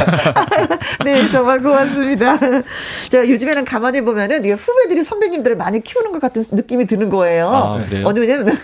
[1.05, 2.39] 네, 정말 고맙습니다.
[3.11, 7.49] 제가 요즘에는 가만히 보면은 후배들이 선배님들을 많이 키우는 것 같은 느낌이 드는 거예요.
[7.49, 8.57] 아, 어느 왜냐면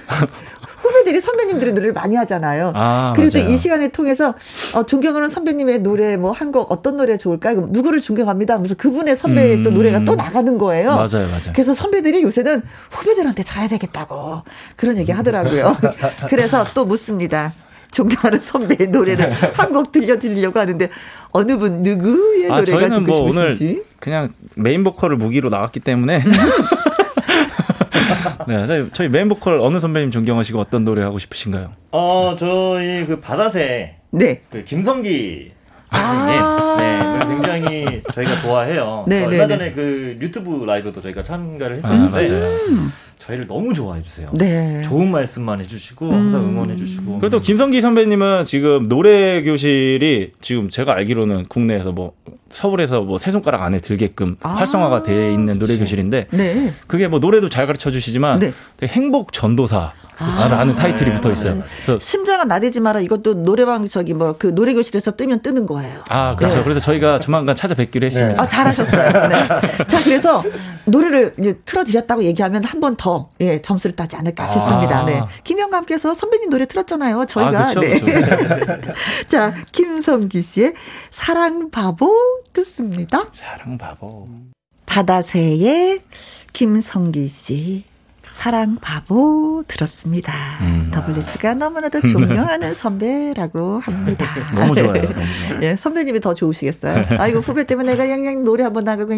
[0.82, 2.72] 후배들이 선배님들의 노래를 많이 하잖아요.
[2.74, 4.34] 아, 그리고 또 이 시간을 통해서
[4.74, 7.54] 어, 존경하는 선배님의 노래 뭐 한 곡 어떤 노래 좋을까?
[7.54, 8.54] 누구를 존경합니다.
[8.54, 10.90] 하면서 그분의 선배의 음, 또 노래가 또 나가는 거예요.
[10.90, 11.52] 맞아요, 맞아요.
[11.54, 14.42] 그래서 선배들이 요새는 후배들한테 잘해야 되겠다고
[14.76, 15.76] 그런 얘기 하더라고요.
[16.28, 17.52] 그래서 또 묻습니다.
[17.92, 20.88] 존경하는 선배의 노래를 한 곡 들려드리려고 하는데
[21.30, 23.64] 어느 분 누구의 아, 노래가 듣고 뭐 싶으신지?
[23.72, 26.22] 오늘 그냥 메인 보컬을 무기로 나왔기 때문에
[28.48, 31.72] 네, 저희, 저희 메인 보컬 어느 선배님 존경하시고 어떤 노래 하고 싶으신가요?
[31.90, 34.40] 어, 저희 그 바다새 네.
[34.50, 35.52] 그 김성기
[35.92, 39.04] 아~ 네, 굉장히 저희가 좋아해요.
[39.08, 39.48] 네, 얼마 네, 네.
[39.48, 42.92] 전에 그 유튜브 라이브도 저희가 참가를 했었는데 아, 음.
[43.18, 44.30] 저희를 너무 좋아해 주세요.
[44.34, 44.82] 네.
[44.84, 46.48] 좋은 말씀만 해주시고 항상 음.
[46.50, 47.18] 응원해 주시고.
[47.20, 52.14] 그래도 김성기 선배님은 지금 노래 교실이 지금 제가 알기로는 국내에서 뭐
[52.50, 54.48] 서울에서 뭐 세 손가락 안에 들게끔 아.
[54.50, 56.74] 활성화가 돼 있는 노래 교실인데 네.
[56.88, 58.52] 그게 뭐 노래도 잘 가르쳐 주시지만 네.
[58.82, 59.92] 행복 전도사
[60.50, 61.16] 라는 아, 타이틀이 네.
[61.16, 61.62] 붙어 있어요.
[61.84, 66.02] 그래서 심장아 나대지 마라 이것도 노래방 저기 뭐 그 노래 교실에서 뜨면 뜨는 거예요.
[66.08, 66.56] 아 그렇죠.
[66.56, 66.62] 네.
[66.64, 68.32] 그래서 저희가 조만간 찾아뵙기로 했습니다.
[68.34, 68.42] 네.
[68.42, 69.28] 아 잘하셨어요.
[69.28, 69.48] 네.
[69.86, 70.42] 자 그래서
[70.84, 75.00] 노래를 이제 틀어드렸다고 얘기하면 한 번 더 예, 점수를 따지 않을까 싶습니다.
[75.00, 75.04] 아.
[75.04, 75.22] 네.
[75.44, 77.24] 김영감께서 선배님 노래 틀었잖아요.
[77.26, 77.98] 저희가 아, 그쵸, 네.
[78.00, 78.92] 그쵸.
[79.28, 80.74] 자 김성기 씨의
[81.10, 82.12] 사랑 바보
[82.52, 83.26] 듣습니다.
[83.32, 84.28] 사랑 바보.
[84.86, 86.00] 바다새의
[86.52, 87.84] 김성기 씨.
[88.32, 90.32] 사랑 바보 들었습니다.
[90.62, 90.90] 음.
[90.92, 94.26] 더블리스가 너무나도 존경하는 선배라고 합니다.
[94.56, 94.92] 너무 좋아요.
[94.92, 95.62] 너무 좋아요.
[95.62, 97.06] 예, 선배님이 더 좋으시겠어요.
[97.18, 99.12] 아이고 후배 때문에 내가 양양 노래 한번 나가고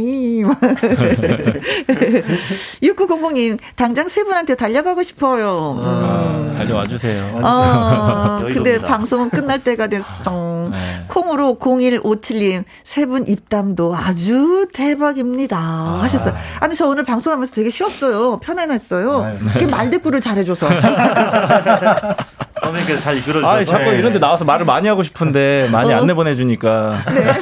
[2.83, 5.79] 6900님 당장 세 분한테 달려가고 싶어요.
[5.79, 5.83] 음.
[5.85, 7.41] 아, 달려와 주세요.
[7.43, 10.69] 아, 근데 방송은 끝날 때가 됐어.
[10.73, 11.05] 네.
[11.09, 16.01] 콩으로 0157님 세 분 입담도 아주 대박입니다 아.
[16.03, 16.35] 하셨어요.
[16.61, 18.39] 아니 저 오늘 방송하면서 되게 쉬웠어요.
[18.41, 19.04] 편안했어요.
[19.05, 19.39] 있어요.
[19.53, 20.69] 그게 말대꾸를 잘해줘서.
[22.65, 23.47] 선배님께서 잘 이끌어주셔서.
[23.47, 25.99] 아, 자꾸 이런 데 나와서 말을 많이 하고 싶은데 많이 어.
[25.99, 27.03] 안 내보내주니까.
[27.13, 27.25] 네.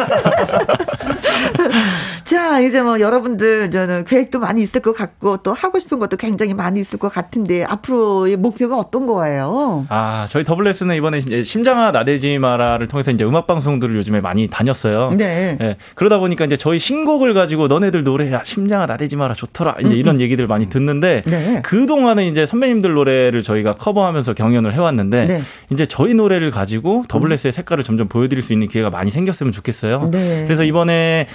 [2.32, 6.54] 자, 이제 뭐 여러분들 저는 계획도 많이 있을 것 같고 또 하고 싶은 것도 굉장히
[6.54, 9.84] 많이 있을 것 같은데 앞으로의 목표가 어떤 거예요?
[9.90, 15.10] 아, 저희 더블레스는 이번에 이제 심장아 나대지 마라를 통해서 이제 음악 방송들을 요즘에 많이 다녔어요.
[15.10, 15.58] 네.
[15.60, 15.76] 네.
[15.94, 19.98] 그러다 보니까 이제 저희 신곡을 가지고 너네들 노래 야 심장아 나대지 마라 좋더라 이제 음,
[19.98, 20.20] 이런 음.
[20.22, 21.60] 얘기들 많이 듣는데 네.
[21.62, 25.42] 그 동안은 이제 선배님들 노래를 저희가 커버하면서 경연을 해왔는데 네.
[25.70, 30.08] 이제 저희 노래를 가지고 더블레스의 색깔을 점점 보여드릴 수 있는 기회가 많이 생겼으면 좋겠어요.
[30.10, 30.44] 네.
[30.46, 31.26] 그래서 이번에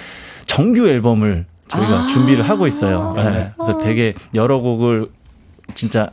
[0.48, 3.12] 정규 앨범을 저희가 아~ 준비를 하고 있어요.
[3.16, 3.52] 네.
[3.56, 5.08] 그래서 되게 여러 곡을
[5.74, 6.10] 진짜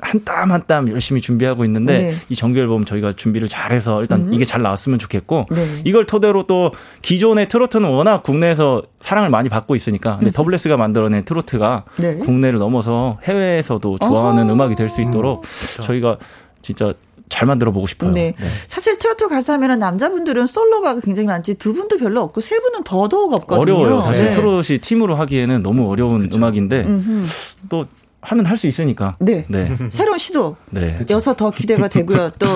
[0.00, 2.14] 한땀 한 땀 열심히 준비하고 있는데 네.
[2.30, 4.34] 이 정규 앨범 저희가 준비를 잘해서 일단 음.
[4.34, 5.82] 이게 잘 나왔으면 좋겠고 네.
[5.84, 10.32] 이걸 토대로 또 기존의 트로트는 워낙 국내에서 사랑을 많이 받고 있으니까 근데 음.
[10.32, 12.16] 더블레스가 만들어낸 트로트가 네.
[12.16, 14.52] 국내를 넘어서 해외에서도 좋아하는 어허.
[14.54, 15.82] 음악이 될 수 있도록 음.
[15.82, 16.16] 저희가
[16.62, 16.94] 진짜
[17.34, 18.12] 잘 만들어 보고 싶어요.
[18.12, 18.32] 네.
[18.38, 18.46] 네.
[18.68, 23.32] 사실 트로트 가수 하면은 남자분들은 솔로가 굉장히 많지 두 분도 별로 없고 세 분은 더더욱
[23.32, 23.76] 없거든요.
[23.76, 24.02] 어려워요.
[24.02, 24.30] 사실 네.
[24.30, 26.36] 트로트이 팀으로 하기에는 너무 어려운 그렇죠.
[26.36, 27.24] 음악인데 음흠.
[27.68, 27.86] 또
[28.20, 29.16] 하면 할 수 있으니까.
[29.18, 29.46] 네.
[29.48, 29.76] 네.
[29.90, 30.54] 새로운 시도.
[30.70, 31.00] 네.
[31.10, 32.30] 여서 더 기대가 되고요.
[32.38, 32.46] 또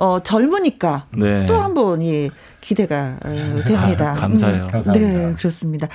[0.00, 1.44] 어, 젊으니까 네.
[1.44, 2.30] 또한 번이
[2.62, 4.12] 기대가 어, 됩니다.
[4.12, 4.64] 아, 감사해요.
[4.64, 4.70] 음.
[4.70, 5.18] 감사합니다.
[5.28, 5.88] 네, 그렇습니다.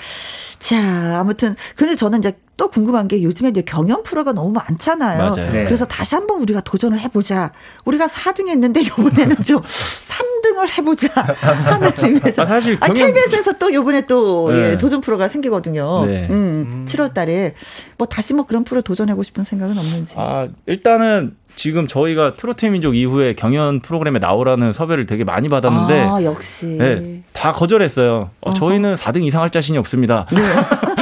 [0.59, 5.17] 자, 아무튼 근데 저는 이제 또 궁금한 게 요즘에 이제 경연 프로가 너무 많잖아요.
[5.17, 5.51] 맞아요.
[5.51, 5.65] 네.
[5.65, 7.51] 그래서 다시 한번 우리가 도전을 해보자.
[7.83, 11.09] 우리가 4등 했는데 이번에는 좀 3등을 해보자.
[11.15, 12.43] 하는 의미에서.
[12.43, 13.01] 아, 사실 경연...
[13.01, 14.71] 아, KBS에서 또 요번에 또 네.
[14.71, 16.05] 예, 도전 프로가 생기거든요.
[16.05, 16.27] 네.
[16.29, 17.55] 음, 7월 달에
[17.97, 20.13] 뭐 다시 뭐 그런 프로 도전해보고 싶은 생각은 없는지.
[20.15, 26.23] 아, 일단은 지금 저희가 트로트 민족 이후에 경연 프로그램에 나오라는 섭외를 되게 많이 받았는데 아,
[26.23, 28.29] 역시 네, 다 거절했어요.
[28.41, 30.25] 어, 저희는 4등 이상 할 자신이 없습니다.
[30.31, 30.41] 네.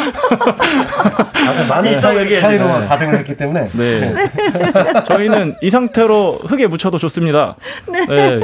[0.45, 2.87] 아주 많은 차이, 차이로 네.
[2.87, 3.99] 4등을 했기 때문에 네.
[3.99, 5.03] 네.
[5.05, 7.55] 저희는 이 상태로 흙에 묻혀도 좋습니다.
[7.87, 8.05] 네.
[8.05, 8.41] 네.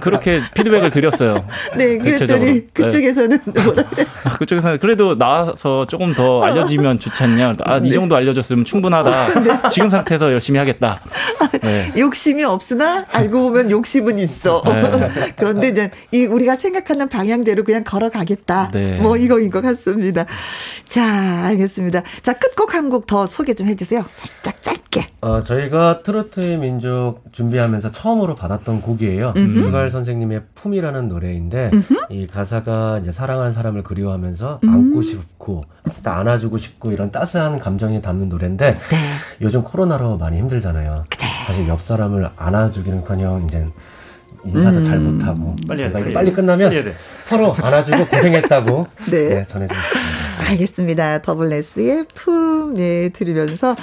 [0.00, 1.44] 그렇게 피드백을 드렸어요.
[1.76, 2.66] 네, 그랬더니 네.
[2.72, 4.06] 그쪽에서는 뭐라 그래?
[4.38, 7.56] 그쪽에서는 그래도 나와서 조금 더 알려주면 좋지 않냐.
[7.64, 9.68] 아, 이 정도 알려줬으면 충분하다.
[9.70, 11.00] 지금 상태에서 열심히 하겠다.
[11.62, 11.92] 네.
[11.96, 14.62] 욕심이 없으나 알고 보면 욕심은 있어.
[14.66, 15.10] 네.
[15.36, 18.70] 그런데 이제 이 우리가 생각하는 방향대로 그냥 걸어가겠다.
[18.72, 18.98] 네.
[18.98, 20.26] 뭐 이거인 것 같습니다.
[20.88, 22.02] 자, 알겠습니다.
[22.22, 24.04] 자, 끝곡 한 곡 더 소개 좀 해주세요.
[24.12, 25.06] 살짝 짧게.
[25.22, 29.32] 어, 저희가 트로트의 민족 준비하면서 처음으로 받았던 곡이에요.
[29.34, 31.94] 주갈 선생님의 품이라는 노래인데 음흠.
[32.10, 34.68] 이 가사가 이제 사랑하는 사람을 그리워하면서 음.
[34.68, 35.64] 안고 싶고
[36.04, 38.98] 안아주고 싶고 이런 따스한 감정이 담는 노래인데 네.
[39.40, 41.04] 요즘 코로나로 많이 힘들잖아요.
[41.18, 41.26] 네.
[41.46, 43.66] 사실 옆 사람을 안아주기는커녕 이제
[44.44, 44.84] 인사도 음.
[44.84, 46.92] 잘 못하고 빨리 돼, 빨리, 끝나면 빨리
[47.24, 49.28] 서로 안아주고 고생했다고 네.
[49.28, 50.13] 네 전해주고 싶습니다.
[50.44, 51.22] 알겠습니다.
[51.22, 53.74] 더블레스의 품 네, 들으면서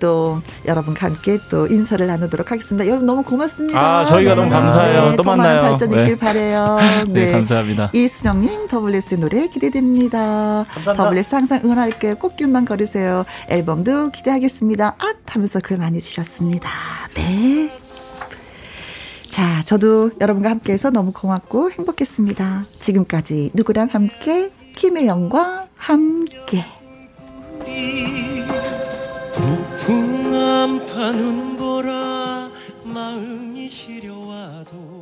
[0.00, 2.86] 또 여러분과 함께 또 인사를 나누도록 하겠습니다.
[2.86, 3.78] 여러분 너무 고맙습니다.
[3.78, 4.40] 아 저희가 네.
[4.40, 5.10] 너무 감사해요.
[5.10, 5.62] 네, 또 만나요.
[5.62, 6.16] 발전 있길 네.
[6.16, 6.78] 바래요.
[7.08, 7.26] 네.
[7.26, 7.32] 네.
[7.32, 7.90] 감사합니다.
[7.92, 10.64] 이순영님 더블레스 노래 기대됩니다.
[10.68, 10.94] 감사합니다.
[10.94, 12.16] 더블레스 항상 응원할게요.
[12.16, 13.24] 꽃길만 걸으세요.
[13.48, 14.96] 앨범도 기대하겠습니다.
[14.98, 16.68] 아 하면서 글 많이 주셨습니다.
[17.14, 17.70] 네.
[19.28, 22.64] 자, 저도 여러분과 함께해서 너무 고맙고 행복했습니다.
[22.80, 26.64] 지금까지 누구랑 함께 김혜영과 함께.
[30.66, 32.50] 한파 눈보라
[32.84, 34.95] 마음이 시려와도